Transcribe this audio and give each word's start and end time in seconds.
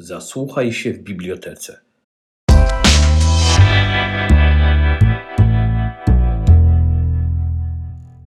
Zasłuchaj 0.00 0.72
się 0.72 0.92
w 0.92 0.98
bibliotece. 0.98 1.80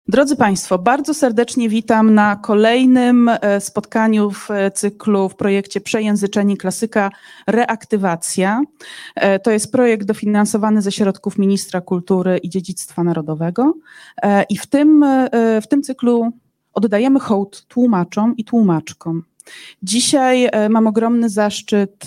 Drodzy 0.08 0.36
Państwo, 0.36 0.78
bardzo 0.78 1.14
serdecznie 1.14 1.68
witam 1.68 2.14
na 2.14 2.36
kolejnym 2.36 3.28
e, 3.28 3.60
spotkaniu 3.60 4.30
w 4.30 4.50
e, 4.50 4.70
cyklu 4.70 5.28
w 5.28 5.36
projekcie 5.36 5.80
Przejęzyczeni 5.80 6.56
Klasyka 6.56 7.10
Reaktywacja. 7.46 8.62
E, 9.14 9.38
to 9.38 9.50
jest 9.50 9.72
projekt 9.72 10.06
dofinansowany 10.06 10.82
ze 10.82 10.92
środków 10.92 11.38
Ministra 11.38 11.80
Kultury 11.80 12.38
i 12.38 12.50
Dziedzictwa 12.50 13.04
Narodowego 13.04 13.74
i 14.48 14.56
w 14.56 14.66
tym, 14.66 15.04
w 15.62 15.66
tym 15.68 15.82
cyklu 15.82 16.30
oddajemy 16.72 17.20
hołd 17.20 17.66
tłumaczom 17.68 18.36
i 18.36 18.44
tłumaczkom. 18.44 19.22
Dzisiaj 19.82 20.48
mam 20.70 20.86
ogromny 20.86 21.28
zaszczyt 21.28 22.04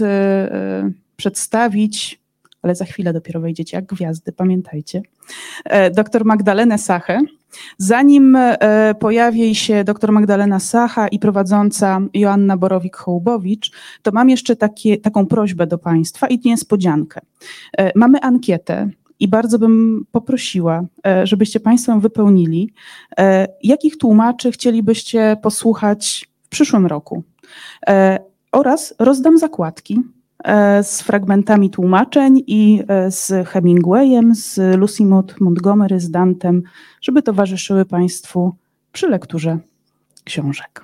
przedstawić 1.15 2.19
ale 2.61 2.75
za 2.75 2.85
chwilę 2.85 3.13
dopiero 3.13 3.39
wejdziecie 3.41 3.77
jak 3.77 3.85
gwiazdy, 3.85 4.31
pamiętajcie. 4.31 5.01
Doktor 5.95 6.25
Magdalenę 6.25 6.77
Sachę, 6.77 7.19
Zanim 7.77 8.35
e, 8.35 8.95
pojawi 8.99 9.55
się 9.55 9.83
dr 9.83 10.11
Magdalena 10.11 10.59
Sacha 10.59 11.07
i 11.07 11.19
prowadząca 11.19 12.01
Joanna 12.13 12.57
Borowik-Hołbowicz, 12.57 13.71
to 14.01 14.11
mam 14.11 14.29
jeszcze 14.29 14.55
takie, 14.55 14.97
taką 14.97 15.25
prośbę 15.25 15.67
do 15.67 15.77
Państwa 15.77 16.27
i 16.27 16.39
niespodziankę. 16.45 17.21
E, 17.77 17.91
mamy 17.95 18.21
ankietę 18.21 18.89
i 19.19 19.27
bardzo 19.27 19.59
bym 19.59 20.05
poprosiła, 20.11 20.85
e, 21.07 21.27
żebyście 21.27 21.59
Państwo 21.59 21.99
wypełnili. 21.99 22.73
Jakich 23.63 23.97
tłumaczy 23.97 24.51
chcielibyście 24.51 25.37
posłuchać 25.41 26.29
w 26.47 26.49
przyszłym 26.49 26.85
roku? 26.85 27.23
Oraz 28.51 28.93
rozdam 28.99 29.37
zakładki 29.37 30.01
E, 30.43 30.83
z 30.83 31.01
fragmentami 31.01 31.69
tłumaczeń 31.69 32.43
i 32.47 32.83
e, 32.87 33.11
z 33.11 33.47
Hemingwayem, 33.47 34.35
z 34.35 34.77
Lucy 34.77 35.05
Maud 35.05 35.41
Montgomery, 35.41 35.99
z 35.99 36.11
Dantem, 36.11 36.63
żeby 37.01 37.21
towarzyszyły 37.21 37.85
Państwu 37.85 38.55
przy 38.91 39.07
lekturze 39.07 39.57
książek. 40.23 40.83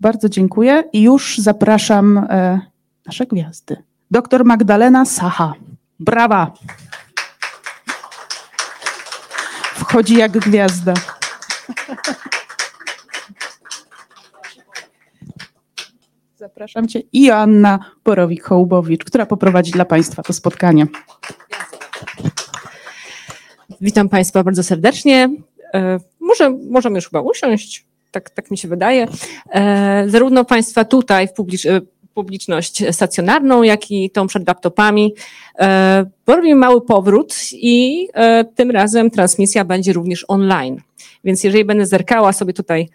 Bardzo 0.00 0.28
dziękuję 0.28 0.84
i 0.92 1.02
już 1.02 1.38
zapraszam 1.38 2.18
e, 2.18 2.60
nasze 3.06 3.26
gwiazdy. 3.26 3.76
Doktor 4.10 4.44
Magdalena 4.44 5.04
Sacha. 5.04 5.52
Brawa! 6.00 6.52
Wchodzi 9.74 10.16
jak 10.16 10.32
gwiazda. 10.32 10.94
Zapraszam 16.38 16.88
Cię 16.88 17.02
i 17.12 17.24
Joanna 17.24 17.78
Borowik-Hołbowicz, 18.04 19.04
która 19.04 19.26
poprowadzi 19.26 19.72
dla 19.72 19.84
Państwa 19.84 20.22
to 20.22 20.32
spotkanie. 20.32 20.86
Witam 23.80 24.08
Państwa 24.08 24.44
bardzo 24.44 24.62
serdecznie. 24.62 25.30
E, 25.74 25.98
może 26.20 26.50
możemy 26.50 26.96
już 26.96 27.04
chyba 27.04 27.20
usiąść, 27.20 27.86
tak, 28.10 28.30
tak 28.30 28.50
mi 28.50 28.58
się 28.58 28.68
wydaje. 28.68 29.08
E, 29.50 30.04
zarówno 30.08 30.44
Państwa 30.44 30.84
tutaj 30.84 31.28
w 31.28 31.40
e, 31.66 31.80
publiczność 32.14 32.94
stacjonarną, 32.94 33.62
jak 33.62 33.90
i 33.90 34.10
tą 34.10 34.26
przed 34.26 34.48
laptopami, 34.48 35.14
robimy 36.26 36.54
mały 36.54 36.80
powrót 36.80 37.34
i 37.52 38.08
tym 38.54 38.70
razem 38.70 39.10
transmisja 39.10 39.64
będzie 39.64 39.92
również 39.92 40.24
online. 40.28 40.80
Więc 41.24 41.44
jeżeli 41.44 41.64
będę 41.64 41.86
zerkała 41.86 42.32
sobie 42.32 42.52
tutaj 42.52 42.88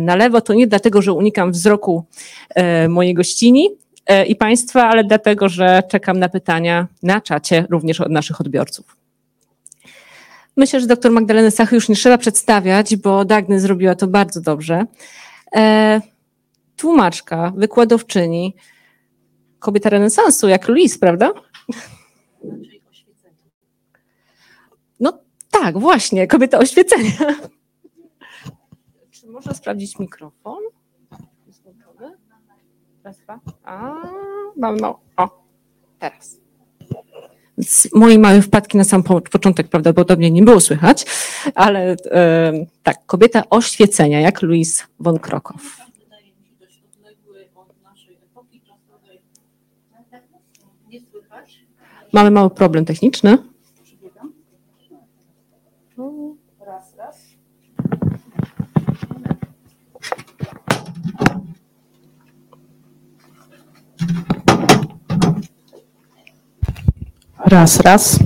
na 0.00 0.16
lewo, 0.16 0.40
to 0.40 0.54
nie 0.54 0.66
dlatego, 0.66 1.02
że 1.02 1.12
unikam 1.12 1.52
wzroku 1.52 2.04
e, 2.54 2.88
mojej 2.88 3.14
gościni 3.14 3.70
e, 4.06 4.26
i 4.26 4.36
Państwa, 4.36 4.88
ale 4.88 5.04
dlatego, 5.04 5.48
że 5.48 5.82
czekam 5.88 6.18
na 6.18 6.28
pytania 6.28 6.86
na 7.02 7.20
czacie 7.20 7.66
również 7.70 8.00
od 8.00 8.10
naszych 8.10 8.40
odbiorców. 8.40 8.96
Myślę, 10.56 10.80
że 10.80 10.86
dr 10.86 11.12
Magdaleny 11.12 11.50
Sachy 11.50 11.74
już 11.74 11.88
nie 11.88 11.96
trzeba 11.96 12.18
przedstawiać, 12.18 12.96
bo 12.96 13.24
Dagny 13.24 13.60
zrobiła 13.60 13.94
to 13.94 14.06
bardzo 14.06 14.40
dobrze. 14.40 14.84
Tłumaczka, 16.76 17.52
wykładowczyni, 17.56 18.54
kobieta 19.58 19.90
renesansu, 19.90 20.48
jak 20.48 20.68
Louise, 20.68 20.98
prawda? 20.98 21.32
No 25.00 25.18
tak, 25.50 25.78
właśnie, 25.78 26.26
kobieta 26.26 26.58
oświecenia. 26.58 27.12
Można 29.36 29.54
sprawdzić 29.54 29.98
mikrofon. 29.98 30.58
Jest 31.46 31.62
włączony. 31.62 32.16
Raz, 33.04 33.18
dwa. 33.18 33.40
A, 33.64 33.94
mamy 34.56 34.80
mało. 34.80 35.00
O, 35.16 35.44
teraz. 35.98 36.40
Więc 37.58 37.88
moje 37.94 38.18
małe 38.18 38.42
wpadki 38.42 38.78
na 38.78 38.84
sam 38.84 39.02
początek 39.02 39.68
prawdopodobnie 39.68 40.30
nie 40.30 40.42
było 40.42 40.60
słychać, 40.60 41.06
ale 41.54 41.96
e, 42.10 42.52
tak, 42.82 43.06
kobieta 43.06 43.42
oświecenia, 43.50 44.20
jak 44.20 44.42
Louise 44.42 44.84
von 45.00 45.18
Krokow. 45.18 45.76
Mamy 52.12 52.30
mały 52.30 52.50
problem 52.50 52.84
techniczny. 52.84 53.38
Raz, 67.46 67.80
raz. 67.80 68.18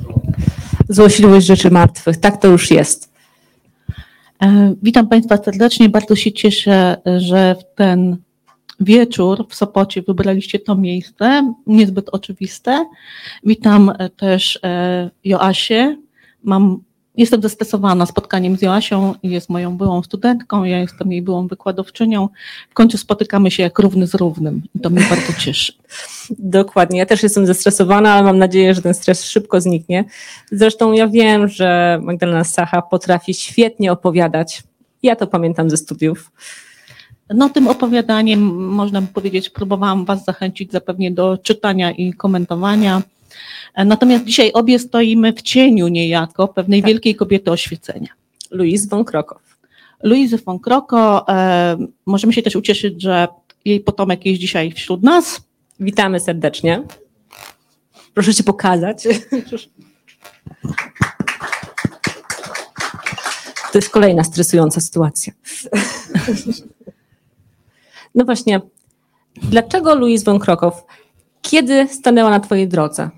Złośliwość 0.89 1.47
rzeczy 1.47 1.71
martwych. 1.71 2.17
Tak 2.17 2.41
to 2.41 2.49
już 2.49 2.71
jest. 2.71 3.13
E, 4.43 4.75
witam 4.83 5.09
Państwa 5.09 5.37
serdecznie. 5.37 5.89
Bardzo 5.89 6.17
się 6.17 6.33
cieszę, 6.33 6.97
że 7.17 7.57
w 7.61 7.77
ten 7.77 8.17
wieczór 8.81 9.47
w 9.49 9.55
Sopocie 9.55 10.03
wybraliście 10.03 10.59
to 10.59 10.75
miejsce, 10.75 11.55
niezbyt 11.67 12.09
oczywiste. 12.09 12.87
Witam 13.45 13.93
też 14.17 14.59
e, 14.65 15.11
Joasię. 15.25 15.97
Mam 16.43 16.83
Jestem 17.17 17.43
zestresowana 17.43 18.07
spotkaniem 18.07 18.57
z 18.57 18.63
Joasią, 18.63 19.15
jest 19.23 19.49
moją 19.49 19.77
byłą 19.77 20.03
studentką, 20.03 20.65
ja 20.65 20.79
jestem 20.79 21.13
jej 21.13 21.23
byłą 21.23 21.47
wykładowczynią. 21.47 22.29
W 22.71 22.75
końcu 22.75 22.99
spotykamy 22.99 23.51
się 23.51 23.63
jak 23.63 23.79
równy 23.79 24.07
z 24.07 24.15
równym 24.15 24.63
i 24.75 24.81
to 24.81 24.91
mnie 24.91 25.07
bardzo 25.11 25.33
cieszy. 25.41 25.73
Dokładnie, 26.39 26.99
ja 26.99 27.07
też 27.07 27.23
jestem 27.23 27.47
zestresowana, 27.47 28.13
ale 28.13 28.23
mam 28.23 28.39
nadzieję, 28.39 28.75
że 28.75 28.83
ten 28.83 28.95
stres 28.95 29.25
szybko 29.25 29.61
zniknie. 29.61 30.05
Zresztą 30.53 30.93
ja 30.93 31.09
wiem, 31.09 31.49
że 31.49 31.99
Magdalena 32.03 32.45
Sacha 32.45 32.83
potrafi 32.83 33.35
świetnie 33.35 33.93
opowiadać. 33.93 34.63
Ja 35.03 35.17
to 35.17 35.27
pamiętam 35.27 35.71
ze 35.71 35.77
studiów. 35.77 36.31
No 37.35 37.49
tym 37.49 37.69
opowiadaniem, 37.69 38.41
można 38.69 39.01
by 39.01 39.07
powiedzieć, 39.07 39.51
próbowałam 39.51 40.05
Was 40.05 40.25
zachęcić 40.25 40.73
zapewne 40.73 41.11
do 41.11 41.39
czytania 41.39 41.91
i 41.91 42.13
komentowania. 42.13 43.03
Natomiast 43.77 44.25
dzisiaj 44.25 44.53
obie 44.53 44.79
stoimy 44.79 45.33
w 45.33 45.43
cieniu 45.43 45.89
niejako 45.89 46.49
pewnej 46.49 46.81
tak. 46.83 46.89
wielkiej 46.89 47.15
kobiety 47.15 47.51
oświecenia. 47.51 48.09
Louise 48.51 48.89
von 48.89 49.05
Krokow. 49.05 49.43
Louise 50.03 50.39
von 50.39 50.59
Krokow, 50.59 51.23
e, 51.29 51.77
możemy 52.07 52.33
się 52.33 52.43
też 52.43 52.57
ucieszyć, 52.57 53.03
że 53.03 53.29
jej 53.65 53.81
potomek 53.81 54.27
jest 54.27 54.41
dzisiaj 54.41 54.73
wśród 54.73 55.03
nas. 55.03 55.41
Witamy 55.81 56.21
serdecznie. 56.21 56.83
Proszę 58.15 58.35
się 58.35 58.43
pokazać. 58.43 59.09
To 63.73 63.79
jest 63.79 63.91
kolejna 63.91 64.25
stresująca 64.25 64.81
sytuacja. 64.81 65.33
No 68.15 68.25
właśnie, 68.25 68.61
dlaczego 69.37 69.95
Louise 69.95 70.25
von 70.25 70.39
Krokow? 70.39 70.85
Kiedy 71.43 71.89
stanęła 71.89 72.31
na 72.31 72.41
Twojej 72.41 72.69
drodze? 72.69 73.11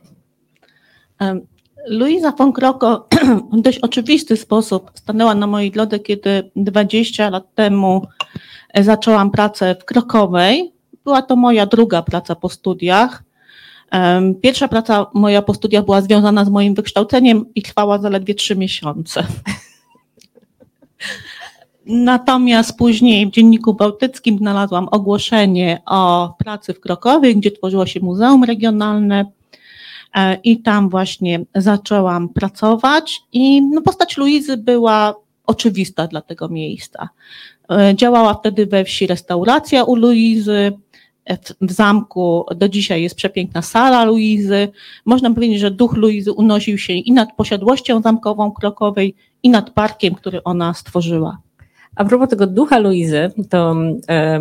Luisa 1.87 2.33
von 2.33 2.53
Kroko 2.53 3.09
w 3.53 3.61
dość 3.61 3.79
oczywisty 3.79 4.37
sposób 4.37 4.91
stanęła 4.95 5.35
na 5.35 5.47
mojej 5.47 5.71
drodze, 5.71 5.99
kiedy 5.99 6.51
20 6.57 7.31
lat 7.31 7.55
temu 7.55 8.07
e, 8.75 8.85
zaczęłam 8.85 9.31
pracę 9.31 9.77
w 9.81 9.85
Krokowej. 9.85 10.73
Była 11.05 11.23
to 11.23 11.37
moja 11.37 11.67
druga 11.67 12.03
praca 12.03 12.35
po 12.35 12.49
studiach. 12.49 13.23
Pierwsza 14.43 14.69
praca 14.69 15.07
moja 15.15 15.43
po 15.43 15.55
studiach 15.55 15.85
była 15.85 16.01
związana 16.01 16.45
z 16.45 16.49
moim 16.49 16.75
wykształceniem 16.75 17.45
i 17.55 17.63
trwała 17.63 17.99
zaledwie 17.99 18.35
trzy 18.35 18.57
miesiące. 18.57 19.27
Natomiast 21.87 22.77
później 22.77 23.27
w 23.27 23.31
Dzienniku 23.31 23.75
Bałtyckim 23.75 24.39
znalazłam 24.39 24.89
ogłoszenie 24.91 25.83
o 25.87 26.35
pracy 26.39 26.75
w 26.75 26.81
Krokowie, 26.81 27.35
gdzie 27.35 27.51
tworzyło 27.51 27.87
się 27.87 28.01
muzeum 28.01 28.45
regionalne 28.45 29.25
i 30.45 30.63
tam 30.63 30.89
właśnie 30.89 31.45
zaczęłam 31.55 32.29
pracować 32.29 33.23
i 33.33 33.63
no, 33.63 33.83
postać 33.83 34.17
Luizy 34.17 34.57
była 34.57 35.15
oczywista 35.47 36.07
dla 36.07 36.21
tego 36.21 36.49
miejsca. 36.49 37.09
E, 37.71 37.95
działała 37.97 38.35
wtedy 38.35 38.67
we 38.67 38.85
wsi 38.85 39.07
restauracja 39.07 39.85
u 39.85 39.97
Luizy, 39.97 40.73
w, 41.31 41.67
w 41.67 41.73
zamku 41.73 42.47
do 42.57 42.69
dzisiaj 42.69 43.03
jest 43.03 43.15
przepiękna 43.15 43.63
sala 43.63 44.05
Luizy. 44.05 44.69
Można 45.05 45.35
powiedzieć, 45.35 45.61
że 45.61 45.71
duch 45.71 45.97
Luizy 45.97 46.33
unosił 46.33 46.79
się 46.79 46.93
i 46.93 47.13
nad 47.13 47.37
posiadłością 47.37 48.03
zamkową 48.03 48.53
Krokowej, 48.53 49.15
i 49.43 49.51
nad 49.51 49.71
parkiem, 49.71 50.15
który 50.15 50.45
ona 50.45 50.75
stworzyła. 50.75 51.39
A 51.97 52.05
propos 52.05 52.29
tego 52.29 52.47
ducha 52.47 52.79
Luizy, 52.79 53.31
to 53.51 53.75
e, 54.09 54.41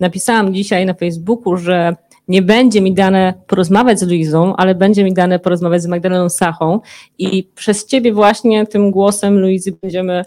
napisałam 0.00 0.54
dzisiaj 0.54 0.86
na 0.86 0.94
Facebooku, 0.94 1.56
że 1.56 1.96
nie 2.30 2.42
będzie 2.42 2.80
mi 2.80 2.92
dane 2.92 3.34
porozmawiać 3.46 4.00
z 4.00 4.02
Luizą, 4.02 4.56
ale 4.56 4.74
będzie 4.74 5.04
mi 5.04 5.14
dane 5.14 5.38
porozmawiać 5.38 5.82
z 5.82 5.86
Magdaleną 5.86 6.28
Sachą 6.28 6.80
i 7.18 7.48
przez 7.54 7.86
ciebie 7.86 8.12
właśnie 8.12 8.66
tym 8.66 8.90
głosem 8.90 9.38
Luizy 9.38 9.76
będziemy, 9.82 10.24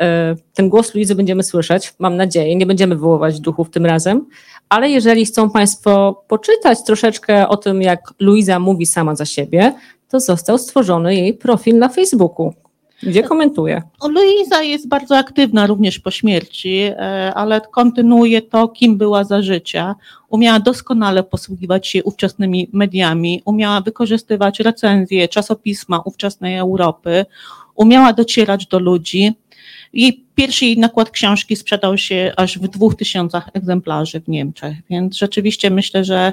e, 0.00 0.36
ten 0.54 0.68
głos 0.68 0.94
Luizy 0.94 1.14
będziemy 1.14 1.42
słyszeć, 1.42 1.94
mam 1.98 2.16
nadzieję, 2.16 2.56
nie 2.56 2.66
będziemy 2.66 2.94
wywoływać 2.94 3.40
duchów 3.40 3.70
tym 3.70 3.86
razem, 3.86 4.26
ale 4.68 4.90
jeżeli 4.90 5.26
chcą 5.26 5.50
Państwo 5.50 6.24
poczytać 6.28 6.78
troszeczkę 6.84 7.48
o 7.48 7.56
tym, 7.56 7.82
jak 7.82 8.00
Luiza 8.20 8.58
mówi 8.58 8.86
sama 8.86 9.16
za 9.16 9.24
siebie, 9.24 9.74
to 10.08 10.20
został 10.20 10.58
stworzony 10.58 11.14
jej 11.14 11.34
profil 11.34 11.78
na 11.78 11.88
Facebooku, 11.88 12.54
gdzie 13.02 13.22
komentuje. 13.22 13.82
Luiza 14.08 14.62
jest 14.62 14.88
bardzo 14.88 15.18
aktywna 15.18 15.66
również 15.66 15.98
po 15.98 16.10
śmierci, 16.10 16.78
e, 16.78 17.32
ale 17.34 17.60
kontynuuje 17.60 18.42
to, 18.42 18.68
kim 18.68 18.98
była 18.98 19.24
za 19.24 19.42
życia. 19.42 19.94
Umiała 20.28 20.60
doskonale 20.60 21.22
posługiwać 21.22 21.88
się 21.88 22.04
ówczesnymi 22.04 22.70
mediami, 22.72 23.42
umiała 23.44 23.80
wykorzystywać 23.80 24.60
recenzje, 24.60 25.28
czasopisma 25.28 25.98
ówczesnej 26.04 26.56
Europy, 26.56 27.26
umiała 27.74 28.12
docierać 28.12 28.66
do 28.66 28.78
ludzi. 28.78 29.32
Jej 29.92 30.24
pierwszy 30.34 30.64
jej 30.64 30.78
nakład 30.78 31.10
książki 31.10 31.56
sprzedał 31.56 31.98
się 31.98 32.32
aż 32.36 32.58
w 32.58 32.68
dwóch 32.68 32.96
tysiącach 32.96 33.48
egzemplarzy 33.52 34.20
w 34.20 34.28
Niemczech, 34.28 34.76
więc 34.90 35.16
rzeczywiście 35.16 35.70
myślę, 35.70 36.04
że 36.04 36.32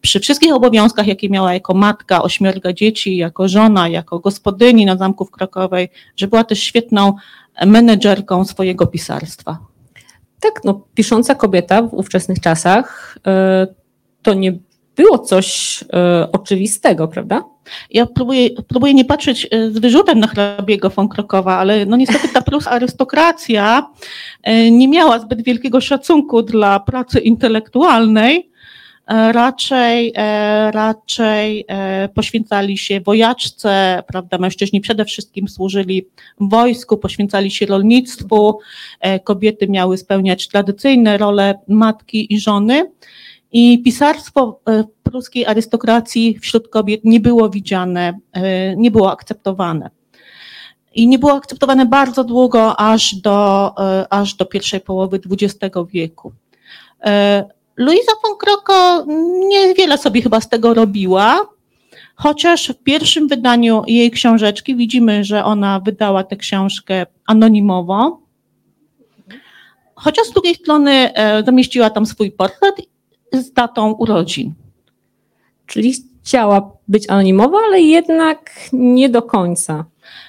przy 0.00 0.20
wszystkich 0.20 0.54
obowiązkach, 0.54 1.06
jakie 1.06 1.28
miała 1.28 1.54
jako 1.54 1.74
matka, 1.74 2.22
ośmiorga 2.22 2.72
dzieci, 2.72 3.16
jako 3.16 3.48
żona, 3.48 3.88
jako 3.88 4.18
gospodyni 4.18 4.86
na 4.86 4.96
Zamku 4.96 5.24
w 5.24 5.30
Krakowej, 5.30 5.88
że 6.16 6.28
była 6.28 6.44
też 6.44 6.60
świetną 6.60 7.14
menedżerką 7.66 8.44
swojego 8.44 8.86
pisarstwa. 8.86 9.58
Tak, 10.40 10.64
no, 10.64 10.80
pisząca 10.94 11.34
kobieta 11.34 11.82
w 11.82 11.94
ówczesnych 11.94 12.40
czasach 12.40 13.18
y, 13.18 13.74
to 14.22 14.34
nie 14.34 14.58
było 14.96 15.18
coś 15.18 15.82
y, 15.82 15.86
oczywistego, 16.32 17.08
prawda? 17.08 17.44
Ja 17.90 18.06
próbuję, 18.06 18.50
próbuję 18.68 18.94
nie 18.94 19.04
patrzeć 19.04 19.48
e, 19.50 19.70
z 19.70 19.78
wyrzutem 19.78 20.20
na 20.20 20.26
hrabiego 20.26 20.90
von 20.90 21.08
Krokowa, 21.08 21.58
ale 21.58 21.86
no 21.86 21.96
niestety 21.96 22.28
ta 22.28 22.42
plus 22.42 22.66
arystokracja 22.66 23.90
e, 24.42 24.70
nie 24.70 24.88
miała 24.88 25.18
zbyt 25.18 25.42
wielkiego 25.42 25.80
szacunku 25.80 26.42
dla 26.42 26.80
pracy 26.80 27.20
intelektualnej. 27.20 28.50
E, 29.06 29.32
raczej, 29.32 30.12
raczej 30.70 31.66
poświęcali 32.14 32.78
się 32.78 33.00
wojaczce, 33.00 34.02
prawda, 34.06 34.38
mężczyźni 34.38 34.80
przede 34.80 35.04
wszystkim 35.04 35.48
służyli 35.48 36.06
w 36.40 36.50
wojsku, 36.50 36.96
poświęcali 36.96 37.50
się 37.50 37.66
rolnictwu, 37.66 38.58
kobiety 39.24 39.68
miały 39.68 39.98
spełniać 39.98 40.48
tradycyjne 40.48 41.18
role 41.18 41.58
matki 41.68 42.34
i 42.34 42.40
żony. 42.40 42.90
I 43.52 43.82
pisarstwo 43.82 44.60
e, 44.68 44.84
pruskiej 45.02 45.46
arystokracji 45.46 46.38
wśród 46.38 46.68
kobiet 46.68 47.00
nie 47.04 47.20
było 47.20 47.50
widziane, 47.50 48.18
e, 48.32 48.76
nie 48.76 48.90
było 48.90 49.12
akceptowane. 49.12 49.90
I 50.94 51.08
nie 51.08 51.18
było 51.18 51.32
akceptowane 51.32 51.86
bardzo 51.86 52.24
długo, 52.24 52.80
aż 52.80 53.14
do, 53.14 53.72
e, 53.78 54.06
aż 54.12 54.34
do 54.34 54.46
pierwszej 54.46 54.80
połowy 54.80 55.20
XX 55.30 55.76
wieku. 55.92 56.32
Luisa 57.76 58.12
von 58.22 58.38
Kroko 58.38 59.04
niewiele 59.48 59.98
sobie 59.98 60.22
chyba 60.22 60.40
z 60.40 60.48
tego 60.48 60.74
robiła, 60.74 61.40
chociaż 62.14 62.68
w 62.68 62.82
pierwszym 62.82 63.28
wydaniu 63.28 63.82
jej 63.86 64.10
książeczki 64.10 64.76
widzimy, 64.76 65.24
że 65.24 65.44
ona 65.44 65.80
wydała 65.80 66.24
tę 66.24 66.36
książkę 66.36 67.06
anonimowo. 67.26 68.20
Chociaż 69.94 70.26
z 70.26 70.32
drugiej 70.32 70.54
strony 70.54 71.10
zamieściła 71.44 71.90
tam 71.90 72.06
swój 72.06 72.32
portret 72.32 72.76
z 73.32 73.52
datą 73.52 73.92
urodzin. 73.92 74.54
Czyli 75.66 75.94
chciała 76.24 76.72
być 76.88 77.10
anonimowa, 77.10 77.58
ale 77.66 77.80
jednak 77.80 78.50
nie 78.72 79.08
do 79.08 79.22
końca. 79.22 79.84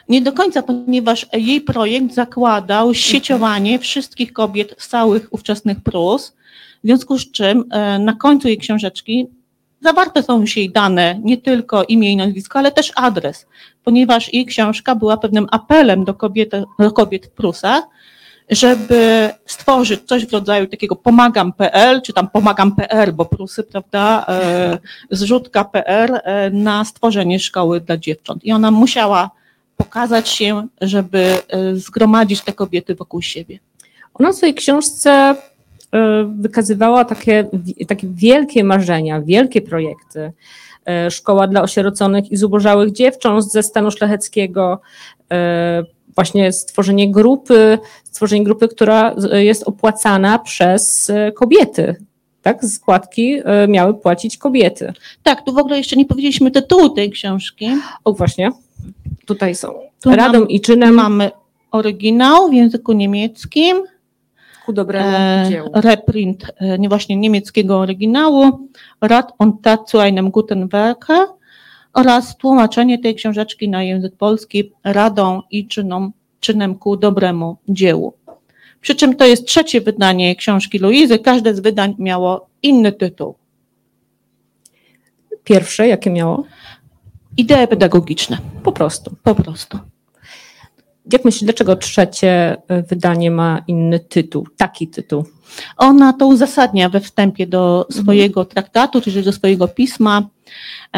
Nie 0.09 0.21
do 0.21 0.33
końca, 0.33 0.61
ponieważ 0.61 1.25
jej 1.33 1.61
projekt 1.61 2.13
zakładał 2.13 2.93
sieciowanie 2.93 3.79
wszystkich 3.79 4.33
kobiet 4.33 4.75
z 4.77 4.87
całych 4.87 5.33
ówczesnych 5.33 5.81
Prus, 5.81 6.33
w 6.83 6.87
związku 6.87 7.17
z 7.17 7.31
czym 7.31 7.63
e, 7.71 7.99
na 7.99 8.13
końcu 8.13 8.47
jej 8.47 8.57
książeczki 8.57 9.27
zawarte 9.81 10.23
są 10.23 10.41
już 10.41 10.57
jej 10.57 10.69
dane, 10.69 11.19
nie 11.23 11.37
tylko 11.37 11.83
imię 11.83 12.11
i 12.11 12.17
nazwisko, 12.17 12.59
ale 12.59 12.71
też 12.71 12.91
adres, 12.95 13.45
ponieważ 13.83 14.33
jej 14.33 14.45
książka 14.45 14.95
była 14.95 15.17
pewnym 15.17 15.47
apelem 15.51 16.05
do 16.05 16.13
kobiet, 16.13 16.51
do 16.79 16.91
kobiet 16.91 17.25
w 17.25 17.31
Prusach, 17.31 17.83
żeby 18.49 19.29
stworzyć 19.45 20.01
coś 20.05 20.25
w 20.25 20.33
rodzaju 20.33 20.67
takiego 20.67 20.95
pomagam.pl, 20.95 22.01
czy 22.01 22.13
tam 22.13 22.29
pomagam.pr, 22.29 23.13
bo 23.13 23.25
Prusy, 23.25 23.63
prawda, 23.63 24.25
e, 24.29 24.77
zrzutka.pr 25.11 26.21
e, 26.23 26.49
na 26.49 26.85
stworzenie 26.85 27.39
szkoły 27.39 27.81
dla 27.81 27.97
dziewcząt. 27.97 28.45
I 28.45 28.51
ona 28.51 28.71
musiała 28.71 29.31
pokazać 29.77 30.29
się, 30.29 30.67
żeby 30.81 31.19
e, 31.19 31.75
zgromadzić 31.75 32.41
te 32.41 32.53
kobiety 32.53 32.95
wokół 32.95 33.21
siebie. 33.21 33.59
Ona 34.13 34.31
w 34.31 34.35
swojej 34.35 34.55
książce 34.55 35.35
wykazywała 36.35 37.05
takie, 37.05 37.49
takie 37.87 38.07
wielkie 38.11 38.63
marzenia, 38.63 39.21
wielkie 39.21 39.61
projekty. 39.61 40.31
Szkoła 41.09 41.47
dla 41.47 41.61
osieroconych 41.61 42.31
i 42.31 42.37
zubożałych 42.37 42.91
dziewcząt 42.91 43.51
ze 43.51 43.63
stanu 43.63 43.91
szlacheckiego, 43.91 44.81
właśnie 46.17 46.51
stworzenie 46.51 47.11
grupy, 47.11 47.79
stworzenie 48.03 48.43
grupy, 48.43 48.67
która 48.67 49.15
jest 49.33 49.63
opłacana 49.63 50.39
przez 50.39 51.09
e, 51.09 51.31
kobiety. 51.31 51.95
Tak, 52.41 52.65
składki 52.65 53.39
e, 53.45 53.67
miały 53.67 53.93
płacić 53.93 54.37
kobiety. 54.37 54.93
Tak, 55.23 55.45
tu 55.45 55.53
w 55.53 55.57
ogóle 55.57 55.77
jeszcze 55.77 55.95
nie 55.95 56.05
powiedzieliśmy 56.05 56.51
tytułu 56.51 56.89
tej 56.89 57.11
książki. 57.11 57.69
O 58.03 58.13
właśnie, 58.13 58.51
tutaj 59.25 59.55
są. 59.55 59.73
Tu 60.01 60.09
Radą 60.15 60.39
mam, 60.39 60.49
i 60.49 60.61
czynem. 60.61 60.93
Mamy 60.93 61.31
oryginał 61.71 62.49
w 62.49 62.53
języku 62.53 62.93
niemieckim. 62.93 63.77
Ku 64.65 64.73
dobremu 64.73 65.17
e, 65.17 65.45
dziełu. 65.49 65.69
Reprint 65.73 66.45
nie 66.79 66.89
właśnie 66.89 67.15
niemieckiego 67.15 67.79
oryginału. 67.79 68.69
Rad 69.01 69.31
und 69.39 69.61
Tat 69.61 69.89
zu 69.89 69.99
einem 69.99 70.31
guten 70.31 70.67
Werke 70.67 71.36
oraz 71.97 72.37
tłumaczenie 72.37 72.99
tej 72.99 73.15
książeczki 73.15 73.69
na 73.69 73.83
język 73.83 74.15
polski 74.15 74.71
radą 74.83 75.41
i 75.51 75.67
czynom, 75.67 76.13
czynem 76.39 76.75
ku 76.75 76.97
dobremu 76.97 77.57
dziełu. 77.69 78.13
Przy 78.81 78.95
czym 78.95 79.15
to 79.15 79.25
jest 79.25 79.45
trzecie 79.45 79.81
wydanie 79.81 80.35
książki 80.35 80.79
Luizy, 80.79 81.19
każde 81.19 81.55
z 81.55 81.59
wydań 81.59 81.95
miało 81.99 82.47
inny 82.63 82.91
tytuł. 82.91 83.35
Pierwsze, 85.43 85.87
jakie 85.87 86.09
miało? 86.09 86.43
Idee 87.37 87.67
pedagogiczne. 87.69 88.37
Po 88.63 88.71
prostu. 88.71 89.15
Po 89.23 89.35
prostu. 89.35 89.79
Jak 91.13 91.25
myślisz, 91.25 91.43
dlaczego 91.43 91.75
trzecie 91.75 92.57
e, 92.67 92.83
wydanie 92.83 93.31
ma 93.31 93.63
inny 93.67 93.99
tytuł, 93.99 94.47
taki 94.57 94.87
tytuł? 94.87 95.25
Ona 95.77 96.13
to 96.13 96.27
uzasadnia 96.27 96.89
we 96.89 96.99
wstępie 96.99 97.47
do 97.47 97.87
swojego 97.91 98.45
traktatu, 98.45 99.01
czyli 99.01 99.23
do 99.23 99.33
swojego 99.33 99.67
pisma. 99.67 100.29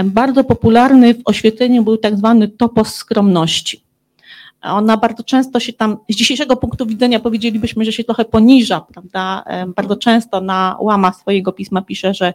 Bardzo 0.04 0.44
popularny 0.44 1.14
w 1.14 1.22
oświetleniu 1.26 1.84
był 1.84 1.98
tak 1.98 2.18
zwany 2.18 2.48
topos 2.48 2.96
skromności. 2.96 3.89
Ona 4.62 4.98
bardzo 4.98 5.24
często 5.24 5.60
się 5.60 5.74
tam, 5.74 5.98
z 6.10 6.16
dzisiejszego 6.16 6.56
punktu 6.56 6.86
widzenia 6.86 7.20
powiedzielibyśmy, 7.20 7.86
że 7.86 7.92
się 7.92 8.04
trochę 8.04 8.26
poniża, 8.26 8.82
prawda? 8.82 9.44
Bardzo 9.76 9.96
często 9.96 10.42
na 10.42 10.78
łama 10.80 11.14
swojego 11.14 11.52
pisma 11.52 11.82
pisze, 11.82 12.14
że 12.14 12.34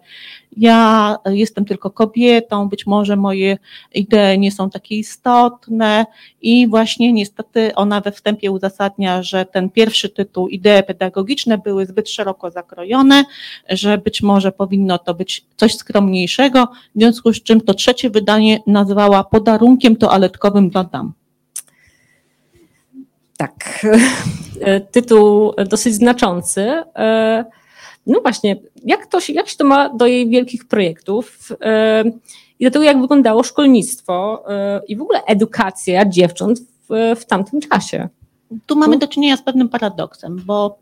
ja 0.56 1.16
jestem 1.26 1.64
tylko 1.64 1.90
kobietą, 1.90 2.68
być 2.68 2.86
może 2.86 3.16
moje 3.16 3.58
idee 3.94 4.38
nie 4.38 4.52
są 4.52 4.70
takie 4.70 4.96
istotne 4.96 6.06
i 6.42 6.68
właśnie 6.68 7.12
niestety 7.12 7.74
ona 7.74 8.00
we 8.00 8.12
wstępie 8.12 8.50
uzasadnia, 8.50 9.22
że 9.22 9.46
ten 9.46 9.70
pierwszy 9.70 10.08
tytuł, 10.08 10.48
idee 10.48 10.82
pedagogiczne 10.86 11.58
były 11.58 11.86
zbyt 11.86 12.10
szeroko 12.10 12.50
zakrojone, 12.50 13.24
że 13.68 13.98
być 13.98 14.22
może 14.22 14.52
powinno 14.52 14.98
to 14.98 15.14
być 15.14 15.44
coś 15.56 15.76
skromniejszego, 15.76 16.68
w 16.94 16.98
związku 16.98 17.32
z 17.32 17.42
czym 17.42 17.60
to 17.60 17.74
trzecie 17.74 18.10
wydanie 18.10 18.60
nazwała 18.66 19.24
podarunkiem 19.24 19.96
toaletkowym 19.96 20.70
dla 20.70 20.84
dam. 20.84 21.12
Tak, 23.44 23.86
e, 24.60 24.80
tytuł 24.80 25.52
dosyć 25.70 25.94
znaczący. 25.94 26.60
E, 26.96 27.44
no 28.06 28.20
właśnie, 28.20 28.56
jak, 28.84 29.06
to 29.06 29.20
się, 29.20 29.32
jak 29.32 29.48
się 29.48 29.56
to 29.56 29.64
ma 29.64 29.88
do 29.88 30.06
jej 30.06 30.28
wielkich 30.28 30.68
projektów 30.68 31.52
e, 31.60 32.04
i 32.58 32.64
do 32.64 32.70
tego, 32.70 32.84
jak 32.84 33.00
wyglądało 33.00 33.42
szkolnictwo 33.42 34.44
i 34.88 34.96
w 34.96 35.02
ogóle 35.02 35.24
edukacja 35.24 36.08
dziewcząt 36.08 36.60
w, 36.60 37.14
w 37.20 37.24
tamtym 37.24 37.60
czasie? 37.60 38.08
Tu 38.66 38.76
mamy 38.76 38.98
do 38.98 39.08
czynienia 39.08 39.36
z 39.36 39.42
pewnym 39.42 39.68
paradoksem, 39.68 40.42
bo 40.46 40.78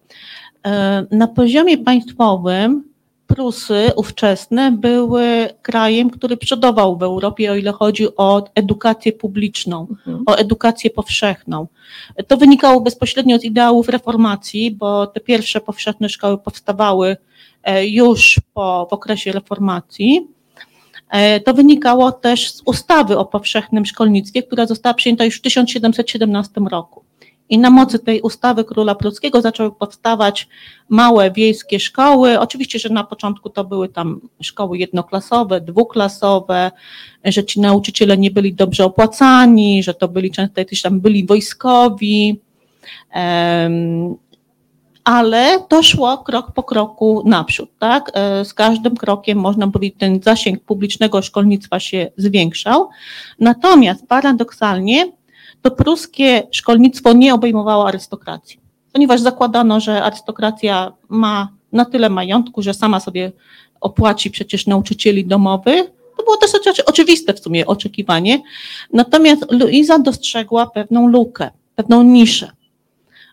na 1.10 1.28
poziomie 1.28 1.78
państwowym 1.78 2.91
Prusy 3.34 3.90
ówczesne 3.96 4.72
były 4.72 5.48
krajem, 5.62 6.10
który 6.10 6.36
przodował 6.36 6.96
w 6.96 7.02
Europie, 7.02 7.52
o 7.52 7.56
ile 7.56 7.72
chodzi 7.72 8.16
o 8.16 8.44
edukację 8.54 9.12
publiczną, 9.12 9.86
Mhm. 10.06 10.22
o 10.26 10.34
edukację 10.38 10.90
powszechną. 10.90 11.66
To 12.28 12.36
wynikało 12.36 12.80
bezpośrednio 12.80 13.38
z 13.38 13.44
ideałów 13.44 13.88
reformacji, 13.88 14.70
bo 14.70 15.06
te 15.06 15.20
pierwsze 15.20 15.60
powszechne 15.60 16.08
szkoły 16.08 16.38
powstawały 16.38 17.16
e, 17.64 17.86
już 17.86 18.40
po, 18.54 18.86
w 18.90 18.92
okresie 18.92 19.32
reformacji. 19.32 20.26
E, 21.10 21.40
To 21.40 21.54
wynikało 21.54 22.12
też 22.12 22.50
z 22.52 22.62
ustawy 22.64 23.18
o 23.18 23.24
powszechnym 23.24 23.86
szkolnictwie, 23.86 24.42
która 24.42 24.66
została 24.66 24.94
przyjęta 24.94 25.24
już 25.24 25.38
w 25.38 25.40
1717 25.42 26.60
roku. 26.70 27.01
I 27.48 27.58
na 27.58 27.70
mocy 27.70 27.98
tej 27.98 28.20
ustawy 28.20 28.64
króla 28.64 28.94
pruskiego 28.94 29.40
zaczęły 29.40 29.72
powstawać 29.72 30.48
małe 30.88 31.30
wiejskie 31.30 31.80
szkoły. 31.80 32.40
Oczywiście, 32.40 32.78
że 32.78 32.88
na 32.88 33.04
początku 33.04 33.50
to 33.50 33.64
były 33.64 33.88
tam 33.88 34.20
szkoły 34.42 34.78
jednoklasowe, 34.78 35.60
dwuklasowe, 35.60 36.70
że 37.24 37.44
ci 37.44 37.60
nauczyciele 37.60 38.18
nie 38.18 38.30
byli 38.30 38.54
dobrze 38.54 38.84
opłacani, 38.84 39.82
że 39.82 39.94
to 39.94 40.08
byli 40.08 40.30
często 40.30 40.60
jacyś 40.60 40.82
tam 40.82 41.00
byli 41.00 41.26
wojskowi. 41.26 42.40
Ale 45.04 45.60
to 45.68 45.82
szło 45.82 46.18
krok 46.18 46.52
po 46.52 46.62
kroku 46.62 47.22
naprzód, 47.26 47.70
tak? 47.78 48.10
E, 48.14 48.44
Z 48.44 48.54
każdym 48.54 48.96
krokiem 48.96 49.38
można 49.38 49.68
powiedzieć, 49.68 49.98
ten 49.98 50.22
zasięg 50.22 50.64
publicznego 50.64 51.22
szkolnictwa 51.22 51.80
się 51.80 52.10
zwiększał. 52.16 52.88
Natomiast 53.38 54.06
paradoksalnie 54.06 55.12
to 55.62 55.70
pruskie 55.70 56.42
szkolnictwo 56.50 57.12
nie 57.12 57.34
obejmowało 57.34 57.88
arystokracji, 57.88 58.60
ponieważ 58.92 59.20
zakładano, 59.20 59.80
że 59.80 60.02
arystokracja 60.02 60.92
ma 61.08 61.48
na 61.72 61.84
tyle 61.84 62.10
majątku, 62.10 62.62
że 62.62 62.74
sama 62.74 63.00
sobie 63.00 63.32
opłaci 63.80 64.30
przecież 64.30 64.66
nauczycieli 64.66 65.24
domowych. 65.24 65.90
To 66.16 66.22
było 66.22 66.36
dosyć 66.36 66.68
oczy- 66.68 66.84
oczywiste 66.84 67.34
w 67.34 67.40
sumie 67.40 67.66
oczekiwanie. 67.66 68.42
Natomiast 68.92 69.52
Luiza 69.52 69.98
dostrzegła 69.98 70.66
pewną 70.66 71.08
lukę, 71.08 71.50
pewną 71.76 72.02
niszę. 72.02 72.50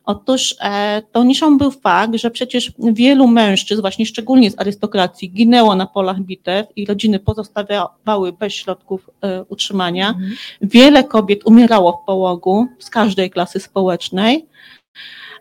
Otóż 0.10 0.56
e, 0.62 1.02
tą 1.12 1.24
niszą 1.24 1.58
był 1.58 1.72
fakt, 1.72 2.16
że 2.16 2.32
przecież 2.32 2.72
wielu 2.80 3.28
mężczyzn, 3.28 3.82
właśnie 3.82 4.06
szczególnie 4.06 4.52
z 4.52 4.60
arystokracji, 4.60 5.32
ginęło 5.32 5.76
na 5.76 5.86
polach 5.86 6.20
bitew 6.20 6.68
i 6.76 6.86
rodziny 6.86 7.20
pozostawały 7.20 8.34
bez 8.34 8.54
środków 8.54 9.10
e, 9.22 9.44
utrzymania. 9.44 10.10
Mhm. 10.10 10.36
Wiele 10.62 11.04
kobiet 11.04 11.46
umierało 11.46 11.92
w 11.92 12.06
połogu 12.06 12.68
z 12.80 12.90
każdej 12.90 13.30
klasy 13.30 13.60
społecznej 13.60 14.46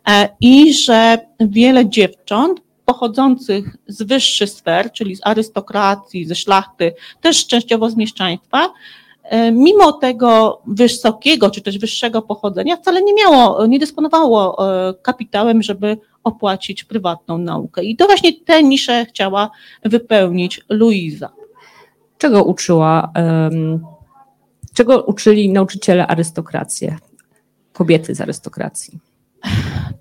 e, 0.09 0.29
i 0.41 0.75
że 0.75 1.19
wiele 1.41 1.89
dziewcząt 1.89 2.61
pochodzących 2.85 3.77
z 3.87 4.03
wyższych 4.03 4.51
sfer, 4.51 4.93
czyli 4.93 5.17
z 5.17 5.21
arystokracji, 5.27 6.27
ze 6.27 6.35
szlachty, 6.35 6.95
też 7.21 7.47
częściowo 7.47 7.91
z 7.91 7.97
mieszczaństwa, 7.97 8.73
mimo 9.53 9.93
tego 9.93 10.63
wysokiego 10.67 11.51
czy 11.51 11.61
też 11.63 11.79
wyższego 11.79 12.23
pochodzenia 12.23 12.77
wcale 12.77 13.03
nie 13.03 13.15
miało, 13.15 13.67
nie 13.67 13.79
dysponowało 13.79 14.69
e, 14.89 14.95
kapitałem, 15.03 15.63
żeby 15.63 15.99
opłacić 16.25 16.85
prywatną 16.85 17.39
naukę. 17.39 17.85
I 17.85 17.97
to 17.97 18.07
właśnie 18.07 18.33
tę 18.45 18.63
niszę 18.63 19.07
chciała 19.07 19.51
wypełnić 19.85 20.61
Luiza. 20.69 21.31
Czego 22.19 22.45
uczyła, 22.45 23.11
em, 23.15 23.85
czego 24.75 25.03
uczyli 25.03 25.53
nauczyciele 25.53 26.07
arystokrację, 26.07 26.99
kobiety 27.73 28.15
z 28.15 28.21
arystokracji? 28.21 28.99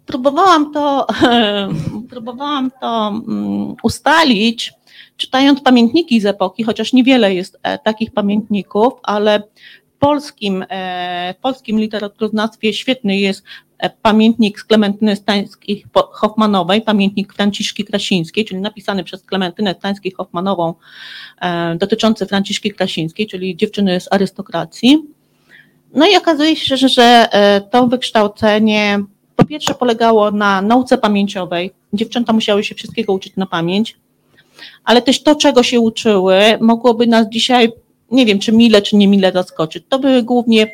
Próbowałam 0.05 0.73
to, 0.73 1.07
próbowałam 2.09 2.71
to 2.81 3.07
mm, 3.07 3.75
ustalić, 3.83 4.73
czytając 5.17 5.61
pamiętniki 5.61 6.21
z 6.21 6.25
epoki, 6.25 6.63
chociaż 6.63 6.93
niewiele 6.93 7.33
jest 7.33 7.59
e, 7.63 7.77
takich 7.77 8.11
pamiętników, 8.11 8.93
ale 9.03 9.43
w 9.95 9.99
polskim, 9.99 10.65
e, 10.69 11.33
w 11.37 11.41
polskim 11.41 11.79
literaturoznawstwie 11.79 12.73
świetny 12.73 13.17
jest 13.17 13.43
e, 13.77 13.89
pamiętnik 13.89 14.59
z 14.59 14.63
Klementyny 14.63 15.15
Stańskiej 15.15 15.85
po- 15.91 16.09
Hoffmanowej, 16.11 16.81
pamiętnik 16.81 17.33
Franciszki 17.33 17.85
Krasińskiej, 17.85 18.45
czyli 18.45 18.61
napisany 18.61 19.03
przez 19.03 19.23
Klementynę 19.23 19.75
Stańskiej 19.79 20.11
Hoffmanową, 20.11 20.73
e, 21.41 21.75
dotyczący 21.75 22.25
Franciszki 22.25 22.71
Krasińskiej, 22.71 23.27
czyli 23.27 23.57
dziewczyny 23.57 23.99
z 23.99 24.07
arystokracji. 24.11 25.03
No 25.93 26.07
i 26.07 26.17
okazuje 26.17 26.55
się, 26.55 26.77
że, 26.77 26.89
że 26.89 27.29
to 27.71 27.87
wykształcenie 27.87 28.99
po 29.35 29.45
pierwsze 29.45 29.73
polegało 29.73 30.31
na 30.31 30.61
nauce 30.61 30.97
pamięciowej. 30.97 31.71
Dziewczęta 31.93 32.33
musiały 32.33 32.63
się 32.63 32.75
wszystkiego 32.75 33.13
uczyć 33.13 33.35
na 33.35 33.45
pamięć, 33.45 33.97
ale 34.83 35.01
też 35.01 35.23
to, 35.23 35.35
czego 35.35 35.63
się 35.63 35.79
uczyły, 35.79 36.39
mogłoby 36.61 37.07
nas 37.07 37.29
dzisiaj, 37.29 37.71
nie 38.11 38.25
wiem, 38.25 38.39
czy 38.39 38.51
mile, 38.51 38.81
czy 38.81 38.95
nie 38.95 39.07
mile 39.07 39.31
zaskoczyć. 39.31 39.83
To 39.89 39.99
były 39.99 40.23
głównie 40.23 40.67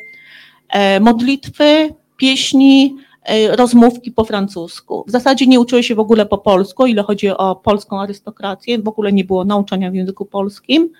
e, 0.68 1.00
modlitwy, 1.00 1.94
pieśni, 2.16 2.96
e, 3.24 3.56
rozmówki 3.56 4.12
po 4.12 4.24
francusku. 4.24 5.04
W 5.06 5.10
zasadzie 5.10 5.46
nie 5.46 5.60
uczyły 5.60 5.82
się 5.82 5.94
w 5.94 5.98
ogóle 5.98 6.26
po 6.26 6.38
polsku, 6.38 6.86
ile 6.86 7.02
chodzi 7.02 7.28
o 7.28 7.56
polską 7.56 8.00
arystokrację, 8.00 8.78
w 8.78 8.88
ogóle 8.88 9.12
nie 9.12 9.24
było 9.24 9.44
nauczania 9.44 9.90
w 9.90 9.94
języku 9.94 10.24
polskim, 10.24 10.90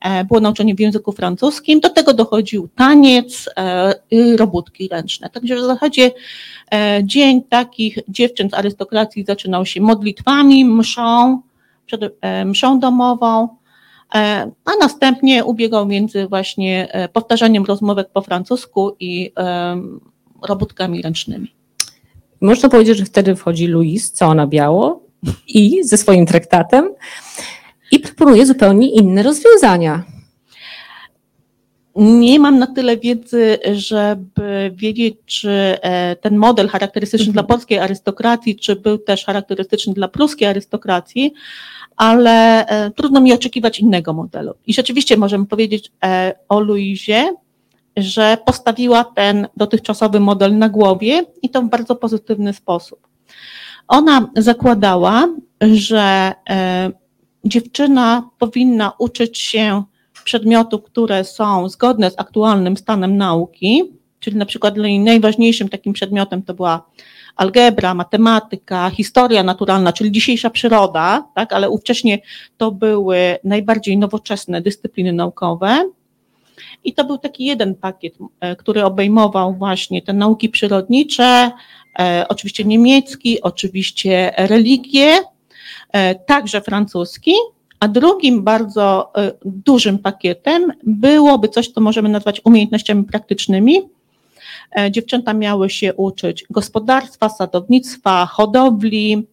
e, 0.00 0.24
było 0.24 0.40
nauczanie 0.40 0.74
w 0.74 0.80
języku 0.80 1.12
francuskim, 1.12 1.80
do 1.80 1.88
tego 1.88 2.14
dochodził 2.14 2.68
taniec 2.76 3.48
robótki 4.36 4.88
ręczne. 4.88 5.30
Także 5.30 5.56
w 5.56 5.60
zasadzie 5.60 6.10
dzień 7.02 7.42
takich 7.42 7.98
dziewczyn 8.08 8.50
z 8.50 8.54
arystokracji 8.54 9.24
zaczynał 9.24 9.66
się 9.66 9.80
modlitwami, 9.80 10.64
mszą, 10.64 11.40
przed, 11.90 12.16
e, 12.20 12.44
mszą 12.44 12.80
domową, 12.80 13.48
e, 14.14 14.50
a 14.64 14.70
następnie 14.80 15.44
ubiegał 15.44 15.86
między 15.86 16.26
właśnie 16.26 16.92
e, 16.92 17.08
powtarzaniem 17.08 17.64
rozmówek 17.64 18.08
po 18.12 18.22
francusku 18.22 18.96
i 19.00 19.32
robótkami 20.48 21.02
ręcznymi. 21.02 21.54
Można 22.40 22.68
powiedzieć, 22.68 22.98
że 22.98 23.04
wtedy 23.04 23.36
wchodzi 23.36 23.66
Louise, 23.66 24.12
co 24.12 24.34
na 24.34 24.46
biało, 24.46 25.02
i 25.48 25.84
ze 25.84 25.96
swoim 25.96 26.26
traktatem 26.26 26.94
i 27.92 27.98
proponuje 27.98 28.46
zupełnie 28.46 28.90
inne 28.90 29.22
rozwiązania. 29.22 30.02
Nie 31.96 32.40
mam 32.40 32.58
na 32.58 32.66
tyle 32.66 32.96
wiedzy, 32.96 33.58
żeby 33.72 34.72
wiedzieć, 34.74 35.14
czy 35.26 35.78
ten 36.20 36.36
model 36.36 36.68
charakterystyczny 36.68 37.28
Mhm. 37.28 37.32
dla 37.32 37.54
polskiej 37.54 37.78
arystokracji, 37.78 38.56
czy 38.56 38.76
był 38.76 38.98
też 38.98 39.24
charakterystyczny 39.24 39.94
dla 39.94 40.08
pruskiej 40.08 40.48
arystokracji, 40.48 41.32
ale 42.00 42.66
e, 42.66 42.90
trudno 42.90 43.20
mi 43.20 43.32
oczekiwać 43.32 43.80
innego 43.80 44.12
modelu. 44.12 44.54
I 44.66 44.74
rzeczywiście 44.74 45.16
możemy 45.16 45.46
powiedzieć 45.46 45.92
e, 46.04 46.34
o 46.48 46.60
Luizie, 46.60 47.34
że 47.96 48.38
postawiła 48.46 49.04
ten 49.04 49.48
dotychczasowy 49.56 50.20
model 50.20 50.58
na 50.58 50.68
głowie 50.68 51.24
i 51.42 51.50
to 51.50 51.62
w 51.62 51.68
bardzo 51.68 51.96
pozytywny 51.96 52.52
sposób. 52.52 53.08
Ona 53.88 54.30
zakładała, 54.36 55.28
że 55.72 56.32
e, 56.50 56.90
dziewczyna 57.44 58.30
powinna 58.38 58.92
uczyć 58.98 59.38
się 59.38 59.82
przedmiotów, 60.24 60.82
które 60.82 61.24
są 61.24 61.68
zgodne 61.68 62.10
z 62.10 62.14
aktualnym 62.18 62.76
stanem 62.76 63.16
nauki, 63.16 63.82
czyli 64.20 64.36
na 64.36 64.46
przykład 64.46 64.74
dla 64.74 64.88
niej 64.88 65.00
najważniejszym 65.00 65.68
takim 65.68 65.92
przedmiotem 65.92 66.42
to 66.42 66.54
była 66.54 66.86
algebra, 67.40 67.94
matematyka, 67.94 68.90
historia 68.90 69.42
naturalna, 69.42 69.92
czyli 69.92 70.12
dzisiejsza 70.12 70.50
przyroda, 70.50 71.28
tak, 71.34 71.52
ale 71.52 71.70
ówcześnie 71.70 72.18
to 72.56 72.70
były 72.72 73.38
najbardziej 73.44 73.98
nowoczesne 73.98 74.60
dyscypliny 74.60 75.12
naukowe. 75.12 75.90
I 76.84 76.94
to 76.94 77.04
był 77.04 77.18
taki 77.18 77.44
jeden 77.44 77.74
pakiet, 77.74 78.14
e, 78.40 78.56
który 78.56 78.84
obejmował 78.84 79.54
właśnie 79.54 80.02
te 80.02 80.12
nauki 80.12 80.48
przyrodnicze, 80.48 81.50
e, 81.98 82.24
oczywiście 82.28 82.64
niemiecki, 82.64 83.42
oczywiście 83.42 84.32
religię, 84.36 85.14
e, 85.92 86.14
także 86.14 86.60
francuski, 86.60 87.32
a 87.80 87.88
drugim 87.88 88.42
bardzo 88.42 89.12
dużym 89.44 89.98
pakietem 89.98 90.72
byłoby 90.84 91.48
coś, 91.48 91.68
co 91.68 91.80
możemy 91.80 92.08
nazwać 92.08 92.40
umiejętnościami 92.44 93.04
praktycznymi. 93.04 93.80
E, 94.78 94.90
Dziewczęta 94.90 95.34
miały 95.34 95.70
się 95.70 95.94
uczyć 95.94 96.44
gospodarstwa, 96.50 97.28
sadownictwa, 97.28 98.26
hodowli, 98.26 99.26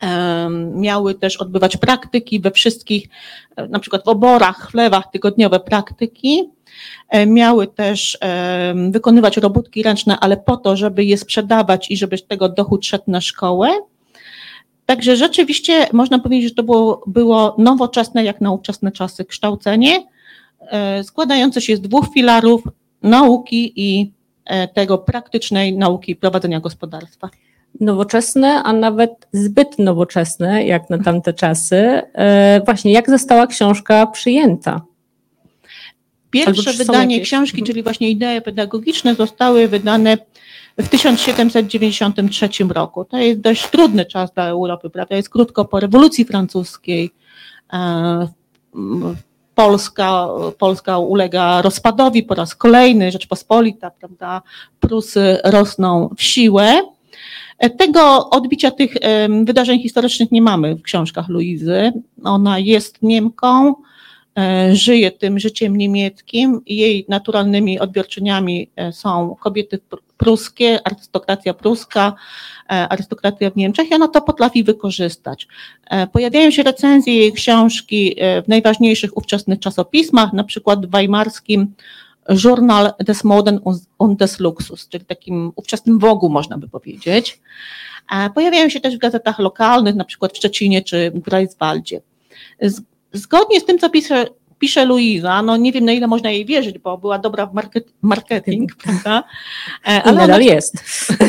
em, 0.00 0.80
miały 0.80 1.14
też 1.14 1.36
odbywać 1.36 1.76
praktyki 1.76 2.40
we 2.40 2.50
wszystkich, 2.50 3.08
e, 3.56 3.68
na 3.68 3.78
przykład 3.78 4.04
w 4.04 4.08
oborach, 4.08 4.70
chlewach, 4.70 5.10
tygodniowe 5.10 5.60
praktyki. 5.60 6.42
E, 7.08 7.26
Miały 7.26 7.66
też 7.66 8.18
wykonywać 8.90 9.36
robótki 9.36 9.82
ręczne, 9.82 10.18
ale 10.20 10.36
po 10.36 10.56
to, 10.56 10.76
żeby 10.76 11.04
je 11.04 11.18
sprzedawać 11.18 11.90
i 11.90 11.96
żeby 11.96 12.18
z 12.18 12.26
tego 12.26 12.48
dochód 12.48 12.86
szedł 12.86 13.04
na 13.06 13.20
szkołę. 13.20 13.68
Także 14.88 15.16
rzeczywiście 15.16 15.86
można 15.92 16.18
powiedzieć, 16.18 16.48
że 16.48 16.54
to 16.54 16.62
było, 16.62 17.02
było 17.06 17.54
nowoczesne, 17.58 18.24
jak 18.24 18.40
na 18.40 18.52
ówczesne 18.52 18.92
czasy, 18.92 19.24
kształcenie, 19.24 20.06
e, 20.60 21.04
składające 21.04 21.60
się 21.60 21.76
z 21.76 21.80
dwóch 21.80 22.06
filarów 22.14 22.62
nauki 23.02 23.72
i 23.76 24.00
e, 24.02 24.17
tego 24.74 24.98
praktycznej 24.98 25.76
nauki 25.76 26.16
prowadzenia 26.16 26.60
gospodarstwa. 26.60 27.30
nowoczesne, 27.80 28.62
a 28.62 28.72
nawet 28.72 29.28
zbyt 29.32 29.78
nowoczesne, 29.78 30.64
jak 30.64 30.90
na 30.90 30.98
tamte 30.98 31.32
czasy. 31.32 31.76
E, 31.76 32.60
właśnie, 32.64 32.92
jak 32.92 33.10
została 33.10 33.46
książka 33.46 34.06
przyjęta? 34.06 34.80
Pierwsze 36.30 36.72
wydanie 36.72 37.14
jakieś... 37.14 37.28
książki, 37.28 37.62
czyli 37.62 37.82
właśnie 37.82 38.10
idee 38.10 38.40
pedagogiczne, 38.44 39.14
zostały 39.14 39.68
wydane 39.68 40.18
w 40.78 40.88
1793 40.88 42.64
roku. 42.64 43.04
To 43.04 43.18
jest 43.18 43.40
dość 43.40 43.66
trudny 43.66 44.04
czas 44.04 44.32
dla 44.32 44.48
Europy, 44.48 44.90
prawda? 44.90 45.16
Jest 45.16 45.30
krótko 45.30 45.64
po 45.64 45.80
rewolucji 45.80 46.24
francuskiej. 46.24 47.10
Polska, 49.58 50.28
Polska 50.58 50.98
ulega 50.98 51.62
rozpadowi 51.62 52.22
po 52.22 52.34
raz 52.34 52.54
kolejny, 52.54 53.12
Rzeczpospolita, 53.12 53.90
prawda? 53.90 54.42
Prusy 54.80 55.38
rosną 55.44 56.14
w 56.16 56.22
siłę. 56.22 56.82
Tego 57.78 58.30
odbicia 58.30 58.70
tych 58.70 58.94
wydarzeń 59.44 59.82
historycznych 59.82 60.32
nie 60.32 60.42
mamy 60.42 60.74
w 60.74 60.82
książkach 60.82 61.28
Luizy. 61.28 61.92
Ona 62.24 62.58
jest 62.58 63.02
Niemką, 63.02 63.74
e, 64.38 64.76
żyje 64.76 65.10
tym 65.10 65.38
życiem 65.38 65.76
niemieckim. 65.76 66.60
Jej 66.66 67.04
naturalnymi 67.08 67.80
odbiorczyniami 67.80 68.70
e, 68.76 68.92
są 68.92 69.36
kobiety 69.40 69.78
pruskie, 70.18 70.80
arystokracja 70.84 71.54
pruska, 71.54 72.14
e, 72.70 72.88
arystokracja 72.88 73.50
w 73.50 73.56
Niemczech 73.56 73.90
i 73.90 73.94
ona 73.94 74.08
to 74.08 74.22
potrafi 74.22 74.64
wykorzystać. 74.64 75.48
Pojawiają 76.12 76.50
się 76.50 76.62
recenzje 76.62 77.16
jej 77.16 77.32
książki 77.32 78.16
w 78.44 78.48
najważniejszych 78.48 79.16
ówczesnych 79.16 79.60
czasopismach, 79.60 80.32
na 80.32 80.44
przykład 80.44 80.86
w 80.86 80.90
weimarskim 80.90 81.74
Journal 82.44 82.92
des 82.98 83.24
Moden 83.24 83.60
und 83.98 84.18
des 84.18 84.40
Luxus, 84.40 84.88
czyli 84.88 85.04
takim 85.04 85.52
ówczesnym 85.56 85.98
Wogu 85.98 86.28
można 86.28 86.58
by 86.58 86.68
powiedzieć. 86.68 87.40
Pojawiają 88.34 88.68
się 88.68 88.80
też 88.80 88.96
w 88.96 88.98
gazetach 88.98 89.38
lokalnych, 89.38 89.94
na 89.94 90.04
przykład 90.04 90.32
w 90.32 90.36
Szczecinie 90.36 90.82
czy 90.82 91.10
w 91.10 91.20
Greifswaldzie. 91.20 92.00
Zgodnie 93.12 93.60
z 93.60 93.64
tym, 93.64 93.78
co 93.78 93.90
pisze, 93.90 94.26
pisze 94.58 94.84
Luiza, 94.84 95.42
no 95.42 95.56
nie 95.56 95.72
wiem 95.72 95.84
na 95.84 95.92
ile 95.92 96.06
można 96.06 96.30
jej 96.30 96.46
wierzyć, 96.46 96.78
bo 96.78 96.98
była 96.98 97.18
dobra 97.18 97.46
w 97.46 97.54
market, 97.54 97.92
marketing, 98.02 98.76
prawda? 98.82 99.24
E, 99.88 100.02
ale 100.02 100.12
nadal 100.12 100.36
ona, 100.36 100.44
jest. 100.44 100.74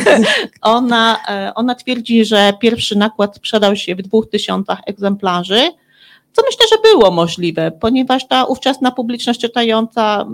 Ona, 0.62 1.20
e, 1.30 1.52
ona 1.56 1.76
twierdzi, 1.76 2.26
że 2.26 2.54
pierwszy 2.62 2.98
nakład 2.98 3.36
sprzedał 3.36 3.76
się 3.76 3.96
w 3.96 4.02
dwóch 4.02 4.30
tysiącach 4.30 4.80
egzemplarzy, 4.86 5.72
co 6.34 6.42
myślę, 6.46 6.66
że 6.70 6.92
było 6.92 7.12
możliwe, 7.12 7.72
ponieważ 7.72 8.28
ta 8.28 8.46
ówczesna 8.46 8.92
publiczność 8.92 9.40
czytająca 9.40 10.26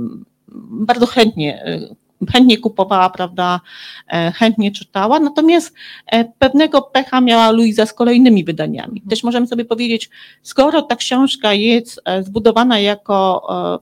bardzo 0.71 1.05
chętnie 1.05 1.65
y, 1.67 1.95
chętnie 2.27 2.57
kupowała, 2.57 3.09
prawda, 3.09 3.59
e, 4.07 4.31
chętnie 4.31 4.71
czytała, 4.71 5.19
natomiast 5.19 5.73
e, 6.07 6.25
pewnego 6.25 6.81
pecha 6.81 7.21
miała 7.21 7.51
Luiza 7.51 7.85
z 7.85 7.93
kolejnymi 7.93 8.43
wydaniami. 8.43 9.01
Też 9.09 9.23
możemy 9.23 9.47
sobie 9.47 9.65
powiedzieć, 9.65 10.09
skoro 10.41 10.81
ta 10.81 10.95
książka 10.95 11.53
jest 11.53 12.01
e, 12.05 12.23
zbudowana 12.23 12.79
jako 12.79 13.15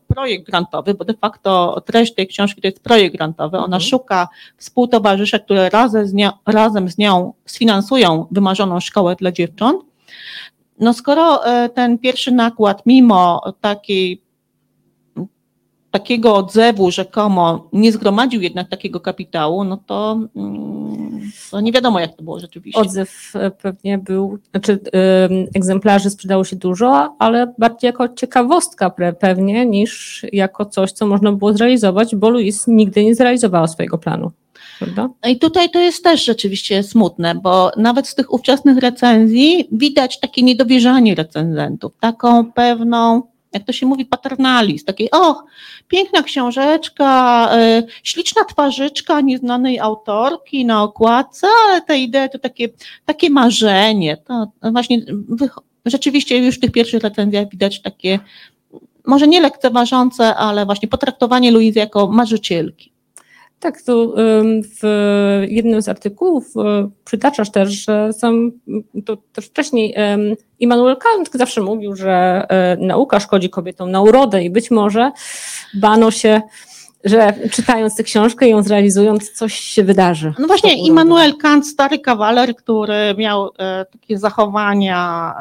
projekt 0.07 0.45
grantowy, 0.45 0.93
bo 0.93 1.05
de 1.05 1.13
facto 1.13 1.81
treść 1.85 2.13
tej 2.13 2.27
książki 2.27 2.61
to 2.61 2.67
jest 2.67 2.83
projekt 2.83 3.15
grantowy, 3.15 3.57
ona 3.57 3.65
mhm. 3.65 3.81
szuka 3.81 4.27
współtowarzyszy, 4.57 5.39
które 5.39 5.69
razem 5.69 6.07
z, 6.07 6.13
nią, 6.13 6.31
razem 6.45 6.89
z 6.89 6.97
nią 6.97 7.33
sfinansują 7.45 8.27
wymarzoną 8.31 8.79
szkołę 8.79 9.15
dla 9.15 9.31
dziewcząt, 9.31 9.81
no 10.79 10.93
skoro 10.93 11.41
ten 11.73 11.97
pierwszy 11.97 12.31
nakład, 12.31 12.85
mimo 12.85 13.41
takiej 13.61 14.22
takiego 15.93 16.35
odzewu 16.35 16.91
rzekomo 16.91 17.69
nie 17.73 17.91
zgromadził 17.91 18.41
jednak 18.41 18.69
takiego 18.69 18.99
kapitału, 18.99 19.63
no 19.63 19.77
to, 19.77 20.19
mm, 20.35 21.31
to 21.51 21.61
nie 21.61 21.71
wiadomo, 21.71 21.99
jak 21.99 22.15
to 22.15 22.23
było 22.23 22.39
rzeczywiście. 22.39 22.81
Odzew 22.81 23.31
e, 23.35 23.51
pewnie 23.51 23.97
był, 23.97 24.37
znaczy 24.51 24.79
egzemplarzy 25.55 26.09
sprzedało 26.09 26.43
się 26.43 26.55
dużo, 26.55 27.15
ale 27.19 27.53
bardziej 27.57 27.87
jako 27.87 28.09
ciekawostka 28.09 28.91
pewnie 29.19 29.65
niż 29.65 30.21
jako 30.31 30.65
coś, 30.65 30.91
co 30.91 31.07
można 31.07 31.31
było 31.31 31.53
zrealizować, 31.53 32.15
bo 32.15 32.29
Louise 32.29 32.71
nigdy 32.71 33.05
nie 33.05 33.15
zrealizowała 33.15 33.67
swojego 33.67 33.97
planu. 33.97 34.31
Prawda? 34.79 35.09
I 35.29 35.39
tutaj 35.39 35.69
to 35.69 35.79
jest 35.79 36.03
też 36.03 36.25
rzeczywiście 36.25 36.83
smutne, 36.83 37.35
bo 37.35 37.71
nawet 37.77 38.07
z 38.07 38.15
tych 38.15 38.33
ówczesnych 38.33 38.77
recenzji 38.77 39.67
widać 39.71 40.19
takie 40.19 40.43
niedowierzanie 40.43 41.15
recenzentów, 41.15 41.93
taką 41.99 42.51
pewną 42.51 43.32
jak 43.53 43.63
to 43.63 43.73
się 43.73 43.85
mówi, 43.85 44.05
paternalizm, 44.05 44.85
takiej, 44.85 45.11
och, 45.11 45.43
piękna 45.87 46.23
książeczka, 46.23 47.49
y, 47.57 47.83
śliczna 48.03 48.45
twarzyczka 48.45 49.21
nieznanej 49.21 49.79
autorki 49.79 50.65
na 50.65 50.83
okładce, 50.83 51.47
ale 51.67 51.81
te 51.81 51.97
idee 51.97 52.29
to 52.31 52.39
takie, 52.39 52.69
takie 53.05 53.29
marzenie. 53.29 54.17
To 54.17 54.51
właśnie 54.71 55.01
rzeczywiście 55.85 56.37
już 56.37 56.55
w 56.55 56.59
tych 56.59 56.71
pierwszych 56.71 57.03
recenzjach 57.03 57.49
widać 57.49 57.81
takie, 57.81 58.19
może 59.05 59.27
nie 59.27 59.41
lekceważące, 59.41 60.35
ale 60.35 60.65
właśnie 60.65 60.87
potraktowanie 60.87 61.51
Luizy 61.51 61.79
jako 61.79 62.07
marzycielki. 62.07 62.92
Tak, 63.63 63.81
tu 63.81 64.13
w 64.81 64.81
jednym 65.47 65.81
z 65.81 65.89
artykułów 65.89 66.45
e, 66.57 66.89
przytaczasz 67.05 67.51
też, 67.51 67.69
że 67.85 68.13
sam, 68.13 68.51
to 69.05 69.17
też 69.33 69.45
wcześniej 69.45 69.95
Immanuel 70.59 70.97
Kant 70.97 71.29
zawsze 71.33 71.61
mówił, 71.61 71.95
że 71.95 72.45
e, 72.49 72.77
nauka 72.77 73.19
szkodzi 73.19 73.49
kobietom 73.49 73.91
na 73.91 74.01
urodę 74.01 74.43
i 74.43 74.49
być 74.49 74.71
może 74.71 75.11
bano 75.73 76.11
się 76.11 76.41
że 77.03 77.33
czytając 77.51 77.95
tę 77.95 78.03
książkę 78.03 78.47
i 78.47 78.49
ją 78.49 78.63
zrealizując, 78.63 79.31
coś 79.31 79.53
się 79.53 79.83
wydarzy. 79.83 80.33
No 80.39 80.47
właśnie, 80.47 80.87
Immanuel 80.87 81.37
Kant, 81.37 81.67
stary 81.67 81.99
kawaler, 81.99 82.55
który 82.55 83.15
miał 83.17 83.49
e, 83.59 83.85
takie 83.85 84.17
zachowania 84.17 85.33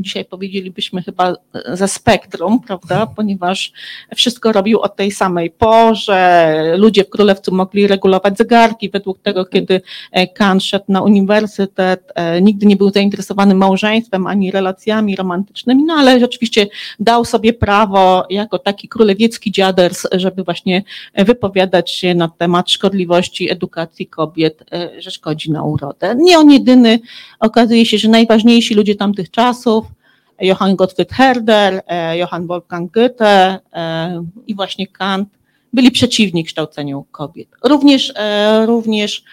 dzisiaj 0.00 0.24
powiedzielibyśmy 0.24 1.02
chyba 1.02 1.34
ze 1.72 1.88
spektrum, 1.88 2.60
prawda, 2.60 3.06
ponieważ 3.06 3.72
wszystko 4.16 4.52
robił 4.52 4.80
o 4.80 4.88
tej 4.88 5.10
samej 5.10 5.50
porze, 5.50 6.54
ludzie 6.78 7.04
w 7.04 7.10
Królewcu 7.10 7.54
mogli 7.54 7.86
regulować 7.86 8.38
zegarki. 8.38 8.90
Według 8.90 9.18
tego, 9.18 9.44
kiedy 9.44 9.80
e, 10.12 10.26
Kant 10.26 10.62
szedł 10.62 10.84
na 10.88 11.02
uniwersytet, 11.02 12.12
e, 12.14 12.42
nigdy 12.42 12.66
nie 12.66 12.76
był 12.76 12.90
zainteresowany 12.90 13.54
małżeństwem 13.54 14.26
ani 14.26 14.50
relacjami 14.50 15.16
romantycznymi, 15.16 15.84
no 15.84 15.94
ale 15.94 16.20
rzeczywiście 16.20 16.66
dał 17.00 17.24
sobie 17.24 17.52
prawo 17.52 18.26
jako 18.30 18.58
taki 18.58 18.88
królewiecki 18.88 19.52
dziaders, 19.52 20.06
żeby 20.12 20.44
właśnie 20.44 20.82
wypowiadać 21.14 21.90
się 21.90 22.14
na 22.14 22.28
temat 22.28 22.70
szkodliwości 22.70 23.50
edukacji 23.50 24.06
kobiet, 24.06 24.64
e, 24.72 25.02
że 25.02 25.10
szkodzi 25.10 25.50
na 25.50 25.62
urodę. 25.62 26.14
Nie 26.18 26.38
on 26.38 26.50
jedyny, 26.50 27.00
okazuje 27.40 27.86
się, 27.86 27.98
że 27.98 28.08
najważniejsi 28.08 28.74
ludzie 28.74 28.94
tamtych 28.94 29.30
czasów, 29.30 29.84
Johann 30.40 30.76
Gottfried 30.76 31.12
Herder, 31.12 31.82
e, 31.86 32.18
Johann 32.18 32.46
Wolfgang 32.46 32.92
Goethe 32.92 33.58
e, 33.72 34.24
i 34.46 34.54
właśnie 34.54 34.86
Kant 34.86 35.28
byli 35.72 35.90
przeciwni 35.90 36.44
kształceniu 36.44 37.06
kobiet. 37.10 37.48
Również, 37.64 38.12
e, 38.16 38.66
również 38.66 39.24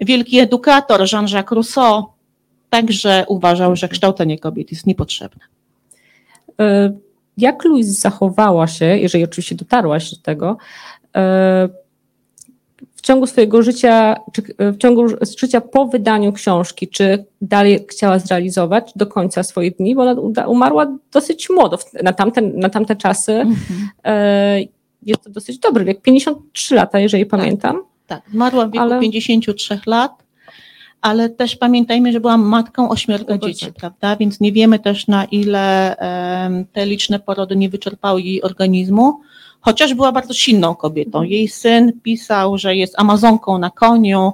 wielki 0.00 0.38
edukator 0.38 1.00
Jean-Jacques 1.12 1.54
Rousseau 1.54 2.04
także 2.70 3.24
uważał, 3.28 3.76
że 3.76 3.88
kształcenie 3.88 4.38
kobiet 4.38 4.70
jest 4.70 4.86
niepotrzebne. 4.86 5.44
Jak 7.36 7.64
Louise 7.64 7.92
zachowała 7.92 8.66
się, 8.66 8.84
jeżeli 8.84 9.24
oczywiście 9.24 9.54
dotarłaś 9.54 10.10
do 10.10 10.22
tego, 10.22 10.56
w 13.00 13.02
ciągu 13.02 13.26
swojego 13.26 13.62
życia, 13.62 14.16
czy 14.32 14.42
w 14.58 14.78
ciągu 14.78 15.08
życia 15.38 15.60
po 15.60 15.86
wydaniu 15.86 16.32
książki, 16.32 16.88
czy 16.88 17.24
dalej 17.40 17.86
chciała 17.90 18.18
zrealizować 18.18 18.92
do 18.96 19.06
końca 19.06 19.42
swoich 19.42 19.76
dni, 19.76 19.94
bo 19.94 20.02
ona 20.02 20.46
umarła 20.46 20.96
dosyć 21.12 21.50
młodo 21.50 21.78
na 22.02 22.12
tamte, 22.12 22.40
na 22.42 22.68
tamte 22.68 22.96
czasy. 22.96 23.32
Mhm. 23.32 23.88
E, 24.04 24.60
jest 25.02 25.24
to 25.24 25.30
dosyć 25.30 25.58
dobry 25.58 25.84
wiek, 25.84 26.02
53 26.02 26.74
lata, 26.74 27.00
jeżeli 27.00 27.26
tak, 27.26 27.40
pamiętam. 27.40 27.82
Tak, 28.06 28.22
zmarła 28.32 28.66
w 28.66 28.72
wieku 28.72 28.84
ale... 28.84 29.00
53 29.00 29.80
lat, 29.86 30.12
ale 31.00 31.28
też 31.28 31.56
pamiętajmy, 31.56 32.12
że 32.12 32.20
byłam 32.20 32.42
matką 32.42 32.88
ośmiorga 32.88 33.38
dzieci, 33.38 33.72
prawda? 33.72 34.16
Więc 34.16 34.40
nie 34.40 34.52
wiemy 34.52 34.78
też 34.78 35.06
na 35.06 35.24
ile 35.24 35.96
te 36.72 36.86
liczne 36.86 37.20
porody 37.20 37.56
nie 37.56 37.68
wyczerpały 37.68 38.22
jej 38.22 38.42
organizmu 38.42 39.20
chociaż 39.60 39.94
była 39.94 40.12
bardzo 40.12 40.34
silną 40.34 40.74
kobietą. 40.74 41.22
Jej 41.22 41.48
syn 41.48 41.92
pisał, 42.02 42.58
że 42.58 42.76
jest 42.76 42.94
amazonką 42.98 43.58
na 43.58 43.70
koniu, 43.70 44.32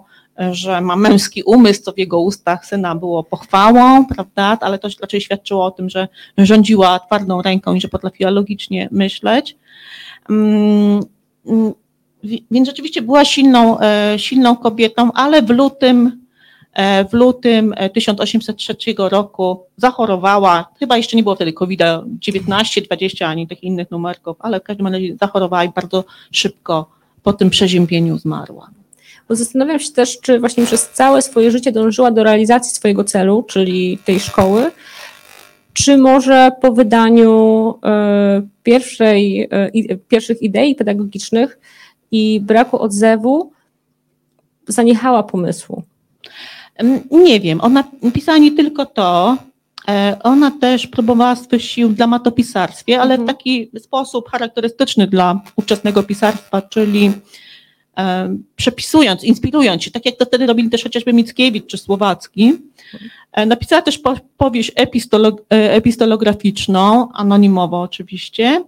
że 0.51 0.81
ma 0.81 0.97
męski 0.97 1.43
umysł, 1.43 1.83
co 1.83 1.93
w 1.93 1.99
jego 1.99 2.21
ustach 2.21 2.67
syna 2.67 2.95
było 2.95 3.25
pochwałą, 3.25 4.07
prawda, 4.07 4.59
ale 4.61 4.79
to 4.79 4.89
raczej 5.01 5.21
świadczyło 5.21 5.65
o 5.65 5.71
tym, 5.71 5.91
że 5.91 6.09
rządziła 6.39 6.99
twardą 6.99 7.43
ręką 7.43 7.75
i 7.75 7.81
że 7.81 7.89
potrafiła 7.89 8.31
logicznie 8.31 8.89
myśleć. 8.93 9.57
Mm, 10.31 11.01
mm, 11.47 11.73
więc 12.51 12.69
rzeczywiście 12.69 13.03
była 13.03 13.25
silną, 13.25 13.81
e, 13.81 14.15
silną 14.17 14.57
kobietą, 14.57 15.13
ale 15.13 15.43
w 15.43 15.51
lutym 15.51 16.26
w 17.11 17.13
lutym 17.13 17.75
1803 17.95 18.77
e, 18.91 19.09
roku 19.09 19.63
zachorowała, 19.77 20.69
chyba 20.79 20.97
jeszcze 20.97 21.17
nie 21.17 21.23
było 21.23 21.35
wtedy 21.35 21.53
COVID-19, 21.53 22.85
20 22.85 23.27
ani 23.27 23.47
tych 23.47 23.63
innych 23.63 23.91
numerków, 23.91 24.37
ale 24.41 24.61
w 24.61 24.63
każdym 24.63 24.87
razie 24.87 25.17
zachorowała 25.21 25.65
i 25.65 25.69
bardzo 25.69 26.05
szybko 26.33 26.91
po 27.23 27.33
tym 27.33 27.51
przeziębieniu 27.51 28.19
zmarła. 28.19 28.71
Bo 29.29 29.37
zastanawiam 29.37 29.81
się 29.81 29.93
też, 29.93 30.21
czy 30.21 30.41
właśnie 30.41 30.67
przez 30.67 30.89
całe 30.89 31.23
swoje 31.23 31.51
życie 31.51 31.73
dążyła 31.73 32.11
do 32.11 32.25
realizacji 32.25 32.77
swojego 32.77 33.05
celu, 33.05 33.43
czyli 33.43 33.99
tej 34.05 34.21
szkoły, 34.21 34.71
czy 35.73 35.97
może 35.97 36.51
po 36.61 36.73
wydaniu 36.73 37.75
e, 37.85 38.43
pierwszej, 38.63 39.49
e, 39.51 39.97
pierwszych 40.09 40.43
idei 40.43 40.75
pedagogicznych 40.75 41.59
i 42.11 42.41
braku 42.41 42.79
odzewu 42.79 43.53
zaniechała 44.69 45.23
pomysłu? 45.23 45.83
Nie 47.11 47.41
wiem. 47.41 47.61
Ona 47.61 47.85
pisała 48.15 48.39
nie 48.39 48.53
tylko 48.53 48.87
to, 48.87 49.37
e, 49.89 50.17
ona 50.23 50.51
też 50.51 50.87
próbowała 50.87 51.37
swych 51.37 51.63
sił 51.63 51.89
w 51.89 51.95
dramatopisarstwie, 51.95 53.01
ale 53.01 53.15
mhm. 53.15 53.29
w 53.29 53.33
taki 53.33 53.71
sposób 53.79 54.31
charakterystyczny 54.31 55.07
dla 55.07 55.41
ówczesnego 55.57 56.03
pisarstwa, 56.03 56.63
czyli 56.63 57.13
przepisując, 58.57 59.25
inspirując 59.25 59.85
się, 59.85 59.91
tak 59.91 60.07
jak 60.07 60.17
to 60.17 60.25
wtedy 60.25 60.47
robili 60.47 60.71
też 60.71 60.83
chociażby 60.83 61.13
Mickiewicz 61.13 61.67
czy 61.67 61.79
Słowacki. 61.79 62.53
E, 63.33 63.47
napisała 63.47 63.83
też 63.83 64.01
powieść 64.37 64.73
epistolog 64.75 65.43
epistolograficzną, 65.49 67.09
anonimowo 67.13 67.81
oczywiście, 67.81 68.65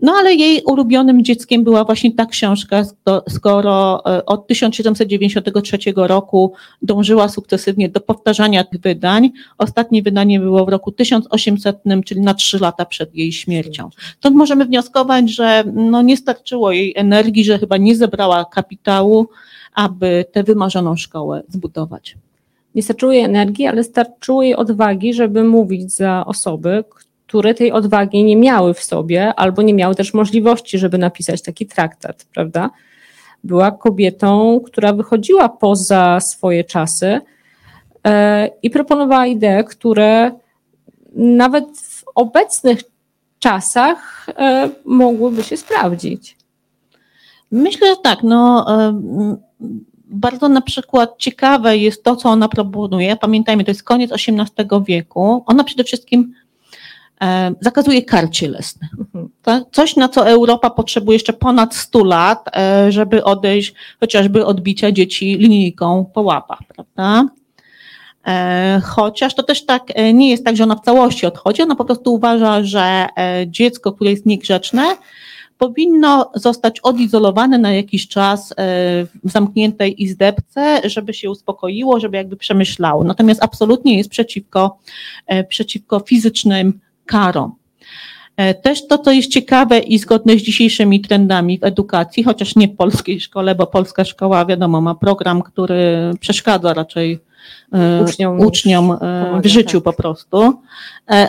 no 0.00 0.12
ale 0.12 0.34
jej 0.34 0.62
ulubionym 0.62 1.24
dzieckiem 1.24 1.64
była 1.64 1.84
właśnie 1.84 2.12
ta 2.12 2.26
książka, 2.26 2.82
skoro 3.28 4.02
e, 4.06 4.26
od 4.26 4.46
1793 4.46 5.78
roku 5.96 6.52
dążyła 6.82 7.28
sukcesywnie 7.28 7.88
do 7.88 8.00
powtarzania 8.00 8.64
tych 8.64 8.80
wydań. 8.80 9.30
Ostatnie 9.58 10.02
wydanie 10.02 10.40
było 10.40 10.64
w 10.64 10.68
roku 10.68 10.92
1800, 10.92 11.76
czyli 12.04 12.20
na 12.20 12.34
trzy 12.34 12.58
lata 12.58 12.84
przed 12.84 13.14
jej 13.14 13.32
śmiercią. 13.32 13.90
Stąd 14.16 14.36
możemy 14.36 14.64
wnioskować, 14.64 15.30
że 15.30 15.64
no 15.74 16.02
nie 16.02 16.16
starczyło 16.16 16.72
jej 16.72 16.92
energii, 16.96 17.44
że 17.44 17.58
chyba 17.58 17.76
nie 17.76 17.96
zebrała 17.96 18.44
kapitału, 18.44 19.28
aby 19.74 20.24
tę 20.32 20.42
wymarzoną 20.42 20.96
szkołę 20.96 21.42
zbudować. 21.48 22.16
Nie 22.74 22.82
starczyło 22.82 23.12
jej 23.12 23.22
energii, 23.22 23.66
ale 23.66 23.84
starczyło 23.84 24.42
jej 24.42 24.54
odwagi, 24.54 25.14
żeby 25.14 25.44
mówić 25.44 25.92
za 25.92 26.24
osoby, 26.26 26.84
które 27.34 27.54
tej 27.54 27.72
odwagi 27.72 28.24
nie 28.24 28.36
miały 28.36 28.74
w 28.74 28.80
sobie, 28.80 29.34
albo 29.34 29.62
nie 29.62 29.74
miały 29.74 29.94
też 29.94 30.14
możliwości, 30.14 30.78
żeby 30.78 30.98
napisać 30.98 31.42
taki 31.42 31.66
traktat, 31.66 32.26
prawda? 32.34 32.70
Była 33.44 33.70
kobietą, 33.70 34.60
która 34.66 34.92
wychodziła 34.92 35.48
poza 35.48 36.20
swoje 36.20 36.64
czasy 36.64 37.20
e, 38.06 38.50
i 38.62 38.70
proponowała 38.70 39.26
idee, 39.26 39.64
które 39.68 40.32
nawet 41.14 41.64
w 41.78 42.04
obecnych 42.14 42.80
czasach 43.38 44.26
e, 44.28 44.70
mogłyby 44.84 45.42
się 45.42 45.56
sprawdzić. 45.56 46.36
Myślę, 47.50 47.88
że 47.88 47.96
tak. 47.96 48.22
No, 48.22 48.66
e, 48.68 49.00
bardzo 50.04 50.48
na 50.48 50.60
przykład 50.60 51.14
ciekawe 51.18 51.78
jest 51.78 52.04
to, 52.04 52.16
co 52.16 52.28
ona 52.28 52.48
proponuje. 52.48 53.16
Pamiętajmy, 53.16 53.64
to 53.64 53.70
jest 53.70 53.82
koniec 53.82 54.12
XVIII 54.12 54.84
wieku. 54.86 55.42
Ona 55.46 55.64
przede 55.64 55.84
wszystkim 55.84 56.34
zakazuje 57.60 58.02
kar 58.02 58.30
cielesnych. 58.30 58.90
Mhm. 58.98 59.64
Coś, 59.72 59.96
na 59.96 60.08
co 60.08 60.28
Europa 60.28 60.70
potrzebuje 60.70 61.16
jeszcze 61.16 61.32
ponad 61.32 61.74
100 61.74 62.04
lat, 62.04 62.56
e, 62.56 62.92
żeby 62.92 63.24
odejść 63.24 63.74
chociażby 64.00 64.46
od 64.46 64.60
bicia 64.60 64.92
dzieci 64.92 65.36
linijką 65.38 66.10
po 66.14 66.22
łapach, 66.22 66.58
prawda? 66.68 67.28
E, 68.26 68.80
chociaż 68.84 69.34
to 69.34 69.42
też 69.42 69.66
tak 69.66 69.82
nie 70.14 70.30
jest 70.30 70.44
tak, 70.44 70.56
że 70.56 70.64
ona 70.64 70.76
w 70.76 70.84
całości 70.84 71.26
odchodzi, 71.26 71.62
ona 71.62 71.76
po 71.76 71.84
prostu 71.84 72.14
uważa, 72.14 72.64
że 72.64 73.06
dziecko, 73.46 73.92
które 73.92 74.10
jest 74.10 74.26
niegrzeczne, 74.26 74.96
powinno 75.58 76.30
zostać 76.34 76.80
odizolowane 76.80 77.58
na 77.58 77.72
jakiś 77.72 78.08
czas 78.08 78.54
w 79.24 79.30
zamkniętej 79.30 80.02
izdebce, 80.02 80.80
żeby 80.84 81.14
się 81.14 81.30
uspokoiło, 81.30 82.00
żeby 82.00 82.16
jakby 82.16 82.36
przemyślało. 82.36 83.04
Natomiast 83.04 83.42
absolutnie 83.42 83.98
jest 83.98 84.10
przeciwko, 84.10 84.78
przeciwko 85.48 86.00
fizycznym 86.00 86.80
karą. 87.06 87.52
E, 88.36 88.54
też 88.54 88.86
to, 88.86 88.98
co 88.98 89.12
jest 89.12 89.30
ciekawe 89.30 89.78
i 89.78 89.98
zgodne 89.98 90.38
z 90.38 90.42
dzisiejszymi 90.42 91.00
trendami 91.00 91.58
w 91.58 91.64
edukacji, 91.64 92.24
chociaż 92.24 92.56
nie 92.56 92.68
w 92.68 92.76
polskiej 92.76 93.20
szkole, 93.20 93.54
bo 93.54 93.66
polska 93.66 94.04
szkoła, 94.04 94.46
wiadomo, 94.46 94.80
ma 94.80 94.94
program, 94.94 95.42
który 95.42 96.10
przeszkadza 96.20 96.74
raczej 96.74 97.20
e, 97.72 98.02
uczniom, 98.04 98.40
uczniom 98.40 98.92
e, 98.92 99.40
w 99.42 99.46
życiu 99.46 99.80
tak. 99.80 99.84
po 99.84 100.02
prostu. 100.02 100.52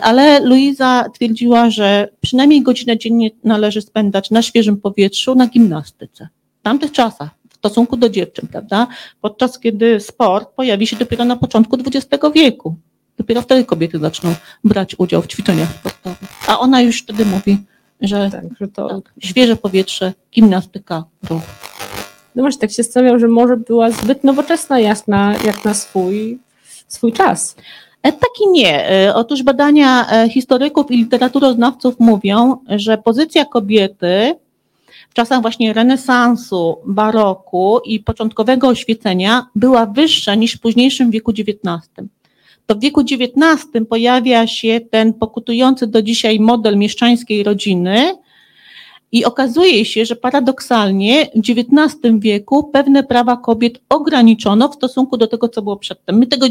Ale 0.02 0.40
Luiza 0.40 1.04
twierdziła, 1.14 1.70
że 1.70 2.08
przynajmniej 2.20 2.62
godzinę 2.62 2.98
dziennie 2.98 3.30
należy 3.44 3.82
spędzać 3.82 4.30
na 4.30 4.42
świeżym 4.42 4.76
powietrzu, 4.76 5.34
na 5.34 5.46
gimnastyce. 5.46 6.28
W 6.60 6.62
tamtych 6.62 6.92
czasach, 6.92 7.30
w 7.50 7.54
stosunku 7.54 7.96
do 7.96 8.08
dziewczyn, 8.08 8.48
prawda? 8.48 8.86
Podczas 9.20 9.58
kiedy 9.58 10.00
sport 10.00 10.48
pojawi 10.56 10.86
się 10.86 10.96
dopiero 10.96 11.24
na 11.24 11.36
początku 11.36 11.76
XX 11.76 12.24
wieku. 12.34 12.76
Dopiero 13.18 13.42
wtedy 13.42 13.64
kobiety 13.64 13.98
zaczną 13.98 14.34
brać 14.64 14.94
udział 14.98 15.22
w 15.22 15.26
ćwiczeniach 15.26 15.68
sportowych. 15.72 16.28
A 16.46 16.58
ona 16.58 16.80
już 16.80 17.02
wtedy 17.02 17.24
mówi, 17.24 17.58
że, 18.00 18.30
tak, 18.30 18.44
że 18.60 18.68
to 18.68 18.88
tak, 18.88 19.14
świeże 19.18 19.56
powietrze, 19.56 20.12
gimnastyka, 20.34 21.04
ruch. 21.30 21.42
No 22.34 22.42
właśnie, 22.42 22.60
tak 22.60 22.70
się 22.70 22.82
zastanawiam, 22.82 23.18
że 23.18 23.28
może 23.28 23.56
była 23.56 23.90
zbyt 23.90 24.24
nowoczesna, 24.24 24.80
jasna, 24.80 25.34
jak 25.44 25.64
na 25.64 25.74
swój, 25.74 26.38
swój 26.88 27.12
czas. 27.12 27.56
E, 28.02 28.12
tak 28.12 28.30
i 28.46 28.50
nie. 28.50 28.90
E, 28.90 29.14
otóż 29.14 29.42
badania 29.42 30.10
e, 30.10 30.28
historyków 30.28 30.90
i 30.90 30.96
literaturoznawców 30.96 31.94
mówią, 31.98 32.56
że 32.68 32.98
pozycja 32.98 33.44
kobiety 33.44 34.34
w 35.10 35.14
czasach 35.14 35.42
właśnie 35.42 35.72
renesansu, 35.72 36.78
baroku 36.86 37.80
i 37.84 38.00
początkowego 38.00 38.68
oświecenia 38.68 39.46
była 39.54 39.86
wyższa 39.86 40.34
niż 40.34 40.56
w 40.56 40.60
późniejszym 40.60 41.10
wieku 41.10 41.30
XIX 41.30 42.08
to 42.66 42.74
w 42.74 42.80
wieku 42.80 43.00
XIX 43.00 43.86
pojawia 43.88 44.46
się 44.46 44.80
ten 44.90 45.14
pokutujący 45.14 45.86
do 45.86 46.02
dzisiaj 46.02 46.40
model 46.40 46.76
mieszczańskiej 46.76 47.42
rodziny, 47.42 48.12
i 49.12 49.24
okazuje 49.24 49.84
się, 49.84 50.04
że 50.04 50.16
paradoksalnie 50.16 51.26
w 51.34 51.38
XIX 51.38 52.00
wieku 52.18 52.64
pewne 52.64 53.02
prawa 53.02 53.36
kobiet 53.36 53.80
ograniczono 53.88 54.68
w 54.68 54.74
stosunku 54.74 55.16
do 55.16 55.26
tego, 55.26 55.48
co 55.48 55.62
było 55.62 55.76
przedtem. 55.76 56.18
My 56.18 56.26
tego 56.26 56.46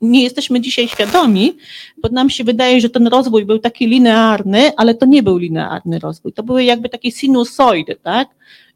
nie 0.00 0.22
jesteśmy 0.22 0.60
dzisiaj 0.60 0.88
świadomi, 0.88 1.56
bo 2.02 2.08
nam 2.08 2.30
się 2.30 2.44
wydaje, 2.44 2.80
że 2.80 2.90
ten 2.90 3.06
rozwój 3.06 3.44
był 3.44 3.58
taki 3.58 3.86
linearny, 3.86 4.76
ale 4.76 4.94
to 4.94 5.06
nie 5.06 5.22
był 5.22 5.36
linearny 5.36 5.98
rozwój. 5.98 6.32
To 6.32 6.42
były 6.42 6.64
jakby 6.64 6.88
takie 6.88 7.10
sinusoidy, 7.12 7.96
tak? 8.02 8.28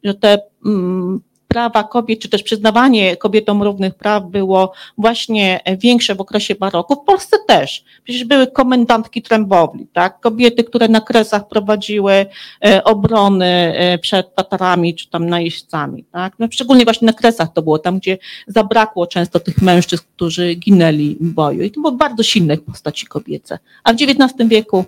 Że 0.03 0.13
te 0.13 0.37
mm, 0.65 1.21
prawa 1.55 1.83
kobiet, 1.83 2.19
czy 2.19 2.29
też 2.29 2.43
przyznawanie 2.43 3.17
kobietom 3.17 3.63
równych 3.63 3.95
praw 3.95 4.23
było 4.25 4.73
właśnie 4.97 5.59
większe 5.77 6.15
w 6.15 6.21
okresie 6.21 6.55
baroku. 6.55 6.95
W 6.95 7.05
Polsce 7.05 7.37
też. 7.47 7.83
Przecież 8.03 8.23
były 8.23 8.47
komendantki 8.47 9.21
trębowli, 9.21 9.87
tak? 9.93 10.19
Kobiety, 10.19 10.63
które 10.63 10.87
na 10.87 11.01
kresach 11.01 11.47
prowadziły 11.47 12.25
e, 12.65 12.83
obrony 12.83 13.45
e, 13.45 13.97
przed 13.97 14.35
Tatarami, 14.35 14.95
czy 14.95 15.09
tam 15.09 15.29
najeźdźcami, 15.29 16.03
tak? 16.03 16.33
No, 16.39 16.47
szczególnie 16.51 16.83
właśnie 16.83 17.05
na 17.05 17.13
kresach 17.13 17.53
to 17.53 17.61
było, 17.61 17.79
tam 17.79 17.99
gdzie 17.99 18.17
zabrakło 18.47 19.07
często 19.07 19.39
tych 19.39 19.61
mężczyzn, 19.61 20.03
którzy 20.15 20.55
ginęli 20.55 21.17
w 21.19 21.33
boju. 21.33 21.63
I 21.63 21.71
to 21.71 21.81
były 21.81 21.97
bardzo 21.97 22.23
silne 22.23 22.57
postaci 22.57 23.05
kobiece. 23.07 23.59
A 23.83 23.93
w 23.93 23.95
XIX 23.95 24.49
wieku 24.49 24.85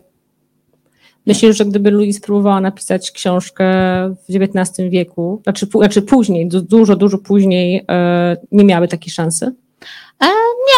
Myślę, 1.28 1.54
że 1.54 1.66
gdyby 1.66 1.92
Louise 1.92 2.20
próbowała 2.20 2.62
napisać 2.62 3.12
książkę 3.12 3.66
w 4.10 4.36
XIX 4.36 4.90
wieku, 4.90 5.42
znaczy, 5.44 5.68
znaczy 5.76 6.02
później, 6.02 6.48
dużo, 6.48 6.96
dużo 6.96 7.18
później, 7.18 7.86
e, 7.90 8.38
nie 8.52 8.64
miałaby 8.64 8.88
takiej 8.88 9.14
szansy? 9.14 9.46
E, 10.24 10.28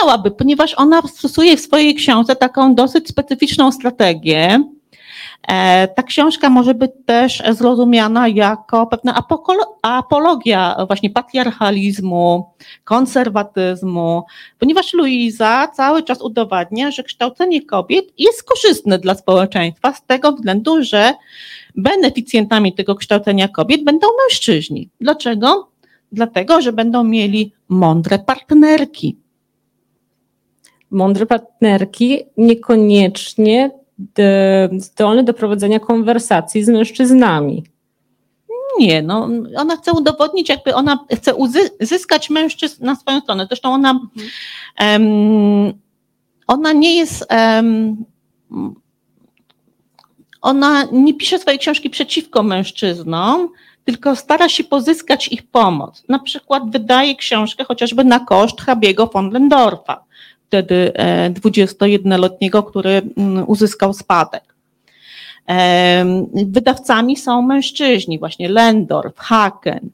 miałaby, 0.01 0.31
ponieważ 0.31 0.73
ona 0.77 1.01
stosuje 1.01 1.57
w 1.57 1.61
swojej 1.61 1.95
książce 1.95 2.35
taką 2.35 2.75
dosyć 2.75 3.07
specyficzną 3.07 3.71
strategię, 3.71 4.63
ta 5.95 6.03
książka 6.03 6.49
może 6.49 6.73
być 6.73 6.91
też 7.05 7.43
zrozumiana 7.49 8.27
jako 8.27 8.87
pewna 8.87 9.23
apologia 9.81 10.75
właśnie 10.87 11.09
patriarchalizmu, 11.09 12.53
konserwatyzmu, 12.83 14.23
ponieważ 14.59 14.93
Luiza 14.93 15.67
cały 15.67 16.03
czas 16.03 16.21
udowadnia, 16.21 16.91
że 16.91 17.03
kształcenie 17.03 17.65
kobiet 17.65 18.05
jest 18.17 18.43
korzystne 18.43 18.99
dla 18.99 19.15
społeczeństwa 19.15 19.93
z 19.93 20.05
tego 20.05 20.31
względu, 20.31 20.83
że 20.83 21.13
beneficjentami 21.75 22.73
tego 22.73 22.95
kształcenia 22.95 23.47
kobiet 23.47 23.83
będą 23.83 24.07
mężczyźni. 24.23 24.89
Dlaczego? 25.01 25.69
Dlatego, 26.11 26.61
że 26.61 26.73
będą 26.73 27.03
mieli 27.03 27.53
mądre 27.69 28.19
partnerki. 28.19 29.17
Mądre 30.91 31.25
partnerki 31.25 32.23
niekoniecznie 32.37 33.78
zdolny 34.77 35.23
do 35.23 35.33
prowadzenia 35.33 35.79
konwersacji 35.79 36.63
z 36.63 36.69
mężczyznami. 36.69 37.63
Nie, 38.79 39.01
no 39.01 39.29
ona 39.55 39.75
chce 39.75 39.93
udowodnić, 39.93 40.49
jakby 40.49 40.75
ona 40.75 40.99
chce 41.15 41.35
uzyskać 41.79 42.29
mężczyzn 42.29 42.85
na 42.85 42.95
swoją 42.95 43.19
stronę. 43.19 43.45
Zresztą 43.47 43.73
ona, 43.73 43.99
um, 44.81 45.73
ona 46.47 46.73
nie 46.73 46.95
jest, 46.95 47.25
um, 47.31 48.05
ona 50.41 50.83
nie 50.91 51.13
pisze 51.13 51.39
swojej 51.39 51.59
książki 51.59 51.89
przeciwko 51.89 52.43
mężczyznom, 52.43 53.49
tylko 53.85 54.15
stara 54.15 54.49
się 54.49 54.63
pozyskać 54.63 55.27
ich 55.27 55.47
pomoc. 55.47 56.03
Na 56.09 56.19
przykład 56.19 56.71
wydaje 56.71 57.15
książkę 57.15 57.63
chociażby 57.63 58.03
na 58.03 58.19
koszt 58.19 58.61
hrabiego 58.61 59.07
von 59.07 59.29
Lendorfa, 59.31 60.03
wtedy 60.49 60.91
21-letniego, 61.33 62.63
który 62.63 63.01
mm, 63.17 63.43
uzyskał 63.47 63.93
spadek. 63.93 64.43
Wydawcami 66.33 67.17
są 67.17 67.41
mężczyźni, 67.41 68.19
właśnie 68.19 68.49
Lendorf, 68.49 69.17
Haken. 69.17 69.89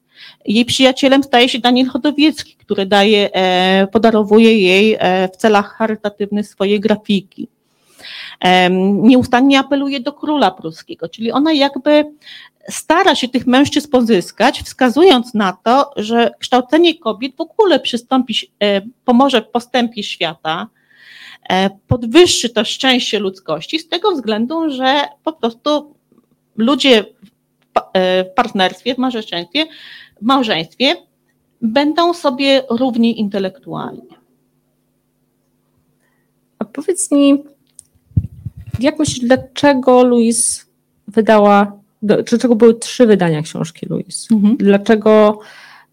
Jej 0.46 0.66
przyjacielem 0.66 1.24
staje 1.24 1.50
się 1.50 1.60
Daniel 1.60 1.88
Chodowiecki, 1.88 2.56
który 2.56 2.86
daje, 2.86 3.34
e, 3.34 3.88
podarowuje 3.88 4.60
jej 4.60 4.98
e, 5.00 5.30
w 5.34 5.38
celach 5.38 5.76
charytatywnych 5.76 6.48
swoje 6.48 6.80
grafiki. 6.80 7.48
Nieustannie 9.02 9.60
apeluje 9.60 10.00
do 10.00 10.14
króla 10.14 10.52
pruskiego, 10.52 11.10
czyli 11.10 11.32
ona 11.32 11.54
jakby 11.54 12.06
stara 12.70 13.16
się 13.16 13.28
tych 13.28 13.48
mężczyzn 13.48 13.90
pozyskać, 13.90 14.62
wskazując 14.62 15.34
na 15.34 15.58
to, 15.64 15.92
że 15.96 16.32
kształcenie 16.40 17.00
kobiet 17.00 17.36
w 17.36 17.42
ogóle 17.42 17.80
przystąpi, 17.80 18.36
e, 18.64 18.82
pomoże 19.06 19.42
postępie 19.42 20.04
świata, 20.04 20.68
E, 21.50 21.70
podwyższy 21.88 22.50
to 22.50 22.66
szczęście 22.66 23.20
ludzkości 23.20 23.80
z 23.80 23.88
tego 23.88 24.12
względu, 24.12 24.70
że 24.70 25.08
po 25.24 25.34
prostu 25.34 25.96
ludzie 26.56 27.06
e, 27.94 28.24
w 28.24 28.34
partnerstwie, 28.36 28.96
w 28.96 28.98
małżeństwie, 28.98 29.66
w 30.22 30.26
małżeństwie 30.26 30.96
będą 31.62 32.14
sobie 32.14 32.64
równi 32.70 33.20
intelektualnie. 33.20 34.16
A 36.60 36.66
powiedz 36.66 37.12
mi, 37.12 37.44
jak 38.80 39.00
myślisz, 39.00 39.20
dlaczego 39.20 40.04
Louise 40.04 40.66
wydała, 41.08 41.80
dlaczego 42.06 42.56
były 42.56 42.74
trzy 42.74 43.06
wydania 43.06 43.42
książki 43.42 43.86
Louise? 43.90 44.36
Mhm. 44.36 44.58
Dlaczego 44.58 45.40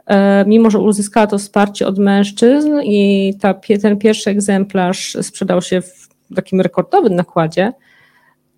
E, 0.07 0.45
mimo 0.47 0.71
że 0.71 0.79
uzyskała 0.79 1.27
to 1.27 1.39
wsparcie 1.39 1.87
od 1.87 1.99
mężczyzn 1.99 2.81
i 2.85 3.35
ta, 3.41 3.55
ten 3.83 3.97
pierwszy 3.99 4.31
egzemplarz 4.31 5.17
sprzedał 5.23 5.63
się 5.63 5.81
w 5.81 6.09
takim 6.37 6.61
rekordowym 6.61 7.15
nakładzie, 7.15 7.73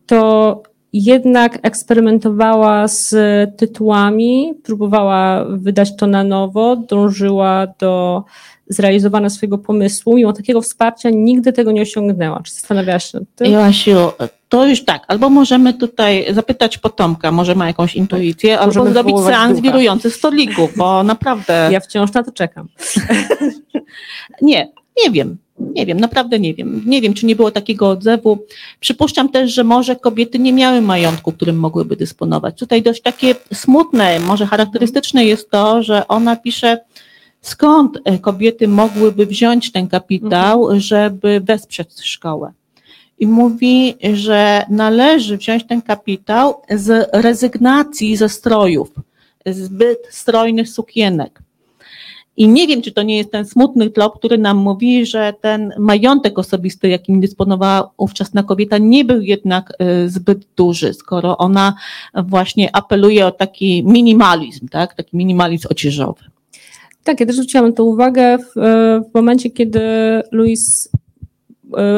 to 0.06 0.62
jednak 1.02 1.58
eksperymentowała 1.62 2.88
z 2.88 3.14
tytułami, 3.56 4.54
próbowała 4.64 5.44
wydać 5.44 5.96
to 5.96 6.06
na 6.06 6.24
nowo, 6.24 6.76
dążyła 6.76 7.66
do 7.78 8.24
zrealizowania 8.68 9.30
swojego 9.30 9.58
pomysłu, 9.58 10.16
mimo 10.16 10.32
takiego 10.32 10.60
wsparcia 10.60 11.10
nigdy 11.10 11.52
tego 11.52 11.72
nie 11.72 11.82
osiągnęła. 11.82 12.42
Czy 12.42 12.52
zastanawiałaś 12.52 13.12
się 13.12 13.18
nad 13.18 13.28
tym? 13.36 13.52
Joasiu, 13.52 14.12
to 14.48 14.66
już 14.66 14.84
tak, 14.84 15.04
albo 15.08 15.30
możemy 15.30 15.74
tutaj 15.74 16.26
zapytać 16.34 16.78
potomka, 16.78 17.32
może 17.32 17.54
ma 17.54 17.66
jakąś 17.66 17.96
intuicję, 17.96 18.58
możemy 18.66 18.86
albo 18.86 18.92
zrobić 18.92 19.16
seans 19.18 19.60
wirujący 19.60 20.10
stolików, 20.10 20.76
bo 20.76 21.02
naprawdę... 21.12 21.68
Ja 21.72 21.80
wciąż 21.80 22.12
na 22.12 22.22
to 22.22 22.32
czekam. 22.32 22.68
nie, 24.42 24.72
nie 25.04 25.10
wiem. 25.10 25.36
Nie 25.58 25.86
wiem, 25.86 26.00
naprawdę 26.00 26.38
nie 26.38 26.54
wiem. 26.54 26.82
Nie 26.86 27.00
wiem, 27.00 27.14
czy 27.14 27.26
nie 27.26 27.36
było 27.36 27.50
takiego 27.50 27.88
odzewu. 27.88 28.38
Przypuszczam 28.80 29.28
też, 29.28 29.54
że 29.54 29.64
może 29.64 29.96
kobiety 29.96 30.38
nie 30.38 30.52
miały 30.52 30.80
majątku, 30.80 31.32
którym 31.32 31.56
mogłyby 31.56 31.96
dysponować. 31.96 32.58
Tutaj 32.58 32.82
dość 32.82 33.02
takie 33.02 33.34
smutne, 33.52 34.20
może 34.20 34.46
charakterystyczne 34.46 35.24
jest 35.24 35.50
to, 35.50 35.82
że 35.82 36.08
ona 36.08 36.36
pisze, 36.36 36.84
skąd 37.40 37.98
kobiety 38.20 38.68
mogłyby 38.68 39.26
wziąć 39.26 39.72
ten 39.72 39.88
kapitał, 39.88 40.62
mhm. 40.62 40.80
żeby 40.80 41.40
wesprzeć 41.40 41.88
szkołę 42.02 42.52
i 43.18 43.26
mówi, 43.26 43.94
że 44.12 44.66
należy 44.68 45.36
wziąć 45.36 45.66
ten 45.66 45.82
kapitał 45.82 46.54
z 46.70 47.08
rezygnacji 47.12 48.16
ze 48.16 48.28
strojów, 48.28 48.92
zbyt 49.46 49.98
strojnych 50.10 50.68
sukienek. 50.68 51.43
I 52.36 52.48
nie 52.48 52.66
wiem, 52.66 52.82
czy 52.82 52.92
to 52.92 53.02
nie 53.02 53.16
jest 53.16 53.32
ten 53.32 53.44
smutny 53.44 53.90
trop, 53.90 54.18
który 54.18 54.38
nam 54.38 54.56
mówi, 54.56 55.06
że 55.06 55.34
ten 55.40 55.72
majątek 55.78 56.38
osobisty, 56.38 56.88
jakim 56.88 57.20
dysponowała 57.20 57.90
ówczesna 57.96 58.42
kobieta, 58.42 58.78
nie 58.78 59.04
był 59.04 59.20
jednak 59.20 59.72
y, 60.04 60.08
zbyt 60.10 60.46
duży, 60.56 60.94
skoro 60.94 61.38
ona 61.38 61.74
właśnie 62.14 62.76
apeluje 62.76 63.26
o 63.26 63.30
taki 63.30 63.84
minimalizm, 63.86 64.68
tak? 64.68 64.94
taki 64.94 65.16
minimalizm 65.16 65.68
odzieżowy. 65.70 66.24
Tak, 67.04 67.20
ja 67.20 67.26
też 67.26 67.36
zwróciłam 67.36 67.72
to 67.72 67.84
uwagę 67.84 68.38
w, 68.38 68.54
w 69.10 69.14
momencie, 69.14 69.50
kiedy 69.50 69.80
Louis 70.32 70.88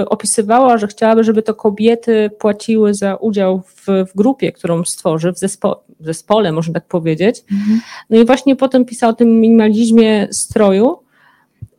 opisywała, 0.08 0.78
że 0.78 0.86
chciałaby, 0.86 1.24
żeby 1.24 1.42
to 1.42 1.54
kobiety 1.54 2.30
płaciły 2.38 2.94
za 2.94 3.14
udział 3.14 3.62
w, 3.66 3.86
w 3.86 4.16
grupie, 4.16 4.52
którą 4.52 4.84
stworzy, 4.84 5.32
w, 5.32 5.38
zespo, 5.38 5.84
w 6.00 6.04
zespole, 6.04 6.52
można 6.52 6.74
tak 6.74 6.86
powiedzieć. 6.86 7.44
Mhm. 7.52 7.80
No 8.10 8.18
i 8.18 8.24
właśnie 8.24 8.56
potem 8.56 8.84
pisała 8.84 9.12
o 9.12 9.16
tym 9.16 9.40
minimalizmie 9.40 10.28
stroju. 10.30 10.98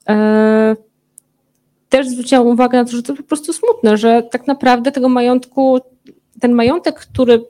E, 0.09 0.75
też 1.89 2.07
zwróciłam 2.07 2.47
uwagę 2.47 2.77
na 2.77 2.85
to, 2.85 2.91
że 2.91 3.03
to 3.03 3.15
po 3.15 3.23
prostu 3.23 3.53
smutne, 3.53 3.97
że 3.97 4.23
tak 4.31 4.47
naprawdę 4.47 4.91
tego 4.91 5.09
majątku, 5.09 5.79
ten 6.39 6.53
majątek, 6.53 6.99
który 6.99 7.45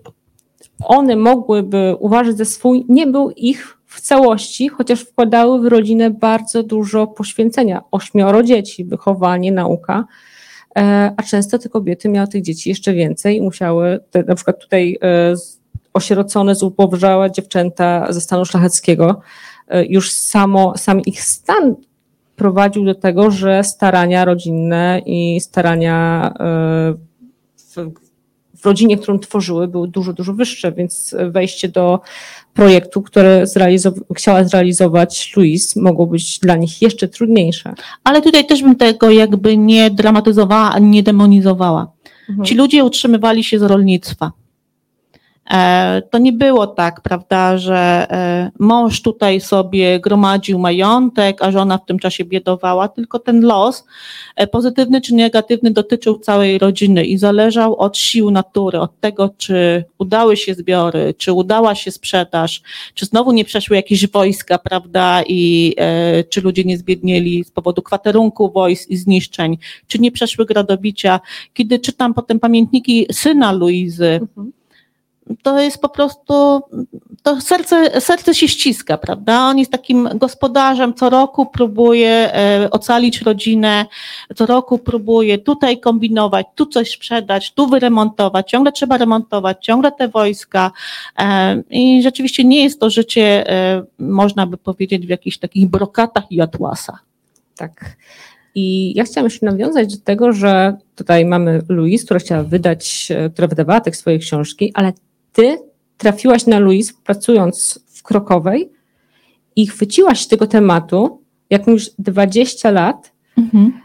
one 0.83 1.15
mogłyby 1.15 1.95
uważać 1.99 2.37
za 2.37 2.45
swój, 2.45 2.85
nie 2.89 3.07
był 3.07 3.31
ich 3.31 3.76
w 3.97 4.01
całości, 4.01 4.69
chociaż 4.69 5.01
wkładały 5.01 5.61
w 5.61 5.65
rodzinę 5.65 6.09
bardzo 6.09 6.63
dużo 6.63 7.07
poświęcenia. 7.07 7.81
Ośmioro 7.91 8.43
dzieci, 8.43 8.85
wychowanie, 8.85 9.51
nauka. 9.51 10.05
E, 10.77 11.13
a 11.17 11.23
często 11.23 11.59
te 11.59 11.69
kobiety 11.69 12.09
miały 12.09 12.27
tych 12.27 12.41
dzieci 12.43 12.69
jeszcze 12.69 12.93
więcej 12.93 13.41
musiały, 13.41 13.99
te, 14.11 14.23
na 14.23 14.35
przykład 14.35 14.59
tutaj 14.59 14.97
e, 15.03 15.33
osierocone, 15.93 16.55
zubożałe 16.55 17.31
dziewczęta 17.31 18.13
ze 18.13 18.21
stanu 18.21 18.45
szlacheckiego, 18.45 19.19
e, 19.67 19.85
już 19.85 20.11
samo, 20.11 20.77
sam 20.77 21.01
ich 21.01 21.21
stan 21.21 21.75
prowadził 22.35 22.85
do 22.85 22.95
tego, 22.95 23.31
że 23.31 23.63
starania 23.63 24.25
rodzinne 24.25 25.01
i 25.05 25.41
starania 25.41 26.33
w, 27.55 27.91
w 28.57 28.65
rodzinie, 28.65 28.97
którą 28.97 29.19
tworzyły, 29.19 29.67
były 29.67 29.87
dużo, 29.87 30.13
dużo 30.13 30.33
wyższe, 30.33 30.71
więc 30.71 31.15
wejście 31.29 31.67
do 31.67 31.99
projektu, 32.57 33.01
który 33.01 33.43
zrealizow- 33.43 34.01
chciała 34.15 34.43
zrealizować 34.43 35.33
Louise, 35.35 35.81
mogło 35.81 36.07
być 36.07 36.39
dla 36.39 36.55
nich 36.55 36.81
jeszcze 36.81 37.07
trudniejsze. 37.07 37.73
Ale 38.03 38.21
tutaj 38.21 38.45
też 38.45 38.63
bym 38.63 38.75
tego 38.75 39.11
jakby 39.11 39.57
nie 39.57 39.91
dramatyzowała, 39.91 40.71
ani 40.71 40.87
nie 40.87 41.03
demonizowała. 41.03 41.91
Mhm. 42.29 42.45
Ci 42.45 42.55
ludzie 42.55 42.83
utrzymywali 42.83 43.43
się 43.43 43.59
z 43.59 43.61
rolnictwa. 43.61 44.31
E, 45.51 46.01
to 46.09 46.17
nie 46.17 46.33
było 46.33 46.67
tak, 46.67 47.01
prawda, 47.01 47.57
że 47.57 48.07
e, 48.09 48.51
mąż 48.59 49.01
tutaj 49.01 49.41
sobie 49.41 49.99
gromadził 49.99 50.59
majątek, 50.59 51.41
a 51.41 51.51
żona 51.51 51.77
w 51.77 51.85
tym 51.85 51.99
czasie 51.99 52.25
biedowała, 52.25 52.87
tylko 52.87 53.19
ten 53.19 53.41
los, 53.41 53.85
e, 54.35 54.47
pozytywny 54.47 55.01
czy 55.01 55.15
negatywny, 55.15 55.71
dotyczył 55.71 56.19
całej 56.19 56.57
rodziny 56.57 57.05
i 57.05 57.17
zależał 57.17 57.75
od 57.75 57.97
sił 57.97 58.31
natury, 58.31 58.79
od 58.79 58.99
tego, 58.99 59.29
czy 59.37 59.83
udały 59.97 60.37
się 60.37 60.53
zbiory, 60.53 61.13
czy 61.17 61.33
udała 61.33 61.75
się 61.75 61.91
sprzedaż, 61.91 62.61
czy 62.93 63.05
znowu 63.05 63.31
nie 63.31 63.45
przeszły 63.45 63.75
jakieś 63.75 64.07
wojska, 64.07 64.57
prawda, 64.57 65.23
i 65.27 65.75
czy 66.29 66.41
ludzie 66.41 66.63
nie 66.63 66.77
zbiednieli 66.77 67.43
z 67.43 67.51
powodu 67.51 67.81
kwaterunku 67.81 68.51
wojsk 68.51 68.89
i 68.89 68.97
zniszczeń, 68.97 69.57
czy 69.87 69.99
nie 69.99 70.11
przeszły 70.11 70.45
gradobicia. 70.45 71.19
Kiedy 71.53 71.79
czytam 71.79 72.13
potem 72.13 72.39
pamiętniki 72.39 73.05
syna 73.11 73.51
Luizy, 73.51 74.19
mhm 74.21 74.56
to 75.41 75.59
jest 75.59 75.81
po 75.81 75.89
prostu, 75.89 76.61
to 77.23 77.41
serce, 77.41 78.01
serce 78.01 78.35
się 78.35 78.47
ściska, 78.47 78.97
prawda? 78.97 79.41
On 79.41 79.57
jest 79.57 79.71
takim 79.71 80.09
gospodarzem, 80.15 80.93
co 80.93 81.09
roku 81.09 81.45
próbuje 81.45 82.09
e, 82.33 82.69
ocalić 82.71 83.21
rodzinę, 83.21 83.85
co 84.35 84.45
roku 84.45 84.79
próbuje 84.79 85.37
tutaj 85.37 85.79
kombinować, 85.79 86.47
tu 86.55 86.65
coś 86.65 86.91
sprzedać, 86.91 87.53
tu 87.53 87.67
wyremontować, 87.67 88.49
ciągle 88.49 88.71
trzeba 88.71 88.97
remontować, 88.97 89.65
ciągle 89.65 89.91
te 89.91 90.07
wojska 90.07 90.71
e, 91.19 91.63
i 91.69 92.03
rzeczywiście 92.03 92.43
nie 92.43 92.63
jest 92.63 92.79
to 92.79 92.89
życie, 92.89 93.49
e, 93.49 93.83
można 93.99 94.47
by 94.47 94.57
powiedzieć, 94.57 95.05
w 95.05 95.09
jakichś 95.09 95.37
takich 95.37 95.69
brokatach 95.69 96.31
i 96.31 96.41
atłasach. 96.41 97.03
Tak. 97.57 97.97
I 98.55 98.93
ja 98.95 99.03
chciałam 99.03 99.25
jeszcze 99.25 99.45
nawiązać 99.45 99.97
do 99.97 100.03
tego, 100.03 100.33
że 100.33 100.77
tutaj 100.95 101.25
mamy 101.25 101.61
Louise, 101.69 102.05
która 102.05 102.19
chciała 102.19 102.43
wydać, 102.43 103.07
która 103.33 103.47
wydawała 103.47 103.81
te 103.81 103.93
swoje 103.93 104.19
książki, 104.19 104.71
ale 104.73 104.93
ty 105.37 105.57
trafiłaś 105.97 106.45
na 106.45 106.59
Louise 106.59 106.93
pracując 107.03 107.79
w 107.87 108.03
Krokowej 108.03 108.71
i 109.55 109.67
chwyciłaś 109.67 110.27
tego 110.27 110.47
tematu, 110.47 111.21
jak 111.49 111.67
już 111.67 111.89
20 111.99 112.71
lat, 112.71 113.13
mhm. 113.37 113.81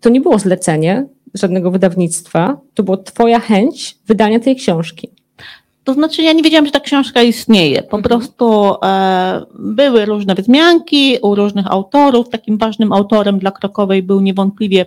to 0.00 0.08
nie 0.08 0.20
było 0.20 0.38
zlecenie 0.38 1.06
żadnego 1.34 1.70
wydawnictwa, 1.70 2.60
to 2.74 2.82
była 2.82 2.96
twoja 2.96 3.40
chęć 3.40 3.98
wydania 4.06 4.40
tej 4.40 4.56
książki. 4.56 5.08
To 5.84 5.94
znaczy, 5.94 6.22
ja 6.22 6.32
nie 6.32 6.42
wiedziałam, 6.42 6.66
że 6.66 6.72
ta 6.72 6.80
książka 6.80 7.22
istnieje. 7.22 7.82
Po 7.82 7.96
mhm. 7.96 8.02
prostu 8.02 8.74
e, 8.84 9.46
były 9.58 10.04
różne 10.04 10.34
wzmianki 10.34 11.18
u 11.22 11.34
różnych 11.34 11.66
autorów. 11.66 12.28
Takim 12.28 12.58
ważnym 12.58 12.92
autorem 12.92 13.38
dla 13.38 13.50
Krokowej 13.50 14.02
był 14.02 14.20
niewątpliwie 14.20 14.86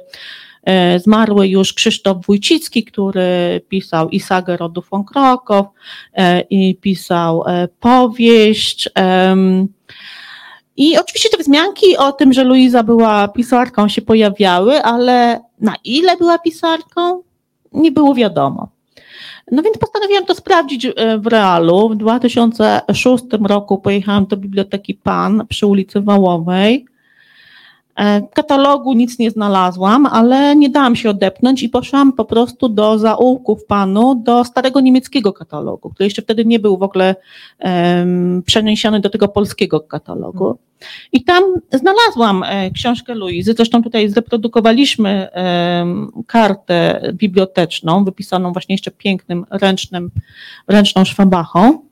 zmarły 0.98 1.48
już 1.48 1.74
Krzysztof 1.74 2.26
Wójcicki, 2.26 2.84
który 2.84 3.62
pisał 3.70 4.10
i 4.10 4.20
sagę 4.20 4.58
rodu 4.58 4.84
von 4.92 5.04
Krokow 5.04 5.66
e, 6.14 6.42
i 6.42 6.76
pisał 6.76 7.44
e, 7.48 7.68
powieść. 7.80 8.90
I 10.78 10.98
oczywiście 10.98 11.30
te 11.30 11.38
wzmianki 11.38 11.98
o 11.98 12.12
tym, 12.12 12.34
że 12.34 12.44
Luiza 12.44 12.84
była 12.84 13.28
pisarką 13.28 13.88
się 13.88 14.02
pojawiały, 14.02 14.84
ale 14.84 15.42
na 15.62 15.76
ile 15.84 16.18
była 16.18 16.40
pisarką, 16.40 17.22
nie 17.74 17.92
było 17.92 18.16
wiadomo. 18.16 18.70
No 19.52 19.64
więc 19.64 19.78
postanowiłam 19.78 20.26
to 20.26 20.36
sprawdzić 20.36 20.86
e, 20.86 21.18
w 21.18 21.28
realu. 21.28 21.90
W 21.90 21.96
2006 21.96 23.24
roku 23.42 23.78
pojechałam 23.78 24.26
do 24.26 24.38
Biblioteki 24.38 24.94
PAN 24.94 25.46
przy 25.50 25.68
ulicy 25.68 26.02
Wałowej. 26.02 26.86
E, 27.98 28.22
katalogu 28.34 28.94
nic 28.94 29.20
nie 29.20 29.32
znalazłam, 29.32 30.06
ale 30.06 30.56
nie 30.56 30.70
dałam 30.70 30.96
się 30.96 31.10
odepnąć 31.10 31.64
i 31.64 31.70
poszłam 31.70 32.14
po 32.14 32.26
prostu 32.26 32.70
do 32.70 33.00
zaułków 33.00 33.66
panu, 33.66 34.16
do 34.16 34.44
starego 34.44 34.80
niemieckiego 34.80 35.34
katalogu, 35.34 35.90
który 35.90 36.06
jeszcze 36.06 36.22
wtedy 36.22 36.46
nie 36.46 36.60
był 36.60 36.78
w 36.78 36.84
ogóle 36.84 37.16
um, 37.60 38.44
przeniesiony 38.46 39.00
do 39.00 39.10
tego 39.10 39.28
polskiego 39.28 39.80
katalogu. 39.80 40.58
I 41.12 41.24
tam 41.24 41.44
znalazłam 41.74 42.44
e, 42.44 42.72
książkę 42.72 43.16
Luizy, 43.16 43.54
zresztą 43.54 43.84
tutaj 43.84 44.10
zreprodukowaliśmy 44.10 45.32
em, 45.32 46.12
kartę 46.28 47.10
biblioteczną, 47.14 48.04
wypisaną 48.04 48.54
właśnie 48.54 48.74
jeszcze 48.74 48.92
pięknym 48.92 49.46
ręcznym, 49.52 50.12
ręczną 50.68 51.06
szwabachą. 51.06 51.87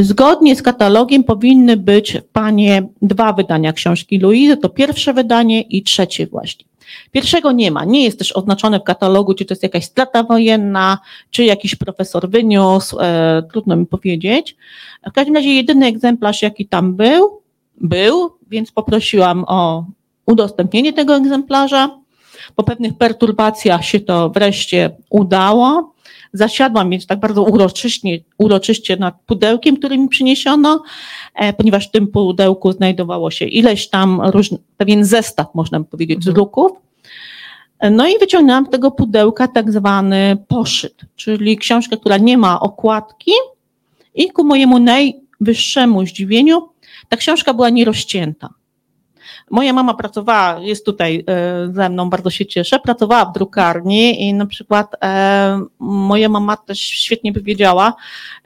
Zgodnie 0.00 0.56
z 0.56 0.62
katalogiem 0.62 1.24
powinny 1.24 1.76
być 1.76 2.18
panie 2.32 2.88
dwa 3.02 3.32
wydania 3.32 3.72
książki 3.72 4.18
Luizy, 4.18 4.56
to 4.56 4.68
pierwsze 4.68 5.14
wydanie 5.14 5.60
i 5.60 5.82
trzecie 5.82 6.26
właśnie. 6.26 6.66
Pierwszego 7.12 7.52
nie 7.52 7.70
ma, 7.70 7.84
nie 7.84 8.04
jest 8.04 8.18
też 8.18 8.32
oznaczone 8.32 8.80
w 8.80 8.82
katalogu, 8.84 9.34
czy 9.34 9.44
to 9.44 9.54
jest 9.54 9.62
jakaś 9.62 9.84
strata 9.84 10.22
wojenna, 10.22 10.98
czy 11.30 11.44
jakiś 11.44 11.74
profesor 11.74 12.30
wyniósł, 12.30 12.98
e, 13.00 13.42
trudno 13.50 13.76
mi 13.76 13.86
powiedzieć. 13.86 14.56
W 15.06 15.12
każdym 15.12 15.34
razie 15.34 15.54
jedyny 15.54 15.86
egzemplarz, 15.86 16.42
jaki 16.42 16.66
tam 16.66 16.94
był, 16.94 17.40
był, 17.80 18.32
więc 18.50 18.72
poprosiłam 18.72 19.44
o 19.48 19.84
udostępnienie 20.26 20.92
tego 20.92 21.16
egzemplarza. 21.16 21.90
Po 22.56 22.62
pewnych 22.62 22.98
perturbacjach 22.98 23.84
się 23.84 24.00
to 24.00 24.30
wreszcie 24.30 24.90
udało. 25.10 25.95
Zasiadłam 26.32 26.90
więc 26.90 27.06
tak 27.06 27.20
bardzo 27.20 27.42
uroczyście, 27.42 28.08
uroczyście 28.38 28.96
nad 28.96 29.14
pudełkiem, 29.26 29.76
który 29.76 29.98
mi 29.98 30.08
przyniesiono, 30.08 30.82
e, 31.34 31.52
ponieważ 31.52 31.88
w 31.88 31.90
tym 31.90 32.06
pudełku 32.06 32.72
znajdowało 32.72 33.30
się 33.30 33.44
ileś 33.44 33.88
tam 33.88 34.20
różny, 34.20 34.58
pewien 34.76 35.04
zestaw, 35.04 35.46
można 35.54 35.80
by 35.80 35.86
powiedzieć, 35.86 36.16
Mhm. 36.16 36.34
druków. 36.34 36.72
No 37.90 38.08
i 38.08 38.18
wyciągnęłam 38.18 38.66
z 38.66 38.70
tego 38.70 38.90
pudełka 38.90 39.48
tak 39.48 39.72
zwany 39.72 40.36
poszyt, 40.48 41.00
czyli 41.16 41.56
książkę, 41.56 41.96
która 41.96 42.18
nie 42.18 42.38
ma 42.38 42.60
okładki 42.60 43.32
i 44.14 44.30
ku 44.30 44.44
mojemu 44.44 44.78
najwyższemu 44.78 46.06
zdziwieniu 46.06 46.68
ta 47.08 47.16
książka 47.16 47.54
była 47.54 47.70
nierozcięta. 47.70 48.48
Moja 49.50 49.72
mama 49.72 49.94
pracowała, 49.94 50.60
jest 50.60 50.84
tutaj 50.84 51.24
e, 51.28 51.72
ze 51.72 51.88
mną, 51.88 52.10
bardzo 52.10 52.30
się 52.30 52.46
cieszę, 52.46 52.78
pracowała 52.78 53.24
w 53.24 53.32
drukarni 53.32 54.22
i 54.22 54.34
na 54.34 54.46
przykład 54.46 54.92
e, 55.04 55.60
moja 55.78 56.28
mama 56.28 56.56
też 56.56 56.78
świetnie 56.78 57.32
by 57.32 57.40
wiedziała, 57.40 57.94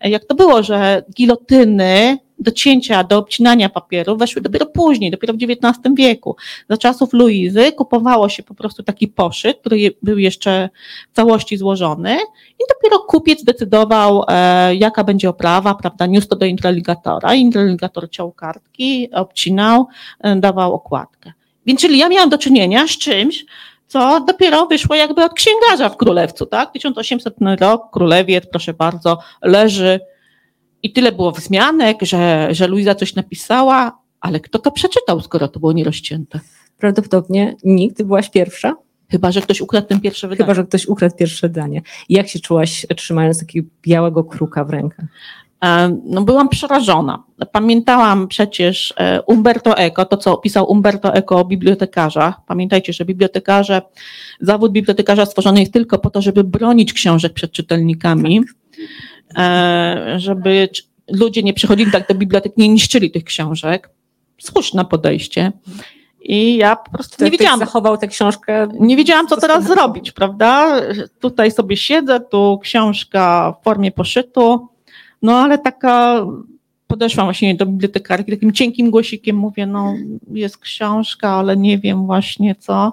e, 0.00 0.10
jak 0.10 0.24
to 0.24 0.34
było, 0.34 0.62
że 0.62 1.02
gilotyny 1.16 2.18
do 2.40 2.50
cięcia, 2.52 3.04
do 3.04 3.18
obcinania 3.18 3.68
papieru 3.68 4.16
weszły 4.16 4.42
dopiero 4.42 4.66
później, 4.66 5.10
dopiero 5.10 5.34
w 5.34 5.36
XIX 5.36 5.94
wieku. 5.94 6.36
Za 6.70 6.76
czasów 6.76 7.12
Luizy 7.12 7.72
kupowało 7.72 8.28
się 8.28 8.42
po 8.42 8.54
prostu 8.54 8.82
taki 8.82 9.08
poszyt, 9.08 9.60
który 9.60 9.94
był 10.02 10.18
jeszcze 10.18 10.68
w 11.12 11.16
całości 11.16 11.56
złożony 11.56 12.16
i 12.58 12.62
dopiero 12.68 12.98
kupiec 12.98 13.44
decydował, 13.44 14.24
e, 14.28 14.74
jaka 14.74 15.04
będzie 15.04 15.28
oprawa, 15.28 15.74
prawda, 15.74 16.06
niósł 16.06 16.28
to 16.28 16.36
do 16.36 16.46
intraligatora, 16.46 17.34
intraligator 17.34 18.10
ciął 18.10 18.32
kartki, 18.32 19.08
obcinał, 19.12 19.86
e, 20.20 20.36
dawał 20.36 20.74
okładkę. 20.74 21.32
Więc 21.66 21.80
czyli 21.80 21.98
ja 21.98 22.08
miałam 22.08 22.30
do 22.30 22.38
czynienia 22.38 22.88
z 22.88 22.90
czymś, 22.90 23.44
co 23.86 24.20
dopiero 24.20 24.66
wyszło 24.66 24.96
jakby 24.96 25.24
od 25.24 25.34
księgarza 25.34 25.88
w 25.88 25.96
Królewcu, 25.96 26.46
tak? 26.46 26.72
1800 26.72 27.34
rok, 27.60 27.90
Królewiec, 27.92 28.46
proszę 28.50 28.74
bardzo, 28.74 29.18
leży 29.42 30.00
i 30.82 30.92
tyle 30.92 31.12
było 31.12 31.32
wzmianek, 31.32 31.98
że, 32.02 32.48
że 32.50 32.66
Luiza 32.66 32.94
coś 32.94 33.14
napisała, 33.14 33.98
ale 34.20 34.40
kto 34.40 34.58
to 34.58 34.70
przeczytał, 34.70 35.20
skoro 35.20 35.48
to 35.48 35.60
było 35.60 35.72
nierozcięte? 35.72 36.40
Prawdopodobnie 36.78 37.56
nikt, 37.64 38.02
byłaś 38.02 38.30
pierwsza, 38.30 38.74
Chyba, 39.10 39.32
że 39.32 39.40
ktoś 39.40 39.60
ukradł 39.60 39.86
ten 39.86 40.00
pierwszy 40.00 40.28
wydanie. 40.28 40.44
chyba 40.44 40.54
że 40.54 40.64
ktoś 40.64 40.86
ukradł 40.86 41.16
pierwsze 41.16 41.48
danie. 41.48 41.82
Jak 42.08 42.28
się 42.28 42.40
czułaś 42.40 42.86
trzymając 42.96 43.40
takiego 43.40 43.68
białego 43.82 44.24
kruka 44.24 44.64
w 44.64 44.70
rękach? 44.70 45.04
E, 45.64 45.96
No, 46.04 46.22
byłam 46.22 46.48
przerażona. 46.48 47.22
Pamiętałam 47.52 48.28
przecież 48.28 48.94
e, 48.96 49.22
Umberto 49.22 49.76
Eco, 49.76 50.04
to 50.04 50.16
co 50.16 50.32
opisał 50.32 50.70
Umberto 50.70 51.14
Eco 51.14 51.36
o 51.36 51.44
bibliotekarzach. 51.44 52.34
Pamiętajcie, 52.46 52.92
że 52.92 53.04
bibliotekarze, 53.04 53.82
zawód 54.40 54.72
bibliotekarza 54.72 55.26
stworzony 55.26 55.60
jest 55.60 55.72
tylko 55.72 55.98
po 55.98 56.10
to, 56.10 56.22
żeby 56.22 56.44
bronić 56.44 56.92
książek 56.92 57.32
przed 57.32 57.52
czytelnikami, 57.52 58.40
e, 58.40 58.42
żeby 60.16 60.68
c- 60.74 60.82
ludzie 61.18 61.42
nie 61.42 61.54
przychodzili 61.54 61.92
tak 61.92 62.08
do 62.08 62.14
bibliotek, 62.14 62.52
nie 62.56 62.68
niszczyli 62.68 63.10
tych 63.10 63.24
książek. 63.24 63.90
Słuszne 64.40 64.84
podejście. 64.84 65.52
I 66.22 66.56
ja 66.56 66.76
po 66.76 66.90
prostu 66.90 67.24
nie 67.24 67.30
wiedziałam, 67.30 67.58
zachował 67.60 67.96
tę 67.96 68.08
książkę. 68.08 68.68
nie 68.80 68.96
wiedziałam, 68.96 69.26
co 69.26 69.36
teraz 69.36 69.64
zrobić, 69.64 70.12
prawda? 70.12 70.80
Tutaj 71.20 71.50
sobie 71.50 71.76
siedzę, 71.76 72.20
tu 72.20 72.58
książka 72.62 73.54
w 73.60 73.64
formie 73.64 73.92
poszytu, 73.92 74.68
no 75.22 75.38
ale 75.38 75.58
taka 75.58 76.26
podeszłam 76.86 77.26
właśnie 77.26 77.54
do 77.54 77.66
bibliotekarki, 77.66 78.32
takim 78.32 78.52
cienkim 78.52 78.90
głosikiem 78.90 79.36
mówię, 79.36 79.66
no 79.66 79.94
jest 80.32 80.58
książka, 80.58 81.30
ale 81.30 81.56
nie 81.56 81.78
wiem 81.78 82.06
właśnie 82.06 82.54
co. 82.54 82.92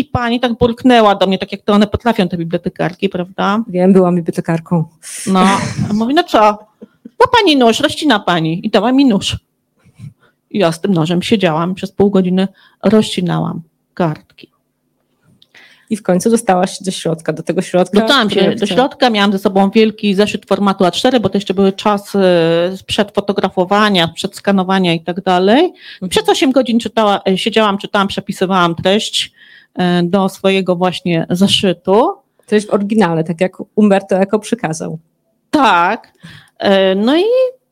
I 0.00 0.04
pani 0.04 0.40
tak 0.40 0.58
burknęła 0.58 1.14
do 1.14 1.26
mnie, 1.26 1.38
tak 1.38 1.52
jak 1.52 1.62
to 1.62 1.72
one 1.72 1.86
potrafią, 1.86 2.28
te 2.28 2.36
bibliotekarki, 2.36 3.08
prawda? 3.08 3.64
Wiem, 3.68 3.92
byłam 3.92 4.16
bibliotekarką. 4.16 4.84
No, 5.26 5.40
a 5.90 5.92
mówi, 5.92 6.14
no 6.14 6.24
co? 6.24 6.40
Ma 7.20 7.26
pani 7.38 7.56
nóż, 7.56 7.80
rozcina 7.80 8.20
pani. 8.20 8.66
I 8.66 8.70
dała 8.70 8.92
mi 8.92 9.06
nóż. 9.06 9.36
I 10.50 10.58
ja 10.58 10.72
z 10.72 10.80
tym 10.80 10.94
nożem 10.94 11.22
siedziałam, 11.22 11.74
przez 11.74 11.92
pół 11.92 12.10
godziny 12.10 12.48
rozcinałam 12.82 13.62
kartki. 13.94 14.50
I 15.90 15.96
w 15.96 16.02
końcu 16.02 16.30
dostałaś 16.30 16.78
się 16.78 16.84
do 16.84 16.90
środka, 16.90 17.32
do 17.32 17.42
tego 17.42 17.62
środka. 17.62 18.00
Dostałam 18.00 18.30
się 18.30 18.54
do 18.54 18.66
środka, 18.66 19.10
miałam 19.10 19.32
ze 19.32 19.38
sobą 19.38 19.70
wielki 19.70 20.14
zeszyt 20.14 20.46
formatu 20.46 20.84
A4, 20.84 21.20
bo 21.20 21.28
to 21.28 21.36
jeszcze 21.36 21.54
były 21.54 21.72
czasy 21.72 22.18
przed 22.86 23.12
fotografowania, 23.14 24.08
przed 24.08 24.36
skanowania 24.36 24.94
i 24.94 25.00
tak 25.00 25.22
dalej. 25.22 25.72
Przez 26.08 26.28
8 26.28 26.52
godzin 26.52 26.80
czytała, 26.80 27.20
e, 27.28 27.38
siedziałam, 27.38 27.78
czytałam, 27.78 28.08
przepisywałam 28.08 28.74
treść 28.74 29.32
do 30.02 30.28
swojego 30.28 30.76
właśnie 30.76 31.26
zeszytu. 31.30 32.12
To 32.46 32.54
jest 32.54 32.70
w 32.70 32.74
oryginale, 32.74 33.24
tak 33.24 33.40
jak 33.40 33.56
Umberto 33.74 34.16
Eco 34.16 34.38
przykazał. 34.38 34.98
Tak. 35.50 36.12
E, 36.58 36.94
No 36.94 37.16
i 37.16 37.24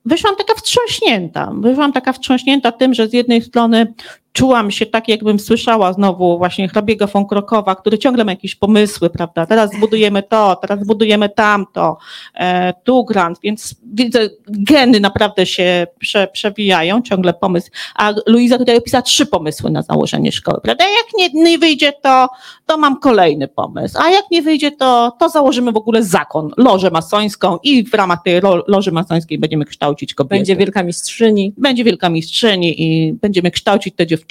wyszłam 0.04 0.36
taka 0.36 0.54
wstrząśnięta. 0.54 1.52
Wyszłam 1.60 1.92
taka 1.92 2.12
wstrząśnięta 2.12 2.72
tym, 2.72 2.94
że 2.94 3.08
z 3.08 3.12
jednej 3.12 3.42
strony 3.42 3.94
czułam 4.38 4.70
się 4.70 4.86
tak, 4.86 5.08
jakbym 5.08 5.38
słyszała 5.38 5.92
znowu 5.92 6.38
właśnie 6.38 6.68
hrabiego 6.68 7.06
von 7.06 7.26
Krokowa, 7.26 7.74
który 7.74 7.98
ciągle 7.98 8.24
ma 8.24 8.32
jakieś 8.32 8.54
pomysły, 8.54 9.10
prawda? 9.10 9.46
Teraz 9.46 9.70
zbudujemy 9.72 10.22
to, 10.22 10.56
teraz 10.56 10.80
zbudujemy 10.80 11.28
tamto, 11.28 11.98
e, 12.34 12.72
tu 12.84 13.04
grant, 13.04 13.38
więc 13.42 13.74
widzę, 13.92 14.28
geny 14.48 15.00
naprawdę 15.00 15.46
się 15.46 15.86
prze, 15.98 16.28
przewijają, 16.32 17.02
ciągle 17.02 17.34
pomysł. 17.34 17.70
A 17.94 18.14
Luiza 18.26 18.58
tutaj 18.58 18.76
opisała 18.76 19.02
trzy 19.02 19.26
pomysły 19.26 19.70
na 19.70 19.82
założenie 19.82 20.32
szkoły, 20.32 20.60
prawda? 20.62 20.84
Jak 20.84 21.34
nie, 21.34 21.42
nie 21.42 21.58
wyjdzie 21.58 21.92
to, 22.02 22.28
to 22.66 22.78
mam 22.78 23.00
kolejny 23.00 23.48
pomysł, 23.48 23.98
a 24.00 24.10
jak 24.10 24.24
nie 24.30 24.42
wyjdzie 24.42 24.70
to, 24.70 25.16
to 25.18 25.28
założymy 25.28 25.72
w 25.72 25.76
ogóle 25.76 26.02
zakon, 26.02 26.50
lożę 26.56 26.90
masońską 26.90 27.58
i 27.62 27.84
w 27.84 27.94
ramach 27.94 28.18
tej 28.24 28.40
loży 28.66 28.92
masońskiej 28.92 29.38
będziemy 29.38 29.64
kształcić 29.64 30.14
kobiety. 30.14 30.36
Będzie 30.36 30.56
wielka 30.56 30.82
mistrzyni. 30.82 31.52
Będzie 31.56 31.84
wielka 31.84 32.08
mistrzyni 32.08 32.82
i 32.82 33.12
będziemy 33.12 33.50
kształcić 33.50 33.94
te 33.94 34.06
dziewczyny 34.06 34.27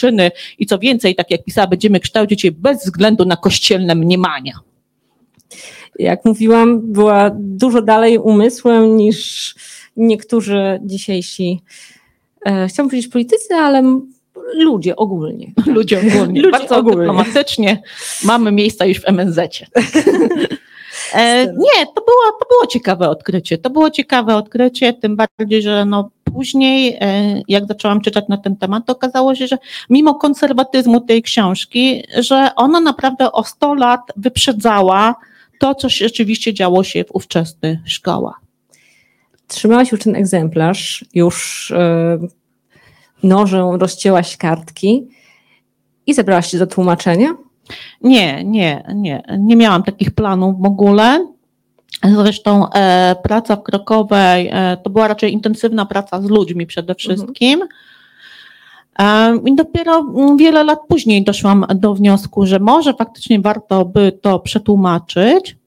i 0.60 0.66
co 0.66 0.80
więcej, 0.80 1.16
tak 1.16 1.32
jak 1.32 1.44
pisała, 1.44 1.68
będziemy 1.68 2.00
kształcić 2.00 2.44
je 2.44 2.52
bez 2.52 2.86
względu 2.86 3.26
na 3.26 3.36
kościelne 3.36 3.96
mniemania. 3.96 4.54
Jak 6.00 6.26
mówiłam, 6.26 6.92
była 6.92 7.32
dużo 7.36 7.82
dalej 7.82 8.18
umysłem 8.18 8.98
niż 8.98 9.56
niektórzy 9.98 10.80
dzisiejsi, 10.84 11.62
e, 12.46 12.68
chciałam 12.68 12.90
powiedzieć 12.90 13.12
politycy, 13.12 13.54
ale 13.54 14.02
ludzie 14.54 14.96
ogólnie. 14.96 15.52
Ludzie 15.66 16.00
ogólnie. 16.00 16.42
Ludzie 16.42 16.52
Bardzo 16.52 16.78
ogólnie. 16.78 16.98
dyplomatycznie. 16.98 17.82
Mamy 18.24 18.52
miejsca 18.52 18.86
już 18.86 19.00
w 19.00 19.08
MNZ-cie. 19.08 19.68
E, 21.14 21.46
nie, 21.46 21.86
to 21.86 22.02
było, 22.02 22.32
to 22.40 22.46
było 22.50 22.68
ciekawe 22.68 23.10
odkrycie. 23.10 23.58
To 23.58 23.70
było 23.70 23.90
ciekawe 23.90 24.36
odkrycie, 24.36 24.94
tym 24.94 25.16
bardziej, 25.16 25.62
że 25.62 25.86
no 25.86 26.10
później, 26.34 26.98
e, 27.02 27.42
jak 27.48 27.66
zaczęłam 27.66 28.02
czytać 28.02 28.26
na 28.30 28.38
ten 28.38 28.56
temat, 28.56 28.86
to 28.86 28.94
okazało 28.94 29.36
się, 29.36 29.48
że 29.48 29.58
mimo 29.90 30.16
konserwatyzmu 30.16 31.02
tej 31.02 31.24
książki, 31.24 32.04
że 32.18 32.50
ona 32.56 32.80
naprawdę 32.80 33.32
o 33.32 33.44
100 33.44 33.74
lat 33.74 34.02
wyprzedzała 34.16 35.16
to, 35.60 35.76
co 35.76 35.90
rzeczywiście 35.90 36.54
działo 36.54 36.84
się 36.84 37.04
w 37.04 37.16
ówczesnych 37.16 37.80
szkołach. 37.86 38.42
Trzymałaś 39.48 39.92
już 39.92 40.02
ten 40.02 40.16
egzemplarz, 40.16 41.06
już 41.14 41.70
yy, 42.22 42.28
nożem 43.24 43.76
rozcięłaś 43.76 44.38
kartki 44.38 45.08
i 46.06 46.14
zebrałaś 46.14 46.52
się 46.52 46.58
do 46.58 46.68
tłumaczenia? 46.68 47.47
Nie, 48.02 48.44
nie, 48.44 48.84
nie. 48.96 49.24
Nie 49.40 49.56
miałam 49.56 49.84
takich 49.84 50.12
planów 50.12 50.62
w 50.62 50.66
ogóle. 50.66 51.28
Zresztą 52.04 52.70
e, 52.70 53.16
praca 53.24 53.56
w 53.56 53.64
Krokowej 53.64 54.50
e, 54.52 54.78
to 54.84 54.90
była 54.90 55.08
raczej 55.08 55.34
intensywna 55.34 55.86
praca 55.86 56.22
z 56.22 56.26
ludźmi 56.26 56.68
przede 56.68 56.96
wszystkim. 56.96 57.64
E, 59.00 59.38
I 59.46 59.56
dopiero 59.56 60.06
wiele 60.38 60.64
lat 60.64 60.80
później 60.88 61.24
doszłam 61.24 61.66
do 61.76 61.94
wniosku, 61.94 62.46
że 62.46 62.60
może 62.60 62.94
faktycznie 62.94 63.40
warto 63.40 63.86
by 63.86 64.12
to 64.22 64.40
przetłumaczyć. 64.40 65.58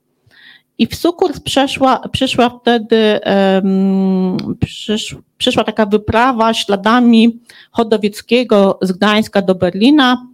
I 0.81 0.87
w 0.87 0.95
Sukurs 0.95 1.41
przeszła, 1.41 2.09
przyszła 2.13 2.51
wtedy, 2.61 3.21
um, 3.55 4.37
przysz, 4.61 5.17
przyszła 5.39 5.65
taka 5.65 5.87
wyprawa 5.87 6.55
śladami 6.55 7.41
Chodowieckiego 7.71 8.79
z 8.83 8.93
Gdańska 8.93 9.43
do 9.43 9.55
Berlina, 9.55 10.27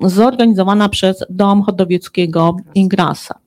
zorganizowana 0.00 0.88
przez 0.88 1.24
Dom 1.30 1.62
Chodowieckiego 1.62 2.56
Ingrasa. 2.74 3.38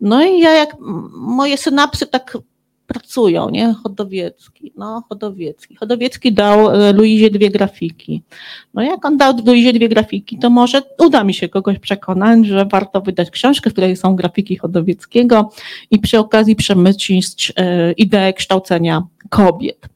No 0.00 0.24
i 0.24 0.40
ja 0.40 0.52
jak 0.52 0.76
moje 1.12 1.56
synapsy 1.56 2.06
tak 2.06 2.38
pracują, 2.88 3.50
nie? 3.50 3.74
Chodowiecki, 3.82 4.72
no 4.76 5.02
Chodowiecki. 5.08 5.76
Chodowiecki 5.76 6.32
dał 6.32 6.70
e, 6.70 6.92
Luizie 6.92 7.30
dwie 7.30 7.50
grafiki. 7.50 8.22
No 8.74 8.82
jak 8.82 9.04
on 9.04 9.16
dał 9.16 9.34
Luizie 9.46 9.72
dwie 9.72 9.88
grafiki, 9.88 10.38
to 10.38 10.50
może 10.50 10.82
uda 10.98 11.24
mi 11.24 11.34
się 11.34 11.48
kogoś 11.48 11.78
przekonać, 11.78 12.46
że 12.46 12.64
warto 12.64 13.00
wydać 13.00 13.30
książkę, 13.30 13.70
w 13.70 13.72
której 13.72 13.96
są 13.96 14.16
grafiki 14.16 14.56
Chodowieckiego 14.56 15.50
i 15.90 15.98
przy 15.98 16.18
okazji 16.18 16.56
przemycić 16.56 17.52
e, 17.56 17.92
ideę 17.92 18.32
kształcenia 18.32 19.02
kobiet. 19.28 19.88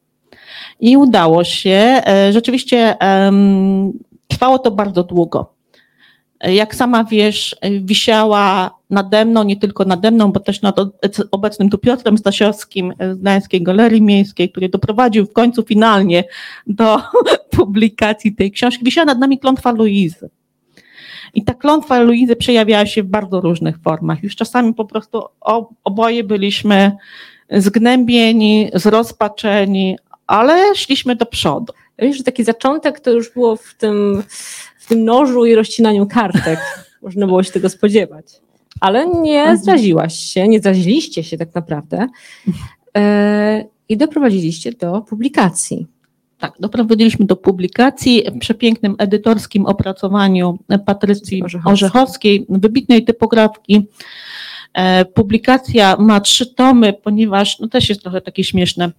I 0.81 0.97
udało 0.97 1.45
się. 1.45 2.03
E, 2.07 2.33
rzeczywiście 2.33 2.97
trwało 4.33 4.59
to 4.59 4.71
bardzo 4.71 5.03
długo. 5.05 5.55
Jak 6.41 6.75
sama 6.75 7.05
wiesz, 7.05 7.57
wisiała 7.81 8.71
nade 8.91 9.25
mną, 9.25 9.43
nie 9.43 9.57
tylko 9.57 9.85
nade 9.85 10.11
mną, 10.11 10.33
bo 10.33 10.41
też 10.41 10.63
nad 10.63 10.77
obecnym 11.31 11.71
tu 11.71 11.79
Piotrem 11.79 12.19
Stasiowskim 12.19 12.95
z 13.13 13.19
Gdańskiej 13.19 13.63
Galerii 13.63 14.03
Miejskiej, 14.03 14.51
który 14.51 14.69
doprowadził 14.69 15.27
w 15.27 15.33
końcu 15.33 15.63
finalnie 15.63 16.25
do 16.67 16.99
publikacji 17.57 18.35
tej 18.35 18.53
książki. 18.53 18.85
Wisiała 18.85 19.05
nad 19.05 19.19
nami 19.19 19.39
klątwa 19.39 19.73
Luizy. 19.73 20.31
I 21.35 21.45
ta 21.45 21.55
klątwa 21.55 22.01
Luizy 22.01 22.37
przejawiała 22.37 22.87
się 22.87 23.03
w 23.03 23.07
bardzo 23.07 23.41
różnych 23.41 23.79
formach. 23.79 24.23
Już 24.23 24.37
czasami 24.37 24.75
po 24.75 24.85
prostu 24.85 25.23
oboje 25.85 26.25
byliśmy 26.25 26.93
zgnębieni, 27.51 28.71
zrozpaczeni, 28.75 29.99
ale 30.27 30.75
szliśmy 30.75 31.17
do 31.17 31.27
przodu. 31.27 31.73
Wiesz, 32.03 32.17
że 32.17 32.25
taki 32.25 32.45
zaczątek 32.45 33.01
to 33.01 33.11
już 33.11 33.33
było 33.33 33.57
w 33.57 33.75
tym, 33.75 34.23
w 34.79 34.89
tym 34.89 35.05
nożu 35.05 35.45
i 35.45 35.55
rozcinaniu 35.55 36.07
kartek. 36.07 36.59
Można 37.03 37.27
było 37.27 37.43
się 37.43 37.53
tego 37.53 37.69
spodziewać. 37.69 38.27
Ale 38.81 39.09
nie 39.09 39.41
mhm. 39.41 39.59
zraziłaś 39.59 40.15
się, 40.17 40.49
nie 40.49 40.61
zraziliście 40.61 41.25
się 41.25 41.39
tak 41.39 41.55
naprawdę 41.55 42.09
e, 42.97 43.65
i 43.89 43.97
doprowadziliście 43.97 44.73
do 44.73 45.01
publikacji. 45.01 45.87
Tak, 46.39 46.53
doprowadziliśmy 46.61 47.27
do 47.27 47.37
publikacji 47.37 48.23
w 48.35 48.39
przepięknym 48.39 48.95
edytorskim 48.99 49.67
opracowaniu 49.67 50.59
Patrycji 50.87 51.43
Orzechowskiej, 51.43 51.73
Orzechowskiej 51.73 52.47
wybitnej 52.49 53.05
typografki. 53.05 53.87
E, 54.75 55.05
publikacja 55.05 55.97
ma 55.97 56.21
trzy 56.21 56.55
tomy, 56.55 56.93
ponieważ, 56.93 57.59
no 57.59 57.69
też 57.69 57.89
jest 57.89 58.03
trochę 58.03 58.21
takie 58.21 58.45
śmieszne, 58.45 58.91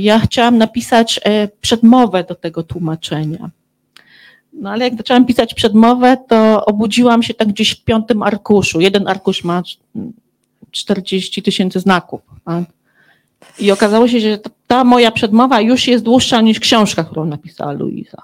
ja 0.00 0.18
chciałam 0.18 0.58
napisać 0.58 1.20
przedmowę 1.60 2.24
do 2.24 2.34
tego 2.34 2.62
tłumaczenia. 2.62 3.50
No 4.52 4.70
ale 4.70 4.84
jak 4.84 4.96
zaczęłam 4.96 5.26
pisać 5.26 5.54
przedmowę, 5.54 6.16
to 6.28 6.64
obudziłam 6.64 7.22
się 7.22 7.34
tak 7.34 7.48
gdzieś 7.48 7.70
w 7.70 7.84
piątym 7.84 8.22
arkuszu. 8.22 8.80
Jeden 8.80 9.08
arkusz 9.08 9.44
ma 9.44 9.62
40 10.70 11.42
tysięcy 11.42 11.80
znaków. 11.80 12.20
Tak? 12.44 12.64
I 13.58 13.70
okazało 13.70 14.08
się, 14.08 14.20
że 14.20 14.38
ta 14.66 14.84
moja 14.84 15.10
przedmowa 15.10 15.60
już 15.60 15.88
jest 15.88 16.04
dłuższa 16.04 16.40
niż 16.40 16.60
książka, 16.60 17.04
którą 17.04 17.24
napisała 17.24 17.72
Luiza. 17.72 18.22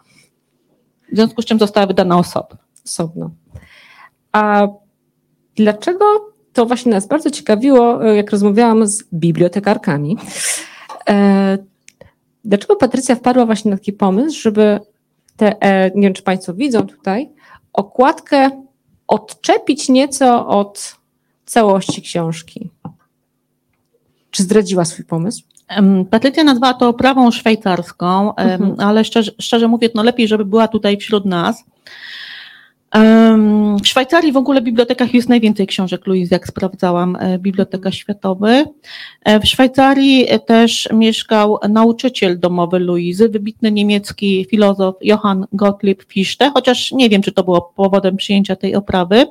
W 1.13 1.17
związku 1.17 1.43
z 1.43 1.45
czym 1.45 1.59
została 1.59 1.87
wydana 1.87 2.19
osobno. 2.19 2.59
Osobno. 2.85 3.31
A 4.33 4.69
dlaczego 5.57 6.05
to 6.53 6.67
właśnie 6.67 6.93
nas 6.93 7.07
bardzo 7.07 7.31
ciekawiło, 7.31 8.03
jak 8.03 8.31
rozmawiałam 8.31 8.87
z 8.87 9.05
bibliotekarkami. 9.15 10.17
E, 11.09 11.59
dlaczego 12.45 12.77
Patrycja 12.77 13.15
wpadła 13.15 13.47
właśnie 13.47 13.71
na 13.71 13.77
taki 13.77 13.93
pomysł, 13.93 14.41
żeby 14.41 14.81
te, 15.37 15.61
e, 15.61 15.91
nie 15.95 16.03
wiem 16.03 16.15
czy 16.15 16.23
Państwo 16.23 16.55
widzą 16.55 16.87
tutaj, 16.87 17.31
okładkę 17.73 18.51
odczepić 19.09 19.89
nieco 19.89 20.47
od 20.49 20.97
całości 21.47 22.03
książki. 22.03 22.71
Czy 24.31 24.43
zdradziła 24.43 24.85
swój 24.85 25.05
pomysł? 25.05 25.43
Patrycja 26.11 26.45
nazwała 26.45 26.75
to 26.75 26.89
oprawą 26.89 27.31
szwajcarską, 27.31 28.35
mhm. 28.35 28.75
ale 28.79 29.05
szczerze, 29.05 29.33
szczerze 29.41 29.69
mówiąc, 29.69 29.95
no 29.95 30.03
lepiej, 30.03 30.29
żeby 30.29 30.45
była 30.45 30.69
tutaj 30.69 30.97
wśród 30.97 31.25
nas. 31.25 31.65
W 33.82 33.86
Szwajcarii 33.86 34.32
w 34.32 34.36
ogóle 34.36 34.61
w 34.61 34.64
bibliotekach 34.64 35.14
jest 35.14 35.28
najwięcej 35.28 35.66
książek 35.66 36.07
Louise, 36.07 36.34
jak 36.34 36.47
sprawdzałam, 36.47 37.16
e, 37.20 37.38
Biblioteka 37.38 37.93
Światowy. 37.93 38.64
E, 39.24 39.40
w 39.40 39.47
Szwajcarii 39.47 40.26
też 40.47 40.88
mieszkał 40.93 41.59
nauczyciel 41.68 42.40
domowy 42.40 42.78
Luizy, 42.78 43.28
wybitny 43.28 43.72
niemiecki 43.72 44.47
filozof 44.51 44.95
Johann 45.01 45.47
Gottlieb 45.53 46.03
Fichte, 46.09 46.51
chociaż 46.55 46.93
nie 46.93 47.09
wiem, 47.09 47.22
czy 47.22 47.32
to 47.32 47.45
było 47.45 47.72
powodem 47.76 48.16
przyjęcia 48.16 48.57
tej 48.57 48.74
oprawy, 48.74 49.26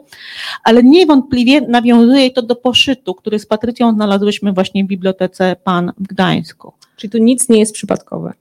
ale 0.64 0.84
niewątpliwie 0.84 1.62
nawiązuje 1.62 2.32
to 2.32 2.41
do 2.41 2.55
poszytu, 2.55 3.16
który 3.16 3.39
z 3.39 3.45
Patrycją 3.45 3.93
znalazłyśmy 3.93 4.53
właśnie 4.53 4.84
w 4.84 4.88
Bibliotece 4.88 5.55
Pan 5.64 5.91
w 5.97 6.07
Gdańsku. 6.07 6.74
Czyli 6.95 7.12
tu 7.12 7.18
nic 7.18 7.49
nie 7.49 7.59
jest 7.59 7.74
przypadkowe. 7.74 8.34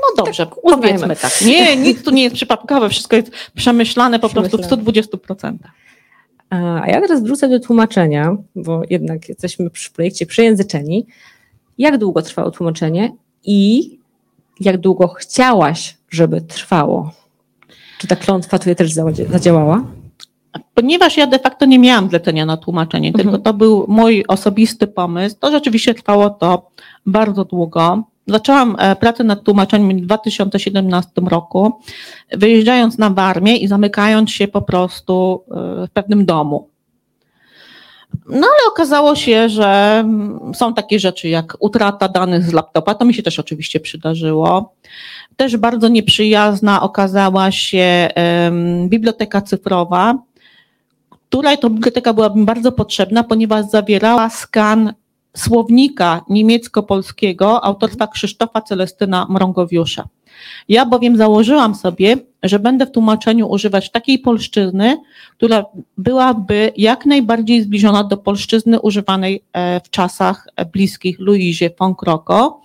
No 0.00 0.24
dobrze, 0.24 0.46
tak, 0.46 0.54
powiedzmy 0.62 1.16
tak. 1.16 1.40
Nie, 1.46 1.76
nic 1.76 2.02
tu 2.02 2.10
nie 2.10 2.22
jest 2.22 2.36
przypadkowe, 2.36 2.88
wszystko 2.88 3.16
jest 3.16 3.30
przemyślane 3.54 4.18
po 4.18 4.28
prostu 4.28 4.58
w 4.58 4.60
120%. 4.60 5.56
A 6.50 6.86
ja 6.86 7.00
teraz 7.00 7.22
wrócę 7.22 7.48
do 7.48 7.60
tłumaczenia, 7.60 8.36
bo 8.56 8.82
jednak 8.90 9.28
jesteśmy 9.28 9.70
przy 9.70 9.90
projekcie 9.90 10.26
przejęzyczeni. 10.26 11.06
Jak 11.78 11.98
długo 11.98 12.22
trwało 12.22 12.50
tłumaczenie 12.50 13.12
i 13.44 13.90
jak 14.60 14.78
długo 14.78 15.08
chciałaś, 15.08 15.96
żeby 16.10 16.40
trwało? 16.40 17.12
Czy 17.98 18.06
ta 18.06 18.16
klątwa 18.16 18.58
tutaj 18.58 18.76
też 18.76 18.92
zadziałała? 19.30 19.84
Ponieważ 20.74 21.16
ja 21.16 21.26
de 21.26 21.38
facto 21.38 21.66
nie 21.66 21.78
miałam 21.78 22.08
zlecenia 22.08 22.46
na 22.46 22.56
tłumaczenie, 22.56 23.08
mhm. 23.08 23.24
tylko 23.24 23.38
to 23.38 23.54
był 23.54 23.84
mój 23.88 24.24
osobisty 24.28 24.86
pomysł, 24.86 25.36
to 25.40 25.50
rzeczywiście 25.50 25.94
trwało 25.94 26.30
to 26.30 26.70
bardzo 27.06 27.44
długo. 27.44 28.02
Zaczęłam 28.26 28.76
e, 28.78 28.96
pracę 28.96 29.24
nad 29.24 29.42
tłumaczeniem 29.42 29.98
w 29.98 30.00
2017 30.00 31.10
roku, 31.30 31.72
wyjeżdżając 32.32 32.98
na 32.98 33.10
Warmię 33.10 33.56
i 33.56 33.68
zamykając 33.68 34.30
się 34.30 34.48
po 34.48 34.62
prostu 34.62 35.44
e, 35.50 35.86
w 35.86 35.90
pewnym 35.90 36.26
domu. 36.26 36.68
No 38.26 38.46
ale 38.46 38.68
okazało 38.68 39.14
się, 39.14 39.48
że 39.48 39.98
mm, 40.04 40.54
są 40.54 40.74
takie 40.74 41.00
rzeczy 41.00 41.28
jak 41.28 41.56
utrata 41.60 42.08
danych 42.08 42.44
z 42.44 42.52
laptopa, 42.52 42.94
to 42.94 43.04
mi 43.04 43.14
się 43.14 43.22
też 43.22 43.38
oczywiście 43.38 43.80
przydarzyło. 43.80 44.74
Też 45.36 45.56
bardzo 45.56 45.88
nieprzyjazna 45.88 46.82
okazała 46.82 47.50
się 47.50 48.08
um, 48.16 48.88
biblioteka 48.88 49.40
cyfrowa, 49.40 50.14
która 51.10 51.56
to 51.56 51.70
biblioteka 51.70 52.12
była 52.12 52.30
bardzo 52.30 52.72
potrzebna, 52.72 53.24
ponieważ 53.24 53.66
zawierała 53.66 54.30
skan 54.30 54.92
słownika 55.36 56.24
niemiecko-polskiego 56.28 57.64
autorstwa 57.64 58.06
Krzysztofa 58.06 58.60
Celestyna 58.60 59.26
Mrągowiusza. 59.30 60.08
Ja 60.68 60.86
bowiem 60.86 61.16
założyłam 61.16 61.74
sobie, 61.74 62.16
że 62.42 62.58
będę 62.58 62.86
w 62.86 62.90
tłumaczeniu 62.90 63.48
używać 63.48 63.90
takiej 63.90 64.18
polszczyzny, 64.18 64.96
która 65.36 65.64
byłaby 65.98 66.72
jak 66.76 67.06
najbardziej 67.06 67.62
zbliżona 67.62 68.04
do 68.04 68.16
polszczyzny 68.16 68.80
używanej 68.80 69.44
e, 69.52 69.80
w 69.80 69.90
czasach 69.90 70.48
bliskich 70.72 71.18
Luizie 71.18 71.70
von 71.78 71.94
Kroko. 71.94 72.60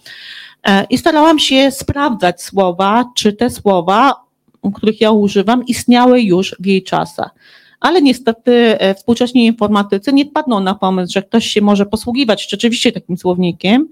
E, 0.64 0.86
I 0.90 0.98
starałam 0.98 1.40
się 1.40 1.72
sprawdzać 1.72 2.42
słowa, 2.42 3.06
czy 3.16 3.34
te 3.34 3.50
słowa, 3.50 4.14
których 4.76 5.02
ja 5.02 5.12
używam, 5.12 5.66
istniały 5.66 6.22
już 6.22 6.56
w 6.60 6.66
jej 6.66 6.84
czasach. 6.84 7.32
Ale 7.80 8.02
niestety 8.02 8.80
e, 8.80 8.96
współcześni 8.96 9.46
informatycy 9.46 10.14
nie 10.14 10.26
padną 10.26 10.60
na 10.60 10.76
pomysł, 10.76 11.14
że 11.14 11.22
ktoś 11.22 11.48
się 11.48 11.62
może 11.62 11.86
posługiwać 11.86 12.50
rzeczywiście 12.50 12.92
takim 12.92 13.18
słownikiem 13.18 13.88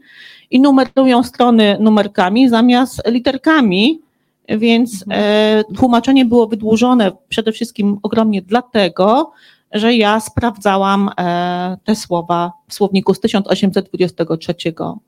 i 0.51 0.59
numerują 0.59 1.23
strony 1.23 1.77
numerkami 1.79 2.49
zamiast 2.49 3.01
literkami, 3.07 4.01
więc 4.49 5.05
e, 5.11 5.63
tłumaczenie 5.77 6.25
było 6.25 6.47
wydłużone 6.47 7.11
przede 7.29 7.51
wszystkim 7.51 7.97
ogromnie 8.03 8.41
dlatego, 8.41 9.31
że 9.71 9.93
ja 9.95 10.19
sprawdzałam 10.19 11.09
e, 11.17 11.77
te 11.83 11.95
słowa 11.95 12.51
w 12.67 12.73
słowniku 12.73 13.13
z 13.13 13.19
1823 13.19 14.53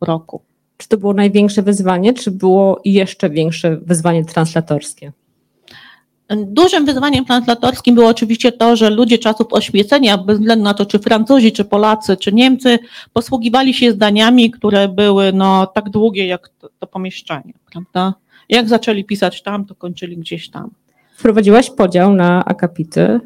roku. 0.02 0.42
Czy 0.78 0.88
to 0.88 0.98
było 0.98 1.14
największe 1.14 1.62
wyzwanie, 1.62 2.14
czy 2.14 2.32
było 2.32 2.82
jeszcze 2.86 3.30
większe 3.30 3.78
wyzwanie 3.78 4.26
translatorskie? 4.26 5.12
Dużym 6.36 6.86
wyzwaniem 6.86 7.26
translatorskim 7.26 7.96
było 7.96 8.08
oczywiście 8.08 8.52
to, 8.52 8.76
że 8.76 8.90
ludzie 8.90 9.18
czasów 9.18 9.48
oświecenia, 9.52 10.18
bez 10.18 10.38
względu 10.40 10.66
na 10.66 10.74
to, 10.74 10.86
czy 10.86 11.00
Francuzi, 11.00 11.52
czy 11.52 11.66
Polacy, 11.66 12.18
czy 12.18 12.34
Niemcy, 12.34 12.80
posługiwali 13.14 13.74
się 13.74 13.92
zdaniami, 13.92 14.52
które 14.52 14.88
były 14.88 15.34
no, 15.34 15.68
tak 15.68 15.90
długie 15.90 16.28
jak 16.28 16.50
to, 16.50 16.70
to 16.80 16.88
pomieszczenie, 16.88 17.54
prawda? 17.72 18.14
Jak 18.50 18.70
zaczęli 18.70 19.04
pisać 19.04 19.42
tam, 19.42 19.66
to 19.66 19.76
kończyli 19.76 20.18
gdzieś 20.18 20.50
tam. 20.50 20.70
Wprowadziłaś 21.18 21.70
podział 21.70 22.14
na 22.14 22.46
akapity. 22.46 23.20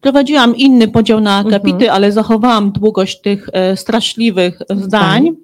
Prowadziłam 0.00 0.56
inny 0.56 0.88
podział 0.88 1.20
na 1.20 1.38
akapity, 1.38 1.74
mhm. 1.74 1.90
ale 1.90 2.12
zachowałam 2.12 2.72
długość 2.72 3.20
tych 3.20 3.48
e, 3.52 3.76
straszliwych 3.76 4.58
zdań. 4.70 5.36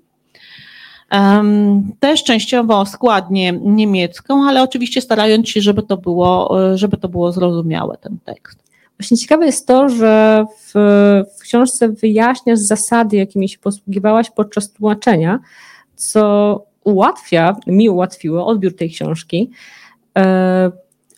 Też 2.00 2.24
częściowo 2.24 2.86
składnie 2.86 3.52
niemiecką, 3.52 4.44
ale 4.44 4.62
oczywiście 4.62 5.00
starając 5.00 5.48
się, 5.48 5.60
żeby 5.60 5.82
to 5.82 5.96
było, 5.96 6.60
e, 6.72 6.78
żeby 6.78 6.96
to 6.96 7.08
było 7.08 7.32
zrozumiałe, 7.32 7.96
ten 8.00 8.18
tekst. 8.24 8.58
Właśnie 8.98 9.16
ciekawe 9.16 9.46
jest 9.46 9.66
to, 9.66 9.88
że 9.88 10.44
w, 10.58 10.72
w 11.38 11.42
książce 11.42 11.88
wyjaśniasz 11.88 12.58
zasady, 12.58 13.16
jakimi 13.16 13.48
się 13.48 13.58
posługiwałaś 13.58 14.30
podczas 14.30 14.72
tłumaczenia, 14.72 15.38
co 15.96 16.64
ułatwia, 16.84 17.56
mi 17.66 17.88
ułatwiło 17.88 18.46
odbiór 18.46 18.76
tej 18.76 18.90
książki. 18.90 19.50
E, 20.18 20.70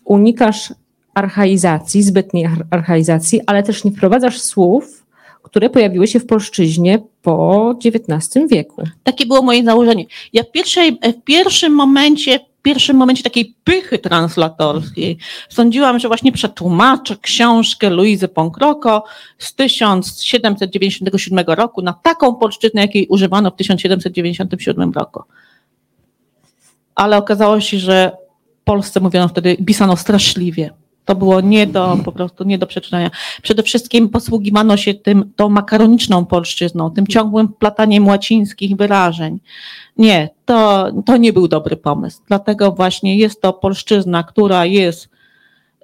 unikasz 0.04 0.74
archaizacji, 1.14 2.02
zbytniej 2.02 2.48
archaizacji, 2.70 3.40
ale 3.46 3.62
też 3.62 3.84
nie 3.84 3.90
wprowadzasz 3.90 4.40
słów, 4.40 5.03
które 5.44 5.70
pojawiły 5.70 6.08
się 6.08 6.20
w 6.20 6.26
polszczyźnie 6.26 6.98
po 7.22 7.74
XIX 7.84 8.48
wieku. 8.50 8.82
Takie 9.02 9.26
było 9.26 9.42
moje 9.42 9.64
założenie. 9.64 10.04
Ja 10.32 10.42
w, 10.42 10.50
pierwszej, 10.50 10.92
w 10.92 11.24
pierwszym 11.24 11.72
momencie 11.72 12.38
w 12.38 12.62
pierwszym 12.62 12.96
momencie 12.96 13.22
takiej 13.22 13.54
pychy 13.64 13.98
translatorskiej 13.98 15.18
sądziłam, 15.48 15.98
że 15.98 16.08
właśnie 16.08 16.32
przetłumaczę 16.32 17.16
książkę 17.16 17.90
Luizy 17.90 18.28
Ponkroko 18.28 19.04
z 19.38 19.54
1797 19.54 21.44
roku 21.46 21.82
na 21.82 21.92
taką 21.92 22.34
polszczyznę, 22.34 22.80
jakiej 22.80 23.06
używano 23.06 23.50
w 23.50 23.56
1797 23.56 24.92
roku. 24.92 25.22
Ale 26.94 27.16
okazało 27.16 27.60
się, 27.60 27.78
że 27.78 28.12
w 28.60 28.64
Polsce 28.64 29.00
mówiono 29.00 29.28
wtedy, 29.28 29.56
pisano 29.66 29.96
straszliwie. 29.96 30.70
To 31.04 31.14
było 31.14 31.40
nie 31.40 31.66
do, 31.66 31.98
po 32.04 32.12
prostu 32.12 32.44
nie 32.44 32.58
do 32.58 32.66
przeczytania. 32.66 33.10
Przede 33.42 33.62
wszystkim 33.62 34.08
posługiwano 34.08 34.76
się 34.76 34.94
tym, 34.94 35.32
tą 35.36 35.48
makaroniczną 35.48 36.24
polszczyzną, 36.24 36.90
tym 36.90 37.06
ciągłym 37.06 37.48
plataniem 37.48 38.06
łacińskich 38.06 38.76
wyrażeń. 38.76 39.40
Nie, 39.96 40.28
to, 40.44 40.86
to 41.06 41.16
nie 41.16 41.32
był 41.32 41.48
dobry 41.48 41.76
pomysł. 41.76 42.20
Dlatego 42.28 42.72
właśnie 42.72 43.16
jest 43.16 43.40
to 43.40 43.52
polszczyzna, 43.52 44.22
która 44.22 44.66
jest 44.66 45.08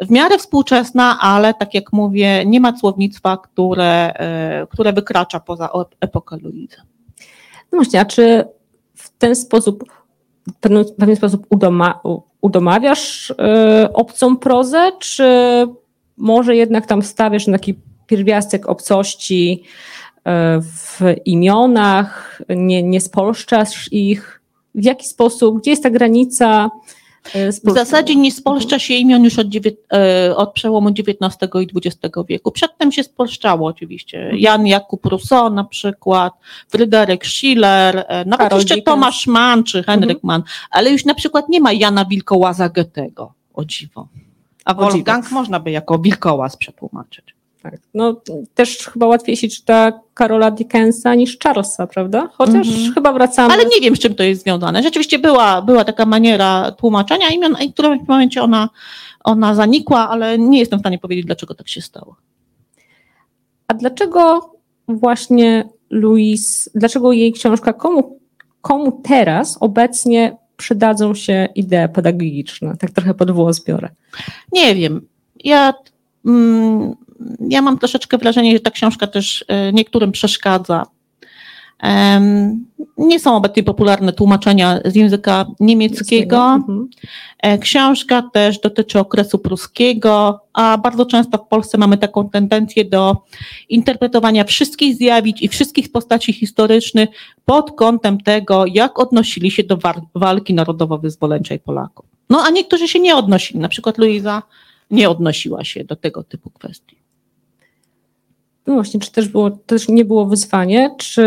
w 0.00 0.10
miarę 0.10 0.38
współczesna, 0.38 1.18
ale 1.20 1.54
tak 1.54 1.74
jak 1.74 1.92
mówię, 1.92 2.44
nie 2.46 2.60
ma 2.60 2.78
słownictwa, 2.78 3.36
które, 3.36 4.12
e, 4.14 4.66
które 4.70 4.92
wykracza 4.92 5.40
poza 5.40 5.70
epokę 6.00 6.36
Luizy. 6.36 6.76
No 7.72 7.76
właśnie, 7.78 8.00
a 8.00 8.04
czy 8.04 8.44
w 8.94 9.10
ten 9.18 9.36
sposób, 9.36 9.84
w 10.46 10.94
pewien, 10.96 11.16
sposób 11.16 11.46
udoma, 11.50 12.00
udomawiasz 12.40 13.30
y, 13.30 13.34
obcą 13.92 14.36
prozę, 14.36 14.92
czy 14.98 15.24
może 16.16 16.56
jednak 16.56 16.86
tam 16.86 17.02
stawiasz 17.02 17.46
taki 17.46 17.74
pierwiastek 18.06 18.68
obcości 18.68 19.62
y, 20.16 20.20
w 20.62 21.00
imionach, 21.24 22.42
nie, 22.48 22.82
nie 22.82 23.00
spolszczasz 23.00 23.92
ich? 23.92 24.40
W 24.74 24.84
jaki 24.84 25.06
sposób? 25.06 25.60
Gdzie 25.60 25.70
jest 25.70 25.82
ta 25.82 25.90
granica? 25.90 26.70
Y, 27.36 27.52
w 27.64 27.74
zasadzie 27.74 28.16
nie 28.16 28.32
spolszcza 28.32 28.78
się 28.78 28.94
imion 28.94 29.24
już 29.24 29.38
od, 29.38 29.46
od 30.36 30.52
przełomu 30.52 30.88
XIX 30.88 31.50
i 31.62 31.66
XX 31.76 32.16
wieku. 32.28 32.52
Przedtem 32.52 32.92
się 32.92 33.04
spolszczało 33.04 33.68
oczywiście. 33.68 34.18
Mhm. 34.18 34.38
Jan 34.38 34.66
Jakub 34.66 35.06
Rousseau 35.06 35.50
na 35.50 35.64
przykład, 35.64 36.32
Fryderyk 36.68 37.26
Schiller, 37.26 38.06
nawet 38.08 38.38
Karol 38.38 38.58
jeszcze 38.58 38.74
Dickens. 38.74 38.94
Tomasz 38.94 39.26
Mann 39.26 39.64
czy 39.64 39.82
Henryk 39.82 40.16
mhm. 40.16 40.26
Mann, 40.26 40.42
ale 40.70 40.90
już 40.90 41.04
na 41.04 41.14
przykład 41.14 41.48
nie 41.48 41.60
ma 41.60 41.72
Jana 41.72 42.04
Wilkołaza 42.04 42.68
Goethego, 42.68 43.34
o 43.54 43.64
dziwo. 43.64 44.08
A 44.64 44.74
Wolfgang 44.74 45.30
można 45.30 45.60
by 45.60 45.70
jako 45.70 45.98
Wilkołaz 45.98 46.56
przetłumaczyć. 46.56 47.39
Tak. 47.62 47.74
No, 47.94 48.20
też 48.54 48.78
chyba 48.78 49.06
łatwiej 49.06 49.36
się 49.36 49.48
czyta 49.48 50.00
Karola 50.14 50.50
Dickensa 50.50 51.14
niż 51.14 51.38
Charlesa, 51.38 51.86
prawda? 51.86 52.28
Chociaż 52.32 52.68
mm-hmm. 52.68 52.94
chyba 52.94 53.12
wracamy. 53.12 53.54
Ale 53.54 53.64
nie 53.64 53.80
wiem, 53.80 53.96
z 53.96 53.98
czym 53.98 54.14
to 54.14 54.22
jest 54.22 54.42
związane. 54.42 54.82
Rzeczywiście 54.82 55.18
była, 55.18 55.62
była 55.62 55.84
taka 55.84 56.06
maniera 56.06 56.72
tłumaczenia 56.72 57.28
imion, 57.28 57.56
i 57.64 57.68
w 57.68 57.72
którymś 57.72 58.08
momencie 58.08 58.42
ona, 58.42 58.68
ona 59.24 59.54
zanikła, 59.54 60.08
ale 60.08 60.38
nie 60.38 60.58
jestem 60.58 60.78
w 60.78 60.82
stanie 60.82 60.98
powiedzieć, 60.98 61.26
dlaczego 61.26 61.54
tak 61.54 61.68
się 61.68 61.80
stało. 61.80 62.16
A 63.68 63.74
dlaczego 63.74 64.50
właśnie 64.88 65.68
Louise, 65.90 66.70
dlaczego 66.74 67.12
jej 67.12 67.32
książka, 67.32 67.72
komu, 67.72 68.20
komu 68.62 69.00
teraz 69.04 69.58
obecnie 69.60 70.36
przydadzą 70.56 71.14
się 71.14 71.48
idee 71.54 71.88
pedagogiczne? 71.94 72.76
Tak 72.76 72.90
trochę 72.90 73.14
pod 73.14 73.30
włos 73.30 73.64
biorę. 73.64 73.88
Nie 74.52 74.74
wiem. 74.74 75.00
Ja 75.44 75.74
mm, 76.26 76.94
ja 77.48 77.62
mam 77.62 77.78
troszeczkę 77.78 78.18
wrażenie, 78.18 78.52
że 78.52 78.60
ta 78.60 78.70
książka 78.70 79.06
też 79.06 79.44
e, 79.48 79.72
niektórym 79.72 80.12
przeszkadza. 80.12 80.86
Nie 82.98 83.20
są 83.20 83.36
obecnie 83.36 83.62
popularne 83.62 84.12
tłumaczenia 84.12 84.80
z 84.84 84.94
języka 84.94 85.46
niemieckiego. 85.60 86.36
Mhm. 86.36 86.88
E, 87.38 87.58
książka 87.58 88.22
też 88.32 88.58
dotyczy 88.58 88.98
okresu 88.98 89.38
pruskiego, 89.38 90.40
a 90.52 90.78
bardzo 90.78 91.06
często 91.06 91.38
w 91.38 91.48
Polsce 91.48 91.78
mamy 91.78 91.98
taką 91.98 92.28
tendencję 92.28 92.84
do 92.84 93.16
interpretowania 93.68 94.44
wszystkich 94.44 94.96
zjawisk 94.96 95.42
i 95.42 95.48
wszystkich 95.48 95.92
postaci 95.92 96.32
historycznych 96.32 97.08
pod 97.44 97.72
kątem 97.72 98.20
tego, 98.20 98.66
jak 98.66 98.98
odnosili 98.98 99.50
się 99.50 99.62
do 99.62 99.78
walki 100.14 100.54
narodowo-wyzwoleńczej 100.54 101.58
Polaków. 101.58 102.06
No 102.30 102.42
a 102.46 102.50
niektórzy 102.50 102.88
się 102.88 103.00
nie 103.00 103.16
odnosili, 103.16 103.60
na 103.60 103.68
przykład 103.68 103.98
Luiza 103.98 104.42
nie 104.90 105.10
odnosiła 105.10 105.64
się 105.64 105.84
do 105.84 105.96
tego 105.96 106.22
typu 106.22 106.50
kwestii. 106.50 106.99
No 108.66 108.74
właśnie, 108.74 109.00
czy 109.00 109.12
też, 109.12 109.28
było, 109.28 109.50
też 109.50 109.88
nie 109.88 110.04
było 110.04 110.26
wyzwanie? 110.26 110.94
Czy 110.98 111.24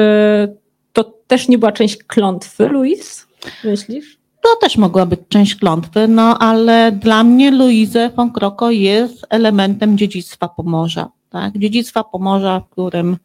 to 0.93 1.03
też 1.27 1.47
nie 1.47 1.57
była 1.57 1.71
część 1.71 1.97
klątwy, 1.97 2.67
Luis? 2.67 3.27
Myślisz? 3.63 4.17
To 4.41 4.55
też 4.61 4.77
mogła 4.77 5.05
być 5.05 5.19
część 5.29 5.55
klątwy, 5.55 6.07
no 6.07 6.37
ale 6.39 6.91
dla 6.91 7.23
mnie 7.23 7.51
Luizę 7.51 8.09
von 8.09 8.31
Kroko 8.31 8.71
jest 8.71 9.25
elementem 9.29 9.97
dziedzictwa 9.97 10.47
Pomorza. 10.47 11.09
Tak? 11.29 11.57
Dziedzictwa 11.57 12.03
Pomorza, 12.03 12.59
w 12.59 12.69
którym 12.69 13.17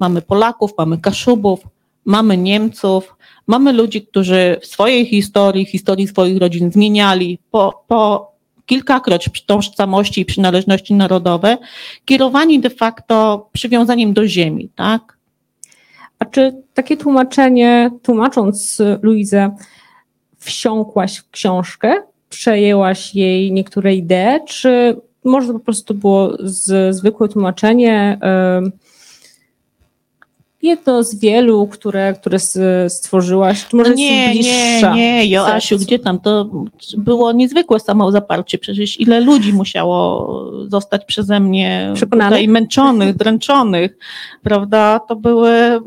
mamy 0.00 0.22
Polaków, 0.22 0.70
mamy 0.78 0.98
Kaszubów, 0.98 1.60
mamy 2.04 2.36
Niemców, 2.36 3.16
mamy 3.46 3.72
ludzi, 3.72 4.06
którzy 4.06 4.58
w 4.62 4.66
swojej 4.66 5.06
historii, 5.06 5.66
historii 5.66 6.08
swoich 6.08 6.38
rodzin 6.38 6.72
zmieniali 6.72 7.38
po, 7.50 7.84
po 7.88 8.32
kilkakroć 8.66 9.44
tożsamości 9.46 10.20
i 10.20 10.24
przynależności 10.24 10.94
narodowe, 10.94 11.58
kierowani 12.04 12.60
de 12.60 12.70
facto 12.70 13.48
przywiązaniem 13.52 14.12
do 14.12 14.28
ziemi, 14.28 14.70
tak? 14.74 15.16
A 16.18 16.24
czy 16.24 16.62
takie 16.74 16.96
tłumaczenie, 16.96 17.90
tłumacząc 18.02 18.82
Luizę, 19.02 19.56
wsiąkłaś 20.38 21.16
w 21.16 21.30
książkę, 21.30 21.94
przejęłaś 22.28 23.14
jej 23.14 23.52
niektóre 23.52 23.94
idee, 23.94 24.40
czy 24.46 24.96
może 25.24 25.46
to 25.46 25.52
po 25.52 25.60
prostu 25.60 25.94
było 25.94 26.32
z, 26.40 26.96
zwykłe 26.96 27.28
tłumaczenie? 27.28 28.18
Yy, 28.62 28.85
jedno 30.66 31.02
z 31.02 31.20
wielu, 31.20 31.66
które, 31.66 32.14
które 32.14 32.38
stworzyłaś? 32.88 33.66
Czy 33.66 33.76
może 33.76 33.90
no 33.90 33.96
nie, 33.96 34.34
nie, 34.34 34.82
nie, 34.94 35.26
Joasiu, 35.26 35.78
gdzie 35.78 35.98
tam? 35.98 36.20
To 36.20 36.50
było 36.96 37.32
niezwykłe 37.32 37.80
samozaparcie. 37.80 38.58
Przecież 38.58 39.00
ile 39.00 39.20
ludzi 39.20 39.52
musiało 39.52 40.52
zostać 40.68 41.04
przeze 41.04 41.40
mnie 41.40 41.92
tutaj 42.10 42.48
męczonych, 42.48 43.16
dręczonych, 43.16 43.98
prawda? 44.42 45.00
To 45.00 45.16
były 45.16 45.80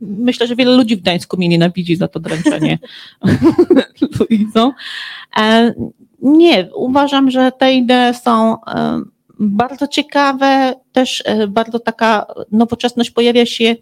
myślę, 0.00 0.46
że 0.46 0.56
wiele 0.56 0.76
ludzi 0.76 0.96
w 0.96 1.00
Gdańsku 1.00 1.36
mnie 1.36 1.48
nienawidzi 1.48 1.96
za 1.96 2.08
to 2.08 2.20
dręczenie 2.20 2.78
Luizą. 4.18 4.72
E, 5.40 5.74
nie, 6.22 6.68
uważam, 6.74 7.30
że 7.30 7.52
te 7.52 7.74
idee 7.74 8.14
są 8.22 8.64
e, 8.64 9.02
bardzo 9.42 9.88
ciekawe, 9.88 10.74
też 10.92 11.22
e, 11.26 11.46
bardzo 11.46 11.78
taka 11.78 12.26
nowoczesność 12.52 13.10
pojawia 13.10 13.46
się 13.46 13.76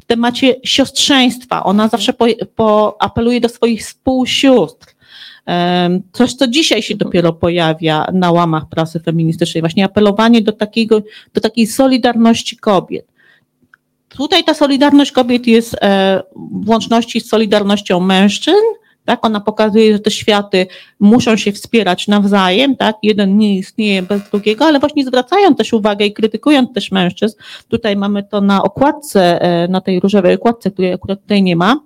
w 0.00 0.04
temacie 0.04 0.56
siostrzeństwa. 0.64 1.64
Ona 1.64 1.88
zawsze 1.88 2.12
po, 2.12 2.26
po 2.56 2.96
apeluje 3.02 3.40
do 3.40 3.48
swoich 3.48 3.80
współsióstr. 3.80 4.94
Coś, 6.12 6.34
co 6.34 6.46
dzisiaj 6.46 6.82
się 6.82 6.96
dopiero 6.96 7.32
pojawia 7.32 8.06
na 8.12 8.30
łamach 8.30 8.68
prasy 8.68 9.00
feministycznej, 9.00 9.62
właśnie 9.62 9.84
apelowanie 9.84 10.40
do, 10.42 10.52
takiego, 10.52 11.02
do 11.34 11.40
takiej 11.40 11.66
solidarności 11.66 12.56
kobiet. 12.56 13.06
Tutaj 14.08 14.44
ta 14.44 14.54
solidarność 14.54 15.12
kobiet 15.12 15.46
jest 15.46 15.76
e, 15.80 16.22
w 16.36 16.68
łączności 16.68 17.20
z 17.20 17.28
solidarnością 17.28 18.00
mężczyzn, 18.00 18.66
tak? 19.04 19.24
Ona 19.24 19.40
pokazuje, 19.40 19.92
że 19.92 19.98
te 19.98 20.10
światy 20.10 20.66
muszą 21.00 21.36
się 21.36 21.52
wspierać 21.52 22.08
nawzajem, 22.08 22.76
tak? 22.76 22.96
Jeden 23.02 23.38
nie 23.38 23.56
istnieje 23.56 24.02
bez 24.02 24.30
drugiego, 24.30 24.64
ale 24.64 24.78
właśnie 24.78 25.04
zwracają 25.04 25.54
też 25.54 25.72
uwagę 25.72 26.06
i 26.06 26.12
krytykując 26.12 26.72
też 26.72 26.90
mężczyzn. 26.90 27.36
Tutaj 27.68 27.96
mamy 27.96 28.22
to 28.22 28.40
na 28.40 28.62
okładce, 28.62 29.42
e, 29.42 29.68
na 29.68 29.80
tej 29.80 30.00
różowej 30.00 30.34
okładce, 30.34 30.70
której 30.70 30.92
akurat 30.92 31.22
tutaj 31.22 31.42
nie 31.42 31.56
ma. 31.56 31.80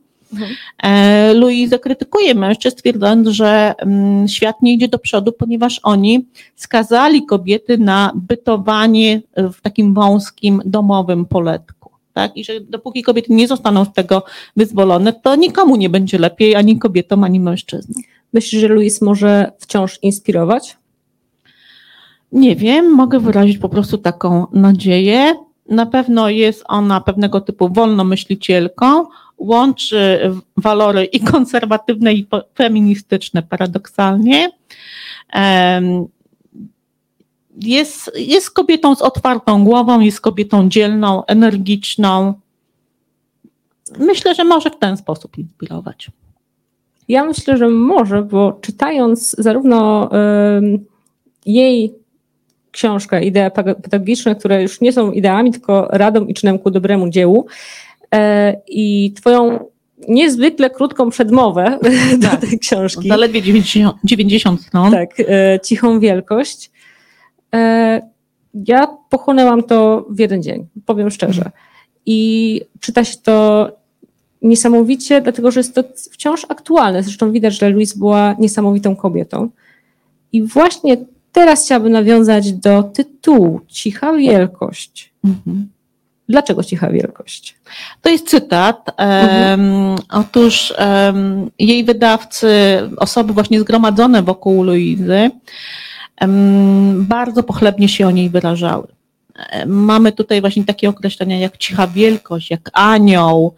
E, 0.83 1.35
Louise 1.35 1.79
krytykuje 1.79 2.35
mężczyzn, 2.35 2.77
twierdząc, 2.77 3.29
że 3.29 3.75
mm, 3.79 4.29
świat 4.29 4.63
nie 4.63 4.75
idzie 4.75 4.89
do 4.89 4.99
przodu, 4.99 5.33
ponieważ 5.33 5.81
oni 5.83 6.27
skazali 6.57 7.27
kobiety 7.27 7.79
na 7.79 8.13
bytowanie 8.15 9.23
w 9.37 9.61
takim 9.61 9.95
wąskim, 9.95 10.63
domowym 10.65 11.25
poletku. 11.25 11.76
Tak? 12.17 12.37
I 12.37 12.45
że 12.45 12.61
dopóki 12.61 13.03
kobiety 13.03 13.33
nie 13.33 13.49
zostaną 13.49 13.85
z 13.85 13.93
tego 13.93 14.25
wyzwolone, 14.57 15.13
to 15.13 15.37
nikomu 15.37 15.77
nie 15.77 15.91
będzie 15.91 16.19
lepiej, 16.19 16.55
ani 16.55 16.79
kobietom, 16.79 17.25
ani 17.25 17.41
mężczyznom. 17.41 18.03
Myślisz, 18.33 18.61
że 18.61 18.69
Louise 18.69 19.05
może 19.05 19.53
wciąż 19.59 19.99
inspirować? 20.03 20.77
Nie 22.33 22.57
wiem, 22.57 22.91
mogę 22.91 23.21
wyrazić 23.21 23.59
po 23.59 23.69
prostu 23.69 23.99
taką 23.99 24.47
nadzieję. 24.53 25.35
Na 25.69 25.87
pewno 25.87 26.29
jest 26.29 26.65
ona 26.69 27.01
pewnego 27.01 27.41
typu 27.41 27.69
wolnomyślicielką, 27.69 29.07
łączy 29.39 30.21
walory 30.57 31.05
i 31.05 31.21
konserwatywne, 31.21 32.15
i 32.15 32.27
feministyczne 32.55 33.43
paradoksalnie. 33.43 34.51
Jest, 37.57 38.11
jest 38.15 38.51
kobietą 38.51 38.95
z 38.95 39.03
otwartą 39.03 39.65
głową, 39.65 40.01
jest 40.01 40.21
kobietą 40.21 40.69
dzielną, 40.69 41.27
energiczną. 41.27 42.35
Myślę, 43.99 44.35
że 44.35 44.45
może 44.45 44.71
w 44.71 44.79
ten 44.79 44.97
sposób 44.97 45.39
inspirować. 45.39 46.11
Ja 47.09 47.25
myślę, 47.25 47.57
że 47.57 47.69
może, 47.69 48.23
bo 48.23 48.59
czytając 48.61 49.37
zarówno 49.39 50.11
jej 51.47 51.95
książkę, 52.77 53.25
idee 53.25 53.51
pedagogiczne, 53.83 54.37
które 54.37 54.63
już 54.63 54.81
nie 54.81 54.93
są 54.93 55.13
ideami, 55.13 55.53
tylko 55.53 55.89
radą 55.91 56.25
i 56.27 56.35
czynem 56.35 56.59
ku 56.59 56.71
dobremu 56.71 57.09
dziełu, 57.09 57.47
e, 58.15 58.57
i 58.69 59.13
twoją 59.17 59.59
niezwykle 60.09 60.71
krótką 60.71 61.11
przedmowę 61.11 61.79
do 62.23 62.29
Tak. 62.29 62.41
tej 62.41 62.59
książki. 62.59 63.09
Zaledwie 63.09 63.43
90, 63.43 63.97
90 64.05 64.63
stron. 64.63 64.93
Tak, 64.93 65.21
e, 65.21 65.61
cichą 65.65 66.01
wielkość. 66.01 66.71
E, 67.55 68.03
ja 68.55 68.87
pochłonęłam 69.11 69.63
to 69.63 70.07
w 70.11 70.19
jeden 70.19 70.43
dzień, 70.43 70.67
powiem 70.87 71.11
szczerze. 71.11 71.51
I 72.07 72.61
czyta 72.81 73.05
się 73.05 73.17
to 73.23 73.69
niesamowicie, 74.43 75.21
dlatego 75.21 75.51
że 75.51 75.61
jest 75.61 75.75
to 75.75 75.85
wciąż 76.13 76.47
aktualne. 76.49 77.03
Zresztą 77.03 77.33
widać, 77.33 77.59
że 77.59 77.71
Louise 77.71 77.99
była 77.99 78.37
niesamowitą 78.39 78.97
kobietą. 78.97 79.49
I 80.33 80.43
właśnie 80.43 80.97
teraz 81.33 81.65
chciałabym 81.65 81.93
nawiązać 81.93 82.53
do 82.53 82.83
tytułu 82.83 83.61
Cicha 83.69 84.13
Wielkość. 84.13 85.13
Mhm. 85.25 85.69
Dlaczego 86.29 86.65
Cicha 86.65 86.91
Wielkość? 86.91 87.57
To 88.03 88.11
jest 88.11 88.29
cytat. 88.29 88.91
Em, 88.97 89.61
otóż 90.11 90.75
jej 91.59 91.85
wydawcy, 91.85 92.49
osoby 92.97 93.33
właśnie 93.33 93.61
zgromadzone 93.61 94.23
wokół 94.23 94.63
Luizy, 94.63 95.31
bardzo 96.95 97.43
pochlebnie 97.43 97.89
się 97.89 98.07
o 98.07 98.11
niej 98.11 98.31
wyrażały. 98.31 98.87
Mamy 99.67 100.13
tutaj 100.13 100.41
właśnie 100.41 100.65
takie 100.65 100.89
określenia 100.89 101.39
jak 101.39 101.57
cicha 101.59 101.87
wielkość, 101.87 102.51
jak 102.51 102.71
anioł. 102.73 103.55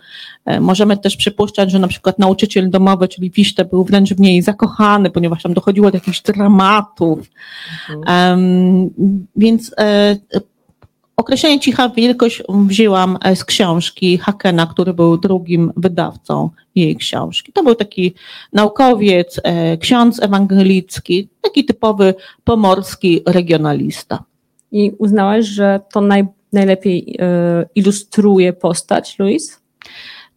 Możemy 0.61 0.96
też 0.96 1.16
przypuszczać, 1.16 1.70
że 1.70 1.78
na 1.78 1.88
przykład 1.88 2.18
nauczyciel 2.18 2.70
domowy, 2.70 3.09
czyli 3.09 3.30
Wiszte, 3.30 3.64
był 3.64 3.84
wręcz 3.84 4.14
w 4.14 4.20
niej 4.20 4.42
zakochany, 4.42 5.11
ponieważ 5.11 5.42
tam 5.42 5.54
dochodziło 5.54 5.90
do 5.90 5.96
jakichś 5.96 6.22
dramatów. 6.22 7.30
Em, 8.06 8.90
Więc 9.36 9.74
e, 9.78 10.16
określenie 11.18 11.60
cicha 11.60 11.88
wielkość 11.88 12.42
wzięłam 12.48 13.18
e, 13.24 13.36
z 13.36 13.44
książki 13.44 14.18
Hakena, 14.18 14.66
który 14.66 14.94
był 14.94 15.16
drugim 15.16 15.72
wydawcą 15.76 16.50
jej 16.74 16.96
książki. 16.96 17.52
To 17.52 17.62
był 17.62 17.74
taki 17.74 18.14
naukowiec, 18.52 19.40
e, 19.44 19.76
ksiądz 19.76 20.22
ewangelicki, 20.22 21.28
taki 21.42 21.64
typowy 21.64 22.14
pomorski 22.44 23.22
regionalista. 23.26 24.24
I 24.72 24.92
uznałaś, 24.98 25.46
że 25.46 25.80
to 25.92 26.00
naj, 26.00 26.26
najlepiej 26.52 27.16
e, 27.20 27.66
ilustruje 27.74 28.52
postać 28.52 29.18
Louise? 29.18 29.56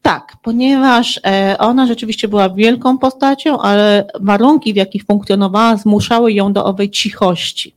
Tak, 0.01 0.34
ponieważ 0.43 1.21
ona 1.59 1.88
rzeczywiście 1.88 2.27
była 2.27 2.49
wielką 2.49 2.97
postacią, 2.97 3.59
ale 3.59 4.07
warunki, 4.19 4.73
w 4.73 4.75
jakich 4.75 5.03
funkcjonowała, 5.03 5.77
zmuszały 5.77 6.34
ją 6.34 6.53
do 6.53 6.65
owej 6.65 6.89
cichości. 6.89 7.75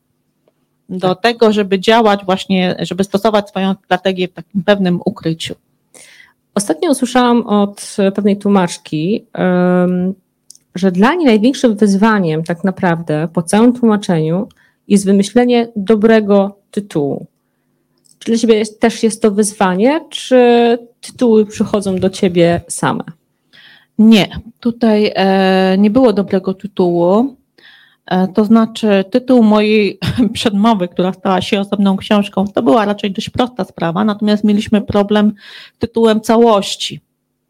Do 0.88 1.14
tego, 1.14 1.52
żeby 1.52 1.80
działać 1.80 2.24
właśnie, 2.24 2.76
żeby 2.78 3.04
stosować 3.04 3.48
swoją 3.48 3.74
strategię 3.84 4.28
w 4.28 4.32
takim 4.32 4.62
pewnym 4.62 5.00
ukryciu. 5.04 5.54
Ostatnio 6.54 6.90
usłyszałam 6.90 7.46
od 7.46 7.96
pewnej 8.14 8.36
tłumaczki, 8.36 9.24
że 10.74 10.92
dla 10.92 11.14
niej 11.14 11.26
największym 11.26 11.76
wyzwaniem 11.76 12.44
tak 12.44 12.64
naprawdę 12.64 13.28
po 13.32 13.42
całym 13.42 13.72
tłumaczeniu 13.72 14.48
jest 14.88 15.04
wymyślenie 15.04 15.68
dobrego 15.76 16.56
tytułu. 16.70 17.26
Czy 18.18 18.30
dla 18.30 18.38
ciebie 18.38 18.66
też 18.66 19.02
jest 19.02 19.22
to 19.22 19.30
wyzwanie, 19.30 20.00
czy 20.10 20.78
tytuły 21.00 21.46
przychodzą 21.46 21.96
do 21.96 22.10
ciebie 22.10 22.60
same? 22.68 23.04
Nie, 23.98 24.28
tutaj 24.60 25.12
e, 25.14 25.78
nie 25.78 25.90
było 25.90 26.12
dobrego 26.12 26.54
tytułu. 26.54 27.36
E, 28.06 28.28
to 28.28 28.44
znaczy, 28.44 29.04
tytuł 29.10 29.42
mojej 29.42 29.98
przedmowy, 30.32 30.88
która 30.88 31.12
stała 31.12 31.40
się 31.40 31.60
osobną 31.60 31.96
książką, 31.96 32.44
to 32.54 32.62
była 32.62 32.84
raczej 32.84 33.10
dość 33.10 33.30
prosta 33.30 33.64
sprawa, 33.64 34.04
natomiast 34.04 34.44
mieliśmy 34.44 34.80
problem 34.82 35.32
tytułem 35.78 36.20
całości. 36.20 37.00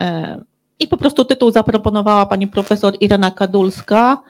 E, 0.03 0.41
I 0.81 0.89
po 0.89 0.97
prostu 0.97 1.25
tytuł 1.25 1.51
zaproponowała 1.51 2.27
pani 2.27 2.49
profesor 2.49 2.95
Irena 3.01 3.31
Kadulska. 3.31 4.23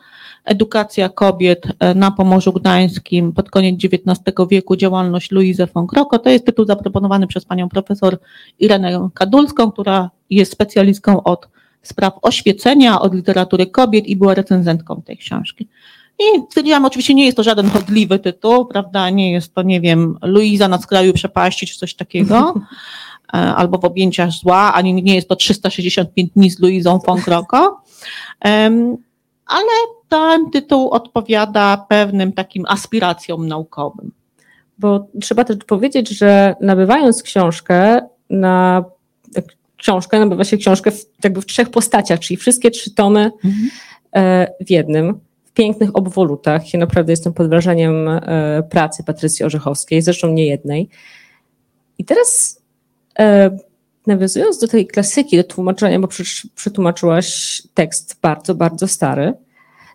Edukacja 0.45 1.09
kobiet 1.09 1.67
e, 1.79 1.95
na 1.95 2.11
Pomorzu 2.11 2.53
Gdańskim 2.53 3.33
pod 3.33 3.51
koniec 3.51 3.85
XIX 3.85 4.21
wieku, 4.51 4.77
działalność 4.77 5.31
Louise 5.31 5.67
von 5.67 5.87
Kroko. 5.87 6.19
To 6.19 6.31
jest 6.31 6.47
tytuł 6.47 6.65
zaproponowany 6.65 7.27
przez 7.27 7.45
panią 7.45 7.69
profesor 7.69 8.19
Irenę 8.59 9.09
Kadulską, 9.15 9.73
która 9.73 10.11
jest 10.31 10.53
specjalistką 10.53 11.23
od 11.23 11.49
spraw 11.83 12.15
oświecenia, 12.23 13.01
od 13.01 13.15
literatury 13.15 13.67
kobiet 13.67 14.07
i 14.07 14.17
była 14.17 14.35
recenzentką 14.35 15.03
tej 15.03 15.17
książki. 15.17 15.69
I 16.19 16.43
stwierdziłam, 16.51 16.85
oczywiście 16.85 17.15
nie 17.15 17.25
jest 17.25 17.37
to 17.37 17.43
żaden 17.43 17.71
chodliwy 17.71 18.19
tytuł, 18.19 18.67
prawda, 18.67 19.11
nie 19.11 19.33
jest 19.33 19.55
to, 19.55 19.63
nie 19.63 19.81
wiem, 19.81 20.19
Luiza 20.23 20.69
na 20.69 20.79
skraju 20.79 21.13
przepaści 21.13 21.67
czy 21.67 21.79
coś 21.79 21.95
takiego, 21.95 22.55
e, 23.35 23.37
albo 23.37 23.79
w 23.79 23.85
objęciach 23.85 24.31
zła, 24.31 24.73
ani 24.75 25.03
nie 25.03 25.15
jest 25.15 25.29
to 25.29 25.37
365 25.37 26.31
dni 26.37 26.51
z 26.51 26.61
Luizą 26.61 26.99
von 27.07 27.23
Kroko, 27.23 27.85
Em, 28.41 28.97
ale 29.47 29.71
ten 30.09 30.51
tytuł 30.51 30.91
odpowiada 30.91 31.87
pewnym 31.89 32.33
takim 32.33 32.65
aspiracjom 32.69 33.49
naukowym. 33.49 34.13
Bo 34.79 35.07
trzeba 35.21 35.45
też 35.45 35.57
powiedzieć, 35.67 36.09
że 36.09 36.55
nabywając 36.61 37.23
książkę 37.23 38.01
na 38.31 38.85
książkę, 39.77 40.21
nabywa 40.21 40.45
się 40.45 40.57
książkę 40.57 40.91
w, 40.91 41.07
jakby 41.25 41.41
w 41.41 41.47
trzech 41.47 41.71
postaciach, 41.71 42.21
czyli 42.21 42.37
wszystkie 42.37 42.71
trzy 42.71 42.95
tomy 42.95 43.31
e, 44.17 44.47
w 44.67 44.71
jednym, 44.71 45.21
pięknych 45.55 45.97
obwolutach. 45.97 46.73
Ja 46.75 46.81
naprawdę 46.81 47.13
jestem 47.13 47.33
pod 47.33 47.49
wrażeniem 47.49 48.09
e, 48.09 48.63
pracy 48.71 49.05
Patrycji 49.05 49.45
Orzechowskiej, 49.45 50.03
zresztą 50.03 50.29
nie 50.29 50.47
jednej. 50.47 50.89
I 51.99 52.05
teraz 52.05 52.61
e, 53.19 53.59
nawiązując 54.07 54.59
do 54.59 54.69
tej 54.69 54.87
klasyki, 54.87 55.37
do 55.37 55.45
tłumaczenia, 55.45 56.01
bo 56.01 56.09
przecież 56.09 56.49
przetłumaczyłaś 56.55 57.63
tekst 57.75 58.19
bardzo, 58.23 58.55
bardzo 58.55 58.89
stary. 58.89 59.33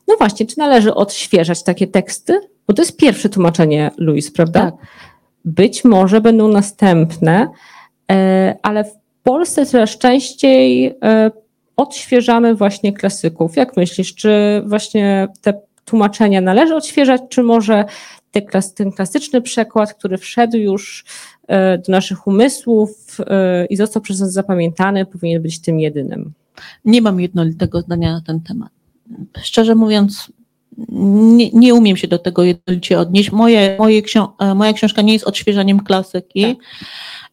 No 0.08 0.16
właśnie, 0.18 0.46
czy 0.46 0.58
należy 0.58 0.94
odświeżać 0.94 1.64
takie 1.64 1.88
teksty? 1.88 2.40
Bo 2.68 2.74
to 2.74 2.82
jest 2.82 2.98
pierwsze 2.98 3.30
tłumaczenie 3.30 3.92
Louis, 3.98 4.32
prawda? 4.32 4.72
Tak. 4.72 4.74
Być 5.46 5.84
może 5.84 6.22
będą 6.22 6.48
następne, 6.48 7.48
e, 8.12 8.58
ale 8.62 8.84
w 8.84 8.92
Polsce 9.24 9.66
coraz 9.66 9.98
częściej 9.98 10.96
odświeżamy 11.82 12.56
właśnie 12.56 12.94
klasyków. 12.94 13.56
Jak 13.56 13.78
myślisz, 13.78 14.16
czy 14.16 14.64
właśnie 14.66 15.28
te 15.42 15.54
tłumaczenia 15.86 16.42
należy 16.42 16.76
odświeżać, 16.76 17.22
czy 17.30 17.44
może 17.44 17.86
ten 18.76 18.92
klasyczny 18.92 19.42
przekład, 19.42 19.94
który 19.94 20.18
wszedł 20.18 20.58
już 20.58 21.06
e, 21.48 21.78
do 21.78 21.92
naszych 21.92 22.28
umysłów 22.28 23.18
e, 23.20 23.66
i 23.66 23.76
został 23.76 24.02
przez 24.02 24.20
nas 24.20 24.34
zapamiętany, 24.34 25.06
powinien 25.06 25.42
być 25.42 25.62
tym 25.62 25.80
jedynym. 25.80 26.34
Nie 26.86 27.02
mam 27.02 27.20
jednolitego 27.20 27.82
zdania 27.82 28.12
na 28.14 28.22
ten 28.22 28.42
temat. 28.42 28.70
Szczerze 29.44 29.76
mówiąc, 29.76 30.32
nie, 31.38 31.50
nie 31.50 31.74
umiem 31.74 31.98
się 31.98 32.08
do 32.08 32.20
tego 32.20 32.44
jednolicie 32.44 33.00
odnieść. 33.00 33.32
Moje, 33.32 33.76
moje 33.80 34.02
ksią- 34.02 34.28
e, 34.40 34.56
moja 34.56 34.74
książka 34.74 35.02
nie 35.02 35.14
jest 35.14 35.26
odświeżaniem 35.26 35.80
klasyki. 35.80 36.42
Tak. 36.42 36.66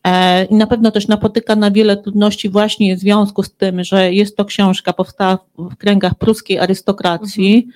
E, 0.07 0.45
I 0.45 0.55
na 0.55 0.67
pewno 0.67 0.91
też 0.91 1.09
napotyka 1.09 1.57
na 1.57 1.71
wiele 1.71 1.97
trudności 1.97 2.49
właśnie 2.49 2.97
w 2.97 2.99
związku 2.99 3.43
z 3.43 3.53
tym, 3.53 3.85
że 3.85 4.13
jest 4.13 4.37
to 4.37 4.45
książka 4.45 4.93
powstała 4.93 5.39
w 5.59 5.77
kręgach 5.77 6.15
pruskiej 6.15 6.59
arystokracji, 6.59 7.69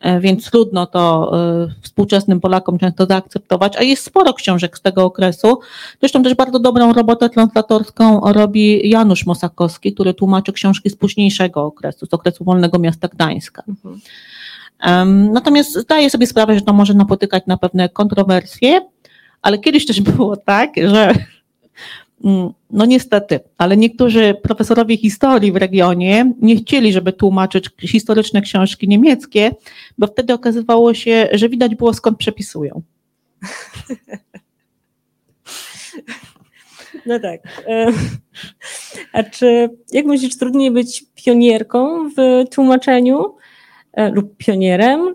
e, 0.00 0.20
więc 0.20 0.50
trudno 0.50 0.86
to 0.86 1.32
e, 1.64 1.68
współczesnym 1.82 2.40
Polakom 2.40 2.78
często 2.78 3.06
zaakceptować, 3.06 3.76
a 3.76 3.82
jest 3.82 4.04
sporo 4.04 4.34
książek 4.34 4.78
z 4.78 4.82
tego 4.82 5.04
okresu. 5.04 5.58
Zresztą 6.00 6.22
też 6.22 6.34
bardzo 6.34 6.58
dobrą 6.58 6.92
robotę 6.92 7.30
translatorską 7.30 8.20
robi 8.32 8.88
Janusz 8.88 9.26
Mosakowski, 9.26 9.94
który 9.94 10.14
tłumaczy 10.14 10.52
książki 10.52 10.90
z 10.90 10.96
późniejszego 10.96 11.64
okresu, 11.64 12.06
z 12.06 12.14
okresu 12.14 12.44
Wolnego 12.44 12.78
Miasta 12.78 13.08
Gdańska. 13.08 13.62
Um, 14.86 15.32
natomiast 15.32 15.78
zdaję 15.78 16.10
sobie 16.10 16.26
sprawę, 16.26 16.54
że 16.54 16.60
to 16.60 16.72
może 16.72 16.94
napotykać 16.94 17.42
na 17.46 17.56
pewne 17.56 17.88
kontrowersje, 17.88 18.80
ale 19.42 19.58
kiedyś 19.58 19.86
też 19.86 20.00
było 20.00 20.36
tak, 20.36 20.70
że 20.84 21.14
no 22.70 22.86
niestety, 22.86 23.40
ale 23.58 23.76
niektórzy 23.76 24.34
profesorowie 24.42 24.96
historii 24.96 25.52
w 25.52 25.56
regionie 25.56 26.32
nie 26.40 26.56
chcieli, 26.56 26.92
żeby 26.92 27.12
tłumaczyć 27.12 27.70
historyczne 27.80 28.42
książki 28.42 28.88
niemieckie, 28.88 29.50
bo 29.98 30.06
wtedy 30.06 30.34
okazywało 30.34 30.94
się, 30.94 31.28
że 31.32 31.48
widać 31.48 31.74
było 31.74 31.94
skąd 31.94 32.18
przepisują. 32.18 32.82
No 37.06 37.20
tak. 37.20 37.40
A 39.12 39.22
czy, 39.22 39.68
jak 39.92 40.06
myślisz, 40.06 40.36
trudniej 40.36 40.70
być 40.70 41.04
pionierką 41.14 42.10
w 42.10 42.44
tłumaczeniu 42.50 43.36
e, 43.92 44.10
lub 44.10 44.36
pionierem, 44.36 45.14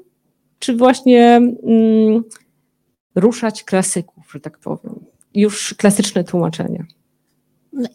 czy 0.59 0.75
właśnie 0.75 1.35
mm, 1.35 2.23
ruszać 3.15 3.63
klasyków, 3.63 4.31
że 4.33 4.39
tak 4.39 4.57
powiem? 4.57 5.10
Już 5.35 5.73
klasyczne 5.73 6.23
tłumaczenie. 6.23 6.85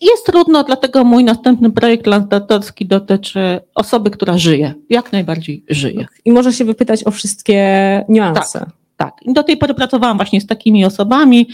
Jest 0.01 0.27
trudno, 0.27 0.65
dlatego 0.65 1.05
mój 1.05 1.25
następny 1.25 1.71
projekt 1.71 2.05
translatorski 2.05 2.87
dotyczy 2.87 3.61
osoby, 3.75 4.11
która 4.11 4.39
żyje, 4.39 4.75
jak 4.91 5.13
najbardziej 5.13 5.65
żyje. 5.69 6.07
I 6.25 6.33
można 6.33 6.53
się 6.53 6.65
wypytać 6.65 7.05
o 7.05 7.11
wszystkie 7.11 8.05
niuanse. 8.09 8.67
Tak, 8.97 9.15
i 9.23 9.33
do 9.33 9.43
tej 9.43 9.57
pory 9.57 9.75
pracowałam 9.75 10.17
właśnie 10.17 10.41
z 10.41 10.47
takimi 10.47 10.85
osobami, 10.85 11.49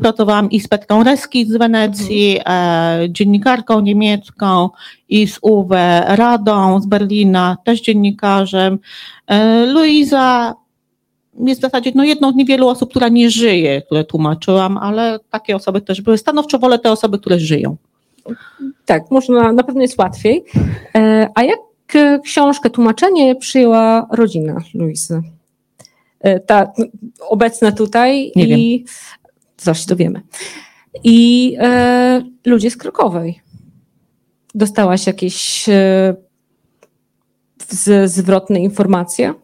pracowałam 0.00 0.50
i 0.50 0.60
z 0.60 0.68
Petrą 0.68 1.02
Reski 1.02 1.46
z 1.46 1.56
Wenecji, 1.56 2.40
e, 2.46 2.98
dziennikarką 3.08 3.80
niemiecką, 3.80 4.70
i 5.08 5.26
z 5.26 5.38
Uwe 5.42 6.04
Radą 6.08 6.80
z 6.80 6.86
Berlina, 6.86 7.56
też 7.64 7.80
dziennikarzem. 7.80 8.78
E, 9.26 9.66
Luiza 9.66 10.54
jest 11.38 11.60
w 11.60 11.62
zasadzie 11.62 11.92
no, 11.94 12.04
jedną 12.04 12.32
z 12.32 12.34
niewielu 12.34 12.68
osób, 12.68 12.90
która 12.90 13.08
nie 13.08 13.30
żyje, 13.30 13.82
które 13.82 14.04
tłumaczyłam, 14.04 14.78
ale 14.78 15.18
takie 15.30 15.56
osoby 15.56 15.80
też 15.80 16.00
były. 16.00 16.18
Stanowczo 16.18 16.58
wolę 16.58 16.78
te 16.78 16.92
osoby, 16.92 17.18
które 17.18 17.38
żyją. 17.38 17.76
Tak, 18.86 19.10
można, 19.10 19.52
na 19.52 19.62
pewno 19.62 19.82
jest 19.82 19.98
łatwiej. 19.98 20.44
E, 20.94 21.28
A 21.34 21.42
jak 21.42 21.58
e, 21.94 22.20
książkę, 22.24 22.70
tłumaczenie 22.70 23.36
przyjęła 23.36 24.06
rodzina 24.12 24.56
Luizy? 24.74 25.22
E, 26.20 26.40
Ta 26.40 26.72
obecna 27.28 27.72
tutaj 27.72 28.32
Nie 28.36 28.44
i 28.44 28.84
dowiemy. 29.88 30.22
I 31.04 31.56
e, 31.60 32.22
ludzie 32.46 32.70
z 32.70 32.76
Krokowej. 32.76 33.40
Dostałaś 34.54 35.06
jakieś 35.06 35.68
e, 35.68 36.14
z, 37.68 38.10
zwrotne 38.10 38.60
informacje? 38.60 39.34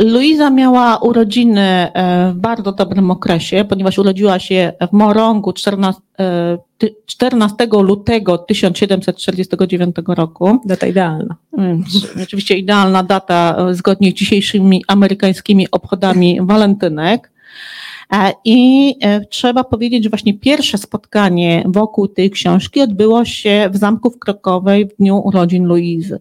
Luiza 0.00 0.50
miała 0.50 0.98
urodziny 0.98 1.60
e, 1.60 2.32
w 2.32 2.38
bardzo 2.38 2.72
dobrym 2.72 3.10
okresie, 3.10 3.64
ponieważ 3.68 3.98
urodziła 3.98 4.38
się 4.38 4.72
w 4.90 4.92
Morągu 4.92 5.52
14, 5.52 6.02
e, 6.18 6.58
ty- 6.78 6.94
14 7.06 7.66
lutego 7.82 8.38
1749 8.38 9.96
roku. 10.06 10.58
Data 10.64 10.86
idealna. 10.86 11.36
Więc 11.58 11.88
Rzeczywiście 12.16 12.58
idealna 12.58 13.02
data 13.02 13.56
e, 13.58 13.74
zgodnie 13.74 14.10
z 14.10 14.14
dzisiejszymi 14.14 14.84
amerykańskimi 14.88 15.70
obchodami 15.70 16.38
walentynek. 16.42 17.30
E, 18.12 18.32
I 18.44 18.94
e, 19.00 19.20
trzeba 19.26 19.64
powiedzieć, 19.64 20.04
że 20.04 20.10
właśnie 20.10 20.34
pierwsze 20.38 20.78
spotkanie 20.78 21.64
wokół 21.66 22.08
tej 22.08 22.30
książki 22.30 22.80
odbyło 22.80 23.24
się 23.24 23.68
w 23.72 23.76
Zamku 23.76 24.10
w 24.10 24.18
Krokowej 24.18 24.86
w 24.88 24.96
dniu 24.96 25.18
urodzin 25.24 25.64
Luizy. 25.64 26.20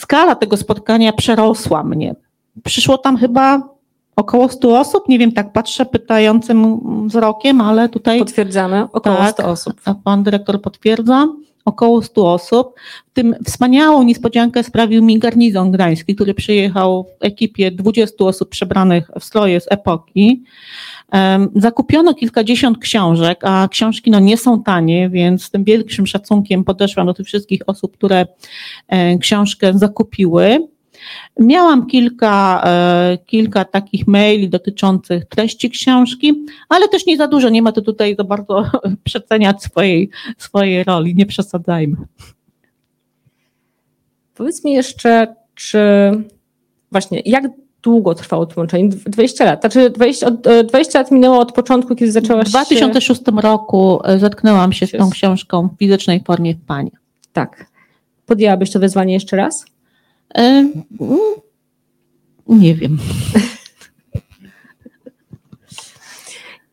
Skala 0.00 0.34
tego 0.34 0.56
spotkania 0.56 1.12
przerosła 1.12 1.84
mnie. 1.84 2.14
Przyszło 2.64 2.98
tam 2.98 3.16
chyba 3.16 3.62
około 4.16 4.48
100 4.48 4.80
osób, 4.80 5.08
nie 5.08 5.18
wiem, 5.18 5.32
tak 5.32 5.52
patrzę 5.52 5.86
pytającym 5.86 6.80
wzrokiem, 7.08 7.60
ale 7.60 7.88
tutaj 7.88 8.18
Potwierdzamy, 8.18 8.86
około 8.92 9.16
Tak. 9.16 9.30
100 9.32 9.48
osób. 9.48 9.80
a 9.84 9.94
pan 9.94 10.22
dyrektor 10.22 10.62
potwierdza, 10.62 11.26
około 11.64 12.02
100 12.02 12.32
osób. 12.32 12.74
W 13.10 13.12
tym 13.12 13.34
wspaniałą 13.46 14.02
niespodziankę 14.02 14.62
sprawił 14.62 15.02
mi 15.02 15.18
garnizon 15.18 15.70
gdański, 15.70 16.14
który 16.14 16.34
przyjechał 16.34 17.06
w 17.20 17.24
ekipie 17.24 17.70
20 17.70 18.24
osób 18.24 18.48
przebranych 18.48 19.10
w 19.20 19.24
stroje 19.24 19.60
z 19.60 19.72
epoki. 19.72 20.42
Zakupiono 21.56 22.14
kilkadziesiąt 22.14 22.78
książek, 22.78 23.40
a 23.42 23.68
książki 23.70 24.10
no 24.10 24.20
nie 24.20 24.36
są 24.36 24.62
tanie, 24.62 25.10
więc 25.10 25.44
z 25.44 25.50
tym 25.50 25.64
wielkim 25.64 26.06
szacunkiem 26.06 26.64
podeszłam 26.64 27.06
do 27.06 27.14
tych 27.14 27.26
wszystkich 27.26 27.62
osób, 27.66 27.96
które 27.96 28.26
e, 28.88 29.18
książkę 29.18 29.78
zakupiły. 29.78 30.68
Miałam 31.38 31.86
kilka, 31.86 32.62
e, 32.64 33.18
kilka 33.26 33.64
takich 33.64 34.06
maili 34.06 34.48
dotyczących 34.48 35.24
treści 35.24 35.70
książki, 35.70 36.46
ale 36.68 36.88
też 36.88 37.06
nie 37.06 37.16
za 37.16 37.28
dużo. 37.28 37.48
Nie 37.48 37.62
ma 37.62 37.72
to 37.72 37.82
tutaj 37.82 38.16
za 38.16 38.24
bardzo 38.24 38.64
przeceniać 39.04 39.62
swojej, 39.62 40.10
swojej 40.38 40.84
roli. 40.84 41.14
Nie 41.14 41.26
przesadzajmy. 41.26 41.96
Powiedz 44.34 44.64
mi 44.64 44.72
jeszcze, 44.72 45.34
czy 45.54 45.78
właśnie 46.92 47.22
jak 47.24 47.44
długo 47.82 48.14
trwało 48.14 48.46
tłumaczenie? 48.46 48.88
Dw- 48.88 49.10
20 49.10 49.44
lat. 49.44 49.60
Znaczy 49.60 49.90
20, 49.90 50.26
od, 50.26 50.46
e, 50.46 50.64
20 50.64 50.98
lat 50.98 51.10
minęło 51.10 51.38
od 51.38 51.52
początku, 51.52 51.94
kiedy 51.94 52.10
W 52.10 52.14
zaczęłaś 52.14 52.46
się... 52.46 52.50
2006 52.50 53.22
roku 53.36 54.00
e, 54.04 54.18
zetknęłam 54.18 54.72
się 54.72 54.86
z 54.86 54.90
tą 54.90 55.10
książką 55.10 55.68
w 55.68 55.78
fizycznej 55.78 56.22
formie 56.26 56.54
w 56.54 56.64
Panie. 56.64 56.90
Tak. 57.32 57.66
Podjęłabyś 58.26 58.70
to 58.70 58.78
wyzwanie 58.78 59.14
jeszcze 59.14 59.36
raz? 59.36 59.64
E, 60.34 60.40
mm, 61.00 61.18
Nie 62.48 62.74
wiem. 62.74 62.98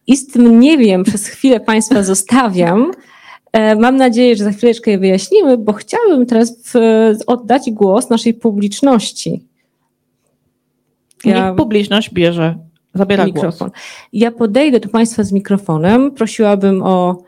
I 0.08 0.18
z 0.18 0.28
tym 0.28 0.60
nie 0.60 0.78
wiem, 0.78 1.04
przez 1.04 1.28
chwilę 1.28 1.60
Państwa 1.60 2.04
zostawiam. 2.04 2.92
E, 3.54 3.76
Mam 3.76 3.96
nadzieję, 3.98 4.36
że 4.36 4.44
za 4.44 4.52
chwileczkę 4.52 4.92
je 4.92 4.98
wyjaśnimy, 5.00 5.58
bo 5.58 5.74
chciałabym 5.74 6.26
teraz 6.26 6.54
w, 6.66 6.74
oddać 7.28 7.72
głos 7.72 8.10
naszej 8.10 8.34
publiczności. 8.34 9.44
Ja- 11.26 11.48
Niech 11.48 11.58
publiczność 11.58 12.14
bierze, 12.14 12.56
zabiera 12.94 13.24
głos. 13.24 13.36
mikrofon. 13.36 13.70
Ja 14.14 14.32
podejdę 14.32 14.80
do 14.80 14.90
Państwa 14.90 15.24
z 15.24 15.32
mikrofonem, 15.32 16.12
prosiłabym 16.12 16.84
o 16.84 17.24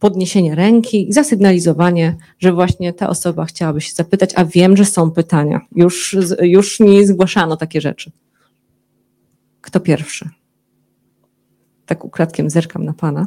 podniesienie 0.00 0.54
ręki 0.54 1.08
i 1.08 1.12
zasygnalizowanie, 1.12 2.16
że 2.38 2.52
właśnie 2.52 2.92
ta 2.92 3.08
osoba 3.08 3.44
chciałaby 3.44 3.80
się 3.80 3.92
zapytać, 3.94 4.30
a 4.36 4.44
wiem, 4.44 4.76
że 4.76 4.84
są 4.84 5.10
pytania. 5.10 5.60
Już, 5.74 6.16
już 6.42 6.80
mi 6.80 7.06
zgłaszano 7.06 7.56
takie 7.56 7.80
rzeczy. 7.80 8.10
Kto 9.60 9.80
pierwszy? 9.80 10.28
Tak 11.86 12.04
ukradkiem 12.04 12.50
zerkam 12.50 12.84
na 12.84 12.92
Pana. 12.92 13.26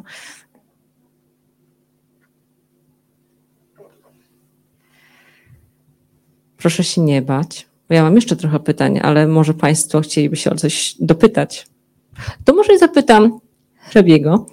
Proszę 6.57 6.83
się 6.83 7.01
nie 7.01 7.21
bać, 7.21 7.67
bo 7.89 7.95
ja 7.95 8.03
mam 8.03 8.15
jeszcze 8.15 8.35
trochę 8.35 8.59
pytań, 8.59 8.99
ale 9.03 9.27
może 9.27 9.53
Państwo 9.53 10.01
chcieliby 10.01 10.35
się 10.35 10.51
o 10.51 10.55
coś 10.55 10.95
dopytać. 10.99 11.67
To 12.45 12.53
może 12.53 12.77
zapytam 12.77 13.39
hrabiego, 13.79 14.45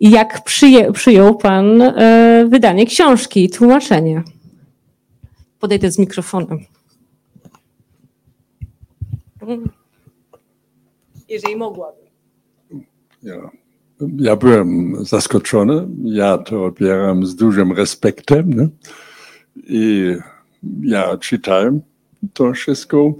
jak 0.00 0.44
przyję, 0.44 0.92
przyjął 0.92 1.36
Pan 1.36 1.82
e, 1.82 2.46
wydanie 2.48 2.86
książki 2.86 3.44
i 3.44 3.50
tłumaczenie? 3.50 4.22
Podejdę 5.58 5.90
z 5.90 5.98
mikrofonem. 5.98 6.58
Jeżeli 11.28 11.56
mogłabym. 11.56 12.04
Ja. 13.22 13.50
ja 14.16 14.36
byłem 14.36 14.96
zaskoczony. 15.04 15.88
Ja 16.04 16.38
to 16.38 16.64
odbieram 16.64 17.26
z 17.26 17.36
dużym 17.36 17.72
respektem. 17.72 18.52
Nie? 18.52 18.68
I 19.56 20.14
ja 20.82 21.16
czytałem 21.16 21.80
to 22.32 22.52
wszystko 22.52 23.14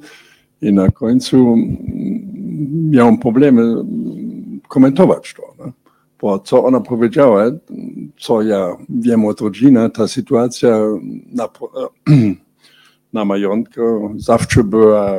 I 0.63 0.73
na 0.73 0.91
końcu 0.91 1.57
miałem 2.91 3.19
problemy 3.19 3.75
komentować 4.69 5.35
to. 5.35 5.43
No. 5.59 5.73
Bo 6.21 6.39
co 6.39 6.65
ona 6.65 6.81
powiedziała, 6.81 7.45
co 8.19 8.43
ja 8.43 8.77
wiem 8.89 9.25
od 9.25 9.41
rodziny, 9.41 9.91
ta 9.91 10.09
sytuacja 10.09 10.79
na, 11.33 11.49
na 13.13 13.25
majątku 13.25 14.15
zawsze 14.17 14.65
była 14.65 15.13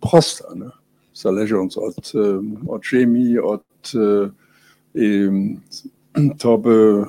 prosta. 0.00 0.44
No. 0.56 0.70
Zależąc 1.14 1.78
od, 1.78 2.12
od 2.68 2.84
ziemi, 2.86 3.38
od 3.38 3.92
i 4.94 5.28
to 6.38 6.58
by 6.58 7.04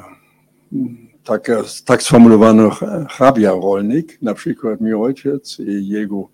tak, 1.24 1.52
tak 1.86 2.04
sformulowano 2.04 2.70
hrabia 3.10 3.52
rolnik, 3.52 4.22
na 4.22 4.34
przykład 4.34 4.82
mój 4.82 4.94
ojciec 4.94 5.60
i 5.60 5.88
jego 5.88 6.28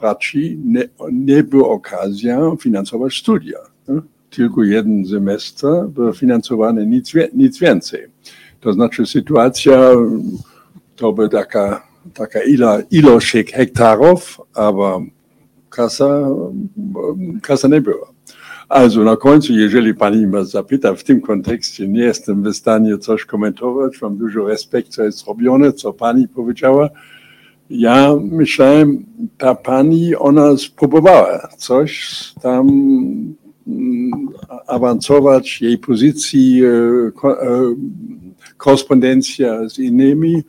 braci, 0.00 0.58
nie, 0.64 0.88
nie 1.12 1.42
była 1.42 1.68
okazja 1.68 2.56
finansować 2.60 3.14
studia. 3.14 3.58
Tylko 4.36 4.64
jeden 4.64 5.06
semestr 5.06 5.66
był 5.88 6.12
finansowany, 6.12 6.86
nic, 6.86 7.12
nic 7.34 7.58
więcej. 7.58 8.06
To 8.60 8.72
znaczy 8.72 9.06
sytuacja 9.06 9.90
to 10.96 11.12
by 11.12 11.28
taka, 11.28 11.86
taka 12.14 12.42
ila, 12.42 12.80
ilość 12.90 13.32
hektarów, 13.32 14.40
ale 14.54 15.06
kasa, 15.70 16.28
kasa 17.42 17.68
nie 17.68 17.80
była. 17.80 18.14
Also 18.68 19.04
na 19.04 19.16
końcu, 19.16 19.52
jeżeli 19.52 19.94
pani 19.94 20.26
mnie 20.26 20.44
zapyta 20.44 20.94
w 20.94 21.04
tym 21.04 21.20
kontekście, 21.20 21.88
nie 21.88 22.02
jestem 22.02 22.42
w 22.42 22.54
stanie 22.54 22.98
coś 22.98 23.24
komentować, 23.24 24.02
mam 24.02 24.16
dużo 24.16 24.46
respektu, 24.48 24.92
co 24.92 25.04
jest 25.04 25.26
robione, 25.26 25.72
co 25.72 25.92
pani 25.92 26.28
powiedziała. 26.28 26.88
Ja 27.70 28.16
myślałem, 28.30 29.04
ta 29.38 29.54
pani, 29.54 30.16
ona 30.16 30.56
spróbowała 30.56 31.48
coś 31.58 32.14
tam 32.42 32.68
awansować, 34.66 35.62
jej 35.62 35.78
pozycji, 35.78 36.64
e, 36.64 36.68
e, 36.68 37.74
korespondencja 38.56 39.68
z 39.68 39.78
innymi, 39.78 40.42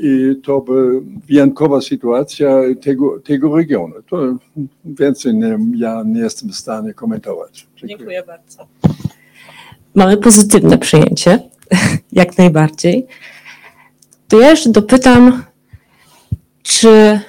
i 0.00 0.40
to 0.42 0.60
by 0.60 1.00
wyjątkowa 1.28 1.80
sytuacja 1.80 2.48
tego, 2.82 3.20
tego 3.20 3.56
regionu. 3.56 3.94
To 4.10 4.36
więcej 4.84 5.34
nie, 5.34 5.58
ja 5.76 6.02
nie 6.06 6.20
jestem 6.20 6.48
w 6.48 6.56
stanie 6.56 6.94
komentować. 6.94 7.66
Dziękuję, 7.76 7.98
Dziękuję 7.98 8.22
bardzo. 8.22 8.66
Mamy 9.94 10.16
pozytywne 10.16 10.78
przyjęcie, 10.78 11.38
jak 12.12 12.38
najbardziej. 12.38 13.06
To 14.28 14.40
ja 14.40 14.50
jeszcze 14.50 14.70
dopytam, 14.70 15.42
czy 16.62 17.20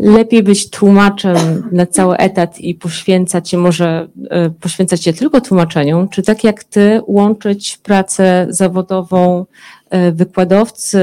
lepiej 0.00 0.42
być 0.42 0.70
tłumaczem 0.70 1.68
na 1.72 1.86
cały 1.86 2.16
etat 2.16 2.60
i 2.60 2.74
poświęcać 2.74 3.50
się 3.50 3.58
może, 3.58 4.08
e, 4.30 4.50
poświęcać 4.50 5.04
się 5.04 5.12
tylko 5.12 5.40
tłumaczeniom, 5.40 6.08
czy 6.08 6.22
tak 6.22 6.44
jak 6.44 6.64
ty 6.64 7.00
łączyć 7.06 7.76
pracę 7.76 8.46
zawodową 8.50 9.46
e, 9.90 10.12
wykładowcy, 10.12 10.98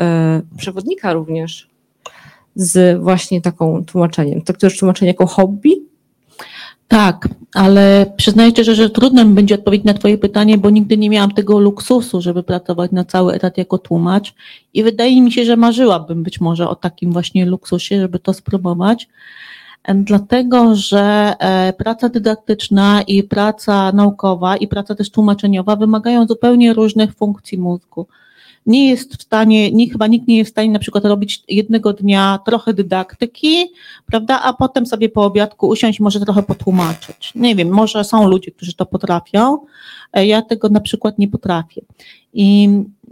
e, 0.00 0.42
przewodnika 0.58 1.12
również 1.12 1.68
z 2.54 3.02
właśnie 3.02 3.40
taką 3.40 3.84
tłumaczeniem? 3.84 4.42
To 4.42 4.52
też 4.52 4.78
tłumaczenie 4.78 5.10
jako 5.10 5.26
hobby, 5.26 5.88
tak, 6.88 7.28
ale 7.54 8.12
przyznaję 8.16 8.50
szczerze, 8.50 8.74
że 8.74 8.90
trudno 8.90 9.24
mi 9.24 9.34
będzie 9.34 9.54
odpowiedzieć 9.54 9.86
na 9.86 9.94
Twoje 9.94 10.18
pytanie, 10.18 10.58
bo 10.58 10.70
nigdy 10.70 10.98
nie 10.98 11.10
miałam 11.10 11.30
tego 11.30 11.58
luksusu, 11.58 12.20
żeby 12.20 12.42
pracować 12.42 12.92
na 12.92 13.04
cały 13.04 13.34
etat 13.34 13.58
jako 13.58 13.78
tłumacz 13.78 14.34
i 14.74 14.82
wydaje 14.82 15.22
mi 15.22 15.32
się, 15.32 15.44
że 15.44 15.56
marzyłabym 15.56 16.22
być 16.22 16.40
może 16.40 16.68
o 16.68 16.74
takim 16.74 17.12
właśnie 17.12 17.46
luksusie, 17.46 18.00
żeby 18.00 18.18
to 18.18 18.34
spróbować. 18.34 19.08
Dlatego, 19.94 20.74
że 20.74 21.34
e, 21.38 21.72
praca 21.72 22.08
dydaktyczna 22.08 23.02
i 23.02 23.22
praca 23.22 23.92
naukowa 23.92 24.56
i 24.56 24.68
praca 24.68 24.94
też 24.94 25.10
tłumaczeniowa 25.10 25.76
wymagają 25.76 26.26
zupełnie 26.26 26.74
różnych 26.74 27.14
funkcji 27.14 27.58
mózgu 27.58 28.06
nie 28.66 28.88
jest 28.88 29.16
w 29.16 29.22
stanie, 29.22 29.72
nie, 29.72 29.90
chyba 29.90 30.06
nikt 30.06 30.28
nie 30.28 30.36
jest 30.36 30.50
w 30.50 30.54
stanie 30.54 30.70
na 30.70 30.78
przykład 30.78 31.04
robić 31.04 31.42
jednego 31.48 31.92
dnia 31.92 32.38
trochę 32.46 32.74
dydaktyki, 32.74 33.66
prawda, 34.06 34.42
a 34.42 34.52
potem 34.52 34.86
sobie 34.86 35.08
po 35.08 35.24
obiadku 35.24 35.68
usiąść 35.68 36.00
może 36.00 36.20
trochę 36.20 36.42
potłumaczyć. 36.42 37.32
Nie 37.34 37.54
wiem, 37.54 37.68
może 37.68 38.04
są 38.04 38.28
ludzie, 38.28 38.50
którzy 38.50 38.74
to 38.74 38.86
potrafią, 38.86 39.58
e, 40.12 40.26
ja 40.26 40.42
tego 40.42 40.68
na 40.68 40.80
przykład 40.80 41.18
nie 41.18 41.28
potrafię. 41.28 41.82
I 42.32 42.68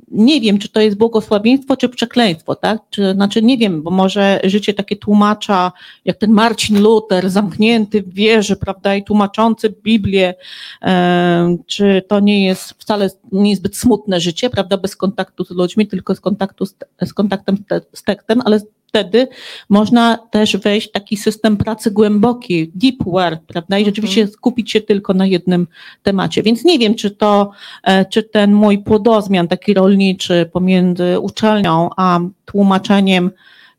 nie 0.09 0.41
wiem, 0.41 0.59
czy 0.59 0.69
to 0.69 0.81
jest 0.81 0.97
błogosławieństwo, 0.97 1.77
czy 1.77 1.89
przekleństwo, 1.89 2.55
tak? 2.55 2.79
Czy, 2.91 3.13
znaczy 3.13 3.43
nie 3.43 3.59
wiem, 3.59 3.83
bo 3.83 3.91
może 3.91 4.41
życie 4.45 4.75
takie 4.75 4.97
tłumacza, 4.97 5.73
jak 6.05 6.17
ten 6.17 6.31
Marcin 6.31 6.83
Luther, 6.83 7.31
zamknięty 7.31 8.03
w 8.03 8.15
wieży, 8.15 8.57
prawda, 8.57 8.95
i 8.95 9.05
tłumaczący 9.05 9.75
Biblię, 9.83 10.35
e, 10.83 11.57
czy 11.67 12.03
to 12.09 12.21
nie 12.21 12.45
jest 12.47 12.71
wcale 12.71 13.11
nie 13.33 13.57
zbyt 13.57 13.77
smutne 13.77 14.21
życie, 14.21 14.51
prawda, 14.51 14.77
bez 14.77 14.97
kontaktu 14.97 15.45
z 15.45 15.51
ludźmi, 15.51 15.87
tylko 15.87 16.15
z 16.15 16.21
kontaktu 16.21 16.67
z, 16.67 16.75
z 17.05 17.15
kontaktem 17.15 17.57
z 17.93 18.03
tekstem, 18.03 18.43
ale 18.45 18.61
wtedy 18.97 19.29
można 19.69 20.19
też 20.31 20.57
wejść 20.57 20.89
w 20.89 20.93
taki 20.93 21.17
system 21.17 21.57
pracy 21.57 21.91
głęboki, 21.91 22.71
deep 22.75 23.05
work, 23.05 23.43
prawda, 23.47 23.79
i 23.79 23.81
mhm. 23.81 23.85
rzeczywiście 23.85 24.27
skupić 24.27 24.71
się 24.71 24.81
tylko 24.81 25.15
na 25.15 25.27
jednym 25.27 25.67
temacie. 26.03 26.43
Więc 26.43 26.65
nie 26.65 26.79
wiem, 26.79 26.95
czy 26.95 27.11
to, 27.11 27.51
e, 27.83 28.05
czy 28.05 28.23
ten 28.23 28.53
mój 28.53 28.79
płodozmian 28.79 29.49
taki 29.49 29.75
rolniczy 29.75 30.51
pomiędzy 30.53 31.21
uczelnią 31.21 31.91
a 31.97 32.21
tłumaczeniem, 32.45 33.31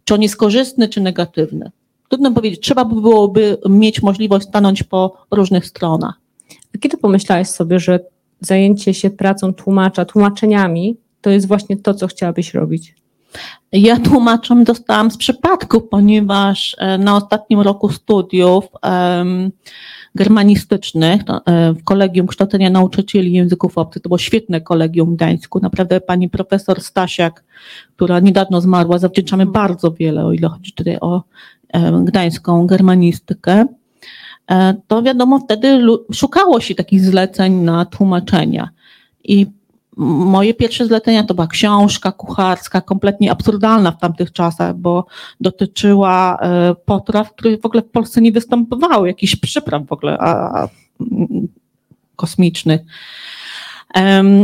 czy 0.04 0.14
on 0.14 0.22
jest 0.22 0.36
korzystny, 0.36 0.90
czy 0.90 1.02
negatywny. 1.02 1.72
Trudno 2.10 2.32
powiedzieć, 2.32 2.62
trzeba 2.62 2.86
by 2.86 3.02
byłoby 3.02 3.58
mieć 3.70 4.02
możliwość 4.02 4.48
stanąć 4.48 4.84
po 4.84 5.26
różnych 5.32 5.66
stronach. 5.66 6.14
A 6.76 6.78
kiedy 6.78 6.98
pomyślałeś 6.98 7.48
sobie, 7.48 7.80
że 7.80 8.00
zajęcie 8.42 8.94
się 8.94 9.10
pracą 9.10 9.54
tłumacza, 9.54 10.06
tłumaczeniami, 10.06 10.98
to 11.22 11.30
jest 11.30 11.48
właśnie 11.48 11.78
to, 11.78 11.94
co 11.94 12.08
chciałabyś 12.08 12.54
robić? 12.54 12.96
Ja 13.72 14.00
tłumaczem 14.00 14.64
dostałam 14.64 15.12
z 15.12 15.18
przypadku, 15.18 15.82
ponieważ 15.82 16.76
e, 16.80 16.98
na 16.98 17.16
ostatnim 17.16 17.62
roku 17.62 17.90
studiów 17.90 18.66
um, 18.84 19.52
germanistycznych 20.16 21.22
e, 21.30 21.74
w 21.74 21.84
Kolegium 21.84 22.28
Kształcenia 22.28 22.70
Nauczycieli 22.70 23.34
Języków 23.34 23.78
Obcych, 23.78 24.02
to 24.02 24.10
było 24.10 24.18
świetne 24.18 24.62
kolegium 24.62 25.14
w 25.14 25.16
Gdańsku, 25.16 25.60
naprawdę 25.60 26.02
pani 26.02 26.30
profesor 26.30 26.82
Stasiak, 26.82 27.44
która 27.96 28.20
niedawno 28.20 28.62
zmarła, 28.62 29.00
zawdzięczamy 29.00 29.46
bardzo 29.46 29.92
wiele, 29.92 30.26
o 30.26 30.34
ile 30.34 30.48
chodzi 30.50 30.74
tutaj 30.74 30.98
o 31.02 31.24
um, 31.74 32.06
gdańską 32.06 32.68
germanistykę, 32.68 33.66
to 34.88 35.04
wiadomo, 35.04 35.40
wtedy 35.40 35.82
szukało 36.14 36.60
się 36.60 36.76
takich 36.76 37.02
zleceń 37.02 37.54
na 37.54 37.86
tłumaczenia. 37.86 38.70
I 39.24 39.48
Moje 39.98 40.54
pierwsze 40.54 40.86
zlecenia 40.86 41.24
to 41.24 41.34
była 41.34 41.48
książka 41.48 42.12
kucharska, 42.12 42.82
kompletnie 42.82 43.32
absurdalna 43.32 43.92
w 43.92 44.00
tamtych 44.00 44.32
czasach, 44.32 44.76
bo 44.76 45.06
dotyczyła 45.42 46.38
e, 46.42 46.76
potraw, 46.86 47.36
które 47.36 47.58
w 47.58 47.66
ogóle 47.66 47.84
w 47.84 47.90
Polsce 47.90 48.22
nie 48.22 48.32
występowały, 48.32 49.08
jakichś 49.08 49.36
przypraw 49.36 49.88
w 49.88 49.92
ogóle 49.92 50.18
a, 50.18 50.64
a, 50.64 50.68
kosmicznych. 52.16 52.82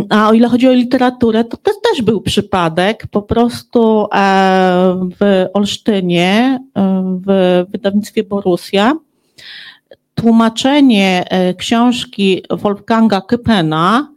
A 0.10 0.30
o 0.30 0.34
ile 0.34 0.50
chodzi 0.50 0.68
o 0.68 0.74
literaturę, 0.74 1.44
to, 1.44 1.58
to 1.58 1.72
też 1.92 2.02
był 2.02 2.22
przypadek. 2.22 3.08
Po 3.12 3.22
prostu 3.22 4.08
e, 4.14 5.10
w 5.20 5.46
Olsztynie, 5.54 6.60
e, 6.76 7.20
w 7.28 7.64
wydawnictwie 7.72 8.24
Borussia, 8.24 8.94
tłumaczenie 10.16 11.26
książki 11.58 12.44
Wolfganga 12.50 13.22
Kypena 13.22 14.13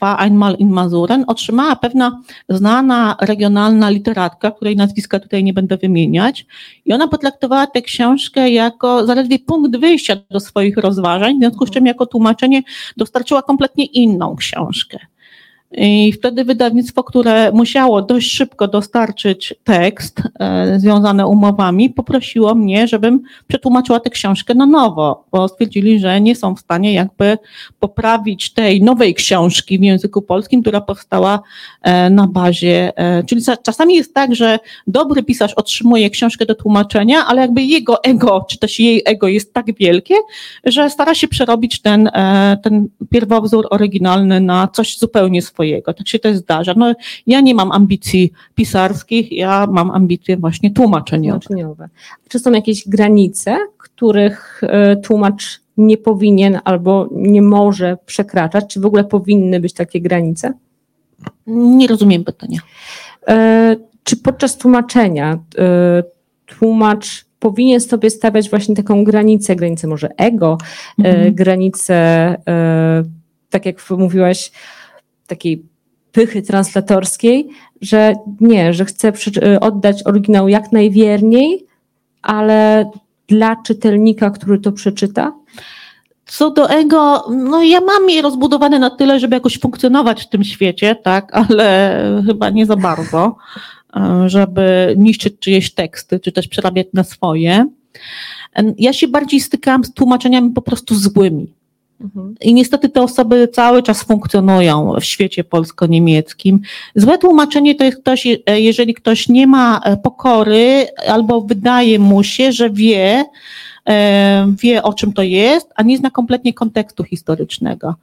war 0.00 0.18
einmal 0.18 0.56
in 0.58 0.70
Mazuren, 0.70 1.24
otrzymała 1.26 1.76
pewna 1.76 2.20
znana 2.48 3.16
regionalna 3.20 3.90
literatka, 3.90 4.50
której 4.50 4.76
nazwiska 4.76 5.20
tutaj 5.20 5.44
nie 5.44 5.52
będę 5.52 5.76
wymieniać. 5.76 6.46
I 6.84 6.92
ona 6.92 7.08
potraktowała 7.08 7.66
tę 7.66 7.82
książkę 7.82 8.50
jako 8.50 9.06
zaledwie 9.06 9.38
punkt 9.38 9.76
wyjścia 9.76 10.16
do 10.30 10.40
swoich 10.40 10.76
rozważań, 10.76 11.36
w 11.36 11.38
związku 11.38 11.66
z 11.66 11.70
czym 11.70 11.86
jako 11.86 12.06
tłumaczenie 12.06 12.62
dostarczyła 12.96 13.42
kompletnie 13.42 13.84
inną 13.84 14.36
książkę. 14.36 14.98
I 15.74 16.12
wtedy 16.12 16.44
wydawnictwo, 16.44 17.04
które 17.04 17.52
musiało 17.52 18.02
dość 18.02 18.32
szybko 18.32 18.68
dostarczyć 18.68 19.54
tekst 19.64 20.22
e, 20.40 20.78
związany 20.80 21.26
umowami, 21.26 21.90
poprosiło 21.90 22.54
mnie, 22.54 22.88
żebym 22.88 23.20
przetłumaczyła 23.46 24.00
tę 24.00 24.10
książkę 24.10 24.54
na 24.54 24.66
nowo, 24.66 25.24
bo 25.32 25.48
stwierdzili, 25.48 25.98
że 25.98 26.20
nie 26.20 26.36
są 26.36 26.54
w 26.54 26.60
stanie 26.60 26.92
jakby 26.92 27.38
poprawić 27.80 28.52
tej 28.52 28.82
nowej 28.82 29.14
książki 29.14 29.78
w 29.78 29.82
języku 29.82 30.22
polskim, 30.22 30.62
która 30.62 30.80
powstała 30.80 31.40
e, 31.82 32.10
na 32.10 32.26
bazie. 32.26 32.92
E, 32.96 33.24
czyli 33.24 33.42
czasami 33.62 33.94
jest 33.94 34.14
tak, 34.14 34.34
że 34.34 34.58
dobry 34.86 35.22
pisarz 35.22 35.54
otrzymuje 35.54 36.10
książkę 36.10 36.46
do 36.46 36.54
tłumaczenia, 36.54 37.26
ale 37.26 37.42
jakby 37.42 37.62
jego 37.62 38.04
ego, 38.04 38.46
czy 38.50 38.58
też 38.58 38.78
jej 38.78 39.02
ego 39.06 39.28
jest 39.28 39.54
tak 39.54 39.66
wielkie, 39.78 40.14
że 40.64 40.90
stara 40.90 41.14
się 41.14 41.28
przerobić 41.28 41.82
ten, 41.82 42.06
e, 42.06 42.58
ten 42.62 42.88
pierwowzór 43.10 43.66
oryginalny 43.70 44.40
na 44.40 44.68
coś 44.68 44.98
zupełnie 44.98 45.42
swojego 45.42 45.61
swojego. 45.62 45.94
Tak 45.94 46.08
się 46.08 46.18
też 46.18 46.36
zdarza. 46.36 46.74
No, 46.76 46.94
ja 47.26 47.40
nie 47.40 47.54
mam 47.54 47.72
ambicji 47.72 48.32
pisarskich, 48.54 49.32
ja 49.32 49.66
mam 49.70 49.90
ambicje 49.90 50.36
właśnie 50.36 50.70
tłumaczeniowe. 50.70 51.40
tłumaczeniowe. 51.40 51.88
Czy 52.28 52.38
są 52.38 52.52
jakieś 52.52 52.88
granice, 52.88 53.56
których 53.78 54.60
e, 54.62 54.96
tłumacz 54.96 55.60
nie 55.76 55.96
powinien 55.96 56.58
albo 56.64 57.08
nie 57.12 57.42
może 57.42 57.96
przekraczać? 58.06 58.64
Czy 58.68 58.80
w 58.80 58.86
ogóle 58.86 59.04
powinny 59.04 59.60
być 59.60 59.72
takie 59.72 60.00
granice? 60.00 60.52
Nie 61.46 61.86
rozumiem 61.86 62.24
pytania. 62.24 62.58
E, 63.28 63.76
Czy 64.04 64.16
podczas 64.16 64.56
tłumaczenia 64.58 65.38
e, 65.58 66.02
tłumacz 66.46 67.24
powinien 67.38 67.80
sobie 67.80 68.10
stawiać 68.10 68.50
właśnie 68.50 68.74
taką 68.76 69.04
granicę, 69.04 69.56
granicę 69.56 69.86
może 69.86 70.08
ego, 70.16 70.58
e, 71.04 71.08
Mhm. 71.08 71.34
granicę, 71.34 71.96
tak 73.50 73.66
jak 73.66 73.90
mówiłaś, 73.90 74.52
takiej 75.32 75.62
pychy 76.12 76.42
translatorskiej, 76.42 77.48
że 77.80 78.14
nie, 78.40 78.74
że 78.74 78.84
przy- 79.12 79.42
e, 79.42 79.60
oddać 79.60 80.06
oryginał 80.06 80.48
jak 80.48 80.72
najwierniej, 80.72 81.66
ale 82.22 82.90
dla 83.28 83.56
czytelnika, 83.56 84.30
który 84.30 84.58
to 84.58 84.72
przeczyta? 84.72 85.32
Co 86.26 86.50
do 86.50 86.70
ego, 86.70 87.24
no 87.30 87.62
ja 87.62 87.80
mam 87.80 88.10
je 88.10 88.22
rozbudowane 88.22 88.78
na 88.78 88.90
tyle, 88.90 89.20
żeby 89.20 89.36
jakoś 89.36 89.58
funkcjonować 89.60 90.22
w 90.22 90.28
tym 90.28 90.44
świecie, 90.44 90.94
tak, 90.94 91.34
ale 91.34 92.22
chyba 92.26 92.50
nie 92.50 92.66
za 92.66 92.76
bardzo, 92.76 93.36
e, 93.96 94.28
żeby 94.28 94.94
niszczyć 94.98 95.34
czyjeś 95.38 95.74
teksty, 95.74 96.20
czy 96.20 96.32
też 96.32 96.48
przerabiać 96.48 96.86
na 96.94 97.04
swoje. 97.04 97.66
E, 98.56 98.74
Ja 98.78 98.92
się 98.92 99.08
bardziej 99.08 99.40
stykałam 99.40 99.84
z 99.84 99.92
tłumaczeniami 99.94 100.50
po 100.50 100.62
prostu 100.62 100.94
złymi. 100.94 101.52
I 102.40 102.54
niestety 102.54 102.88
te 102.88 103.02
osoby 103.02 103.48
cały 103.48 103.82
czas 103.82 104.02
funkcjonują 104.02 104.92
w 105.00 105.04
świecie 105.04 105.44
polsko-niemieckim. 105.44 106.60
Złe 106.94 107.18
tłumaczenie 107.18 107.74
to 107.74 107.84
jest 107.84 107.98
ktoś, 107.98 108.26
e, 108.26 108.60
jeżeli 108.60 108.94
ktoś 108.94 109.28
nie 109.28 109.46
ma 109.46 109.80
e, 109.84 109.96
pokory, 109.96 110.86
albo 111.08 111.40
wydaje 111.40 111.98
mu 111.98 112.24
się, 112.24 112.52
że 112.52 112.70
wie, 112.70 113.24
e, 113.88 114.54
wie 114.62 114.82
o 114.82 114.92
czym 114.92 115.12
to 115.12 115.22
jest, 115.22 115.68
a 115.74 115.82
nie 115.82 115.98
zna 115.98 116.10
kompletnie 116.10 116.54
kontekstu 116.54 117.04
historycznego. 117.04 117.94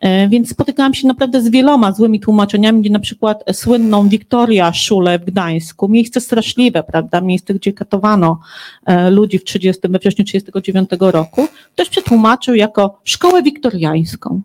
E, 0.00 0.28
Więc 0.28 0.50
spotykałam 0.50 0.94
się 0.94 1.08
naprawdę 1.08 1.42
z 1.42 1.48
wieloma 1.48 1.92
złymi 1.92 2.20
tłumaczeniami, 2.20 2.80
gdzie 2.80 2.90
na 2.90 2.98
przykład 2.98 3.44
słynną 3.52 4.08
Wiktoria 4.08 4.72
Szule 4.72 5.18
w 5.18 5.24
Gdańsku, 5.24 5.88
miejsce 5.88 6.20
straszliwe, 6.20 6.82
prawda, 6.82 7.20
miejsce, 7.20 7.54
gdzie 7.54 7.72
katowano 7.72 8.40
e, 8.86 9.10
ludzi 9.10 9.38
w 9.38 9.44
30, 9.44 9.82
we 9.88 9.98
wrześniu 9.98 10.24
1939 10.24 11.12
roku, 11.14 11.48
ktoś 11.72 11.88
przetłumaczył 11.88 12.54
jako 12.54 13.00
szkołę 13.04 13.42
wiktoriańską. 13.42 14.40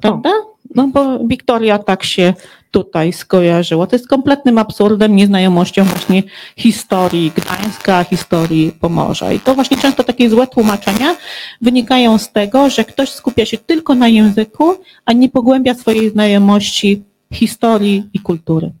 Prawda? 0.00 0.30
No 0.74 0.88
bo 0.88 1.18
Wiktoria 1.18 1.78
tak 1.78 2.04
się 2.04 2.34
tutaj 2.74 3.12
skojarzyło. 3.12 3.86
To 3.86 3.96
jest 3.96 4.08
kompletnym 4.08 4.58
absurdem, 4.58 5.16
nieznajomością 5.16 5.84
właśnie 5.84 6.22
historii 6.56 7.32
Gdańska, 7.36 8.04
historii 8.04 8.72
Pomorza. 8.80 9.32
I 9.32 9.40
to 9.40 9.54
właśnie 9.54 9.76
często 9.76 10.04
takie 10.04 10.30
złe 10.30 10.46
tłumaczenia 10.46 11.16
wynikają 11.60 12.18
z 12.18 12.32
tego, 12.32 12.70
że 12.70 12.84
ktoś 12.84 13.08
skupia 13.08 13.46
się 13.46 13.58
tylko 13.58 13.94
na 13.94 14.08
języku, 14.08 14.74
a 15.04 15.12
nie 15.12 15.28
pogłębia 15.28 15.74
swojej 15.74 16.10
znajomości 16.10 17.02
historii 17.32 18.10
i 18.12 18.20
kultury. 18.20 18.72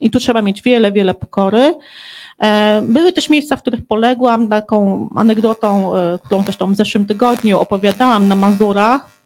I 0.00 0.10
tu 0.10 0.20
trzeba 0.20 0.42
mieć 0.42 0.62
wiele, 0.62 0.92
wiele 0.92 1.14
pokory. 1.14 1.74
E, 2.42 2.82
Były 2.82 3.12
też 3.12 3.28
miejsca, 3.28 3.56
w 3.56 3.62
których 3.62 3.86
poległam 3.86 4.48
taką 4.48 5.08
anegdotą, 5.14 5.96
e, 5.96 6.18
którą 6.24 6.42
zresztą 6.42 6.72
w 6.72 6.76
zeszłym 6.76 7.06
tygodniu 7.06 7.60
opowiadałam 7.60 8.28
na 8.28 8.36
Mazurach 8.36 9.21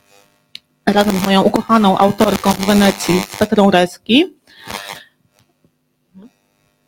razem 0.87 1.19
z 1.19 1.25
moją 1.25 1.43
ukochaną 1.43 1.99
autorką 1.99 2.51
w 2.51 2.67
Wenecji, 2.67 3.23
Petrą 3.39 3.71
Reski. 3.71 4.25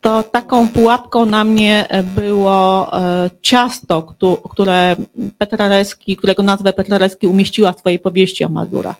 To 0.01 0.23
taką 0.23 0.67
pułapką 0.69 1.25
na 1.25 1.43
mnie 1.43 1.87
było 2.15 2.89
e, 3.01 3.29
ciasto, 3.41 4.03
któ- 4.03 4.37
które 4.49 4.95
Petra 5.37 5.67
Reski, 5.67 6.15
którego 6.17 6.43
nazwę 6.43 6.73
Petra 6.73 6.97
Reski 6.97 7.27
umieściła 7.27 7.71
w 7.71 7.79
swojej 7.79 7.99
powieści 7.99 8.43
o 8.45 8.49
Mazurach. 8.49 8.95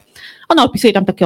Ona 0.50 0.64
opisuje 0.64 0.94
tam 0.94 1.06
taki 1.06 1.26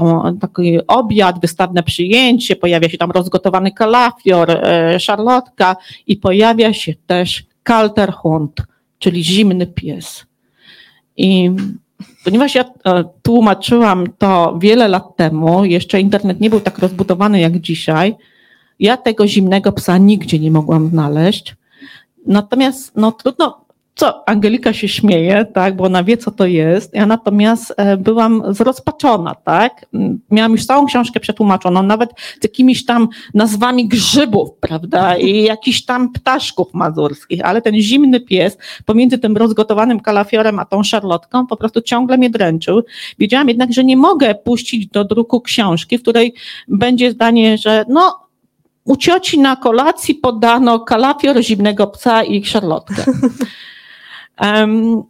obiad, 0.87 1.39
wystawne 1.41 1.83
przyjęcie, 1.83 2.55
pojawia 2.55 2.89
się 2.89 2.97
tam 2.97 3.11
rozgotowany 3.11 3.71
kalafior, 3.71 4.51
e, 4.51 4.99
szarlotka 4.99 5.75
i 6.07 6.17
pojawia 6.17 6.73
się 6.73 6.93
też 7.07 7.43
Kalterhund, 7.63 8.61
czyli 8.99 9.23
zimny 9.23 9.67
pies. 9.67 10.25
I 11.17 11.51
ponieważ 12.23 12.55
ja 12.55 12.63
e, 12.63 13.03
tłumaczyłam 13.21 14.07
to 14.17 14.57
wiele 14.61 14.87
lat 14.87 15.15
temu, 15.15 15.65
jeszcze 15.65 15.99
internet 15.99 16.41
nie 16.41 16.49
był 16.49 16.59
tak 16.59 16.79
rozbudowany 16.79 17.39
jak 17.39 17.59
dzisiaj, 17.59 18.15
ja 18.79 18.97
tego 18.97 19.27
zimnego 19.27 19.71
psa 19.71 19.97
nigdzie 19.97 20.39
nie 20.39 20.51
mogłam 20.51 20.87
znaleźć. 20.87 21.55
Natomiast, 22.25 22.91
no 22.95 23.11
trudno, 23.11 23.62
co, 23.95 24.29
Angelika 24.29 24.73
się 24.73 24.87
śmieje, 24.87 25.45
tak, 25.53 25.75
bo 25.75 25.83
ona 25.83 26.03
wie, 26.03 26.17
co 26.17 26.31
to 26.31 26.45
jest. 26.45 26.93
Ja 26.93 27.05
natomiast 27.05 27.73
e, 27.77 27.97
byłam 27.97 28.43
zrozpaczona, 28.53 29.35
tak. 29.35 29.85
Miałam 30.31 30.51
już 30.51 30.65
całą 30.65 30.85
książkę 30.85 31.19
przetłumaczoną, 31.19 31.83
nawet 31.83 32.09
z 32.41 32.43
jakimiś 32.43 32.85
tam 32.85 33.07
nazwami 33.33 33.87
grzybów, 33.87 34.49
prawda, 34.59 35.17
i 35.17 35.43
jakichś 35.53 35.81
tam 35.81 36.11
ptaszków 36.11 36.73
mazurskich, 36.73 37.45
ale 37.45 37.61
ten 37.61 37.75
zimny 37.75 38.19
pies 38.19 38.57
pomiędzy 38.85 39.17
tym 39.17 39.37
rozgotowanym 39.37 39.99
kalafiorem 39.99 40.59
a 40.59 40.65
tą 40.65 40.83
szarlotką 40.83 41.47
po 41.47 41.57
prostu 41.57 41.81
ciągle 41.81 42.17
mnie 42.17 42.29
dręczył. 42.29 42.81
Wiedziałam 43.19 43.47
jednak, 43.47 43.73
że 43.73 43.83
nie 43.83 43.97
mogę 43.97 44.35
puścić 44.35 44.87
do 44.87 45.03
druku 45.05 45.41
książki, 45.41 45.97
w 45.97 46.01
której 46.01 46.33
będzie 46.67 47.11
zdanie, 47.11 47.57
że 47.57 47.85
no, 47.89 48.19
u 48.83 48.95
cioci 48.95 49.39
na 49.39 49.55
kolacji 49.55 50.15
podano 50.15 50.79
kalafior 50.79 51.43
zimnego 51.43 51.87
psa 51.87 52.23
i 52.23 52.45
szarlotkę. 52.45 53.05
Um, 54.41 55.03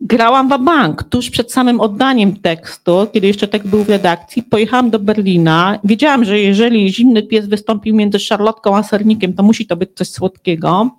grałam 0.00 0.48
w 0.48 0.64
bank 0.64 1.02
tuż 1.02 1.30
przed 1.30 1.52
samym 1.52 1.80
oddaniem 1.80 2.36
tekstu, 2.36 3.06
kiedy 3.12 3.26
jeszcze 3.26 3.48
tekst 3.48 3.68
był 3.68 3.84
w 3.84 3.88
redakcji. 3.88 4.42
Pojechałam 4.42 4.90
do 4.90 4.98
Berlina. 4.98 5.78
Wiedziałam, 5.84 6.24
że 6.24 6.40
jeżeli 6.40 6.92
zimny 6.92 7.22
pies 7.22 7.46
wystąpił 7.46 7.94
między 7.94 8.18
szarlotką 8.18 8.76
a 8.76 8.82
sernikiem, 8.82 9.32
to 9.32 9.42
musi 9.42 9.66
to 9.66 9.76
być 9.76 9.90
coś 9.94 10.08
słodkiego. 10.08 10.90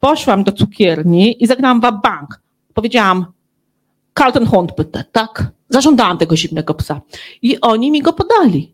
Poszłam 0.00 0.44
do 0.44 0.52
cukierni 0.52 1.44
i 1.44 1.46
zagrałam 1.46 1.80
w 1.80 2.02
bank. 2.02 2.40
Powiedziałam, 2.74 3.26
Carlton 4.18 4.46
Hunt 4.46 4.72
pyta, 4.72 5.04
tak? 5.12 5.46
Zażądałam 5.68 6.18
tego 6.18 6.36
zimnego 6.36 6.74
psa. 6.74 7.00
I 7.42 7.60
oni 7.60 7.90
mi 7.90 8.02
go 8.02 8.12
podali. 8.12 8.72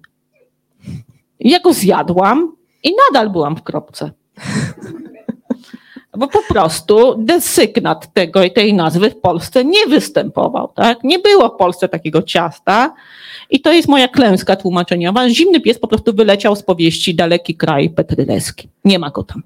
Ja 1.41 1.61
go 1.61 1.73
zjadłam 1.73 2.57
i 2.83 2.93
nadal 3.07 3.31
byłam 3.31 3.57
w 3.57 3.63
kropce. 3.63 4.11
Bo 6.17 6.29
po 6.29 6.43
prostu 6.49 7.15
desygnat 7.19 8.13
tego 8.13 8.43
i 8.43 8.51
tej 8.51 8.75
nazwy 8.75 9.11
w 9.11 9.21
Polsce 9.21 9.65
nie 9.65 9.87
występował, 9.87 10.69
tak? 10.75 11.05
Nie 11.05 11.19
było 11.19 11.49
w 11.49 11.57
Polsce 11.57 11.89
takiego 11.89 12.23
ciasta. 12.23 12.95
I 13.51 13.61
to 13.61 13.73
jest 13.73 13.89
moja 13.89 14.09
klęska 14.09 14.57
tłumaczeniowa. 14.57 15.29
Zimny 15.29 15.61
pies 15.61 15.79
po 15.79 15.89
prostu 15.89 16.13
wyleciał 16.13 16.57
z 16.57 16.63
powieści 16.63 17.15
Daleki 17.15 17.55
kraj 17.55 17.91
Petry 17.91 18.25
Reski. 18.25 18.69
Nie 18.85 18.99
ma 18.99 19.11
go 19.11 19.23
tam. 19.23 19.43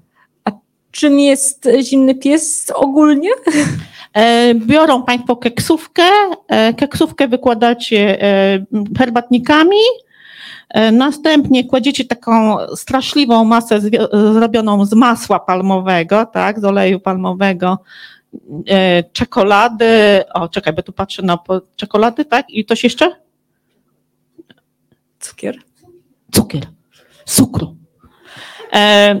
Czym 0.91 1.19
jest 1.19 1.69
zimny 1.81 2.15
pies 2.15 2.71
ogólnie? 2.75 3.29
E, 4.13 4.55
Biorą 4.55 5.03
Państwo 5.03 5.35
keksówkę, 5.35 6.03
e, 6.47 6.73
keksówkę 6.73 7.27
wykładacie 7.27 8.23
e, 8.23 8.65
herbatnikami, 8.97 9.77
e, 9.77 10.10
następnie 10.91 11.63
kładziecie 11.63 12.05
taką 12.05 12.57
straszliwą 12.75 13.43
masę 13.43 13.79
zwi- 13.79 14.33
zrobioną 14.33 14.85
z 14.85 14.93
masła 14.93 15.39
palmowego, 15.39 16.25
tak, 16.25 16.59
z 16.59 16.63
oleju 16.63 16.99
palmowego, 16.99 17.77
e, 18.69 19.03
czekolady, 19.03 20.23
o 20.33 20.49
czekaj, 20.49 20.73
bo 20.73 20.83
tu 20.83 20.93
patrzę 20.93 21.21
na 21.21 21.37
czekolady, 21.75 22.25
tak, 22.25 22.49
i 22.49 22.65
coś 22.65 22.83
jeszcze? 22.83 23.11
Cukier. 25.19 25.57
Cukier, 26.31 26.67
cukru. 27.25 27.80
E, 28.73 29.19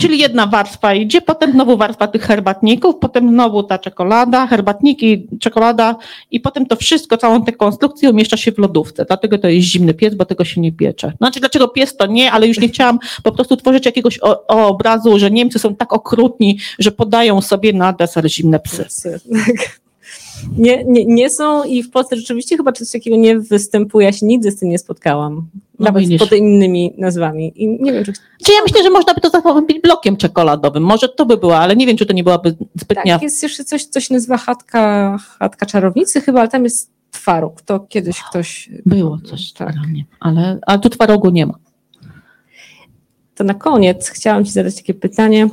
czyli 0.00 0.18
jedna 0.18 0.46
warstwa 0.46 0.94
idzie, 0.94 1.20
potem 1.20 1.52
znowu 1.52 1.76
warstwa 1.76 2.06
tych 2.06 2.22
herbatników, 2.22 2.94
potem 3.00 3.28
znowu 3.28 3.62
ta 3.62 3.78
czekolada, 3.78 4.46
herbatniki, 4.46 5.26
czekolada 5.40 5.96
i 6.30 6.40
potem 6.40 6.66
to 6.66 6.76
wszystko, 6.76 7.16
całą 7.16 7.44
tę 7.44 7.52
konstrukcję 7.52 8.10
umieszcza 8.10 8.36
się 8.36 8.52
w 8.52 8.58
lodówce. 8.58 9.04
Dlatego 9.04 9.38
to 9.38 9.48
jest 9.48 9.68
zimny 9.68 9.94
pies, 9.94 10.14
bo 10.14 10.24
tego 10.24 10.44
się 10.44 10.60
nie 10.60 10.72
piecze. 10.72 11.12
Znaczy, 11.18 11.40
dlaczego 11.40 11.68
pies 11.68 11.96
to 11.96 12.06
nie, 12.06 12.32
ale 12.32 12.48
już 12.48 12.58
nie 12.58 12.68
chciałam 12.68 12.98
po 13.22 13.32
prostu 13.32 13.56
tworzyć 13.56 13.86
jakiegoś 13.86 14.18
o, 14.22 14.46
o 14.46 14.66
obrazu, 14.66 15.18
że 15.18 15.30
Niemcy 15.30 15.58
są 15.58 15.76
tak 15.76 15.92
okrutni, 15.92 16.58
że 16.78 16.92
podają 16.92 17.40
sobie 17.40 17.72
na 17.72 17.92
deser 17.92 18.30
zimne 18.30 18.60
psy. 18.60 18.86
Nie, 20.58 20.84
nie, 20.84 21.04
nie 21.04 21.30
są 21.30 21.64
i 21.64 21.82
w 21.82 21.90
Polsce 21.90 22.16
rzeczywiście 22.16 22.56
chyba 22.56 22.72
coś 22.72 22.90
takiego 22.90 23.16
nie 23.16 23.38
występuje. 23.38 24.06
Ja 24.06 24.12
się 24.12 24.26
nigdy 24.26 24.50
z 24.50 24.58
tym 24.58 24.68
nie 24.68 24.78
spotkałam. 24.78 25.46
No 25.80 25.84
Nawet 25.84 26.00
widzisz. 26.02 26.18
pod 26.18 26.32
innymi 26.32 26.94
nazwami. 26.98 27.62
I 27.62 27.82
nie 27.82 27.92
wiem, 27.92 28.04
czy 28.04 28.12
Czy 28.12 28.52
ja 28.52 28.58
myślę, 28.66 28.82
że 28.82 28.90
można 28.90 29.14
by 29.14 29.20
to 29.20 29.30
zastąpić 29.30 29.80
blokiem 29.82 30.16
czekoladowym. 30.16 30.82
Może 30.82 31.08
to 31.08 31.26
by 31.26 31.36
było, 31.36 31.58
ale 31.58 31.76
nie 31.76 31.86
wiem, 31.86 31.96
czy 31.96 32.06
to 32.06 32.12
nie 32.12 32.24
byłaby 32.24 32.56
zbytnia 32.74 33.14
tak, 33.14 33.22
jest 33.22 33.42
jeszcze 33.42 33.64
coś, 33.64 33.84
coś 33.84 34.10
nazywa 34.10 34.36
chatka, 34.36 35.16
chatka 35.38 35.66
czarownicy 35.66 36.20
chyba, 36.20 36.40
ale 36.40 36.48
tam 36.48 36.64
jest 36.64 36.90
twaróg. 37.10 37.62
To 37.62 37.80
kiedyś 37.80 38.22
ktoś... 38.22 38.70
Było 38.86 39.18
coś 39.24 39.52
Tak. 39.52 39.68
tak. 39.68 39.76
ale, 40.20 40.58
ale 40.66 40.78
tu 40.78 40.88
twarogu 40.90 41.30
nie 41.30 41.46
ma. 41.46 41.54
To 43.34 43.44
na 43.44 43.54
koniec 43.54 44.08
chciałam 44.08 44.44
Ci 44.44 44.50
zadać 44.50 44.76
takie 44.76 44.94
pytanie 44.94 45.48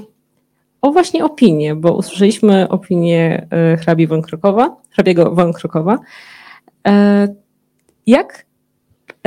o 0.82 0.92
właśnie 0.92 1.26
opinię, 1.26 1.76
bo 1.76 1.94
usłyszeliśmy 1.98 2.70
opinię 2.70 3.48
e, 3.52 3.78
hrabi 3.78 4.08
Wąkrokowa, 4.08 4.76
hrabiego 4.90 5.32
Wąkrokowa. 5.36 6.00
E, 6.88 7.28
Jak 8.08 8.47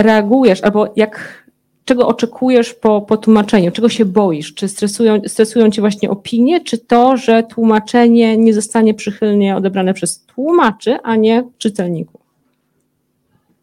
reagujesz, 0.03 0.62
albo 0.62 0.92
jak, 0.96 1.44
czego 1.84 2.09
oczekujesz 2.09 2.74
po, 2.74 3.01
po 3.01 3.16
tłumaczeniu? 3.16 3.70
Czego 3.70 3.88
się 3.88 4.05
boisz? 4.05 4.55
Czy 4.55 4.68
stresują, 4.68 5.20
stresują 5.26 5.70
Cię 5.70 5.80
właśnie 5.80 6.11
opinie, 6.11 6.61
czy 6.61 6.78
to, 6.78 7.16
że 7.16 7.42
tłumaczenie 7.42 8.36
nie 8.36 8.55
zostanie 8.55 8.94
przychylnie 8.94 9.57
odebrane 9.57 9.94
przez 9.94 10.24
tłumaczy, 10.24 10.98
a 11.03 11.16
nie 11.16 11.44
czytelników? 11.59 12.19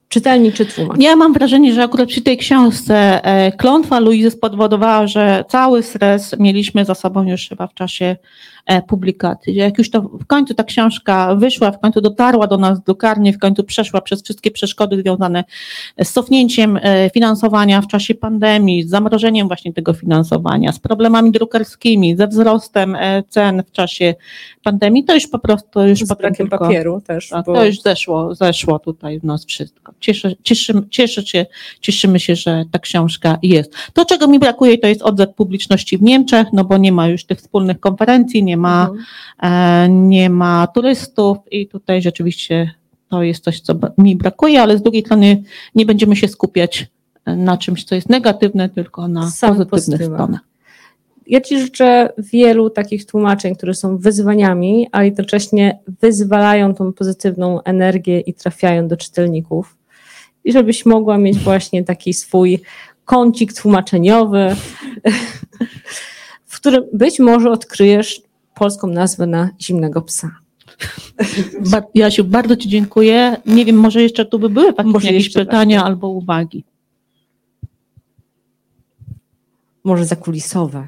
Czytelnik 0.10 0.56
czy 0.56 0.66
tłumacz? 0.66 1.02
Ja 1.02 1.16
mam 1.16 1.34
wrażenie, 1.34 1.74
że 1.74 1.84
akurat 1.84 2.08
przy 2.10 2.22
tej 2.22 2.38
książce 2.38 3.26
e, 3.26 3.52
klątwa 3.52 4.00
Luizy 4.00 4.32
spowodowała, 4.32 5.08
że 5.08 5.46
cały 5.50 5.84
stres 5.84 6.36
mieliśmy 6.40 6.86
za 6.86 6.96
sobą 6.96 7.24
już 7.24 7.50
chyba 7.50 7.68
w 7.68 7.74
czasie 7.74 8.16
e, 8.66 8.82
publikacji. 8.82 9.56
Jak 9.56 9.78
już 9.78 9.90
to 9.90 10.02
w 10.02 10.26
końcu 10.26 10.54
ta 10.54 10.64
książka 10.64 11.36
wyszła, 11.36 11.72
w 11.72 11.80
końcu 11.80 12.02
dotarła 12.02 12.48
do 12.48 12.58
nas 12.58 12.82
drukarnie, 12.84 13.34
w 13.34 13.40
końcu 13.40 13.64
przeszła 13.64 14.02
przez 14.02 14.24
wszystkie 14.24 14.52
przeszkody 14.52 14.98
związane 15.02 15.44
z 16.04 16.12
cofnięciem 16.12 16.80
e, 16.82 17.10
finansowania 17.10 17.82
w 17.82 17.88
czasie 17.88 18.16
pandemii, 18.16 18.84
z 18.84 18.90
zamrożeniem 18.90 19.48
właśnie 19.48 19.74
tego 19.74 19.94
finansowania, 19.94 20.72
z 20.72 20.80
problemami 20.80 21.32
drukarskimi, 21.32 22.16
ze 22.18 22.28
wzrostem 22.28 22.96
e, 22.96 23.24
cen 23.30 23.64
w 23.68 23.72
czasie 23.72 24.16
pandemii, 24.64 25.04
to 25.04 25.14
już 25.14 25.28
po 25.28 25.40
prostu 25.40 25.88
już 25.88 26.00
Z 26.00 26.14
brakiem 26.18 26.48
papieru 26.50 27.02
też. 27.02 27.30
tak, 27.30 27.46
bo- 27.46 27.54
to 27.54 27.66
już 27.66 27.82
zeszło, 27.82 28.36
zeszło 28.36 28.80
tutaj 28.80 29.20
w 29.20 29.24
nas 29.24 29.46
wszystko. 29.46 29.94
Cieszę, 30.00 30.32
cieszy, 30.44 30.74
cieszę 30.90 31.26
się, 31.26 31.46
cieszymy 31.82 32.20
się, 32.20 32.36
że 32.36 32.64
ta 32.72 32.80
książka 32.80 33.38
jest. 33.44 33.74
To, 33.94 34.06
czego 34.06 34.28
mi 34.28 34.40
brakuje, 34.40 34.78
to 34.78 34.88
jest 34.88 35.02
odzew 35.02 35.34
publiczności 35.36 35.98
w 35.98 36.02
Niemczech, 36.02 36.48
no 36.54 36.66
bo 36.66 36.78
nie 36.78 36.92
ma 36.92 37.08
już 37.08 37.26
tych 37.26 37.38
wspólnych 37.40 37.80
konferencji, 37.80 38.44
nie 38.44 38.58
ma, 38.58 38.90
Mhm. 39.42 39.86
e, 39.86 39.90
nie 39.90 40.30
ma 40.30 40.68
turystów 40.68 41.38
i 41.52 41.68
tutaj 41.68 42.02
rzeczywiście 42.02 42.72
to 43.10 43.24
jest 43.24 43.44
coś, 43.44 43.60
co 43.62 43.74
mi 43.98 44.16
brakuje, 44.16 44.62
ale 44.62 44.78
z 44.78 44.82
drugiej 44.82 45.02
strony 45.02 45.44
nie 45.76 45.86
będziemy 45.86 46.16
się 46.16 46.28
skupiać 46.28 46.88
e, 47.26 47.36
na 47.36 47.58
czymś, 47.58 47.84
co 47.84 47.96
jest 47.96 48.10
negatywne, 48.10 48.70
tylko 48.70 49.08
na 49.08 49.30
Samych 49.32 49.68
pozytywnych 49.68 49.70
pozytywach. 50.00 50.18
stronach. 50.20 50.42
Ja 51.28 51.42
Ci 51.42 51.60
życzę 51.60 52.10
wielu 52.18 52.70
takich 52.70 53.06
tłumaczeń, 53.06 53.56
które 53.56 53.74
są 53.74 53.98
wyzwaniami, 53.98 54.88
a 54.92 55.04
jednocześnie 55.04 55.80
wyzwalają 56.02 56.74
tą 56.76 56.94
pozytywną 56.94 57.64
energię 57.64 58.20
i 58.20 58.34
trafiają 58.34 58.88
do 58.88 58.98
czytelników. 58.98 59.77
I 60.48 60.52
żebyś 60.52 60.86
mogła 60.86 61.18
mieć 61.18 61.38
właśnie 61.38 61.84
taki 61.84 62.14
swój 62.14 62.62
kącik 63.06 63.54
tłumaczeniowy, 63.54 64.56
w 66.46 66.56
którym 66.56 66.84
być 66.94 67.20
może 67.20 67.52
odkryjesz 67.52 68.22
polską 68.56 68.88
nazwę 68.88 69.28
na 69.28 69.50
zimnego 69.62 70.02
psa. 70.02 70.32
Ba- 71.72 71.82
Jasiu, 71.96 72.24
bardzo 72.24 72.56
Ci 72.56 72.70
dziękuję. 72.70 73.38
Nie 73.46 73.66
wiem, 73.66 73.76
może 73.76 74.02
jeszcze 74.02 74.26
tu 74.26 74.40
by 74.40 74.50
były 74.50 74.74
Może 74.86 75.08
jakieś 75.08 75.34
pytania 75.34 75.84
albo 75.84 76.08
uwagi. 76.08 76.64
Może 79.84 80.06
zakulisowe. 80.06 80.88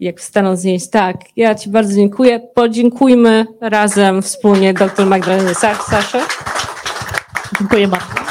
Jak 0.00 0.20
wstaną 0.20 0.56
zdjęć, 0.56 0.90
tak. 0.90 1.16
Ja 1.36 1.54
Ci 1.54 1.70
bardzo 1.70 1.94
dziękuję. 1.94 2.40
Podziękujmy 2.54 3.46
razem 3.60 4.22
wspólnie 4.22 4.74
dr 4.74 5.06
Magdalenie 5.06 5.54
Sasze. 5.54 6.20
Dziękuję 7.58 7.88
bardzo. 7.88 8.23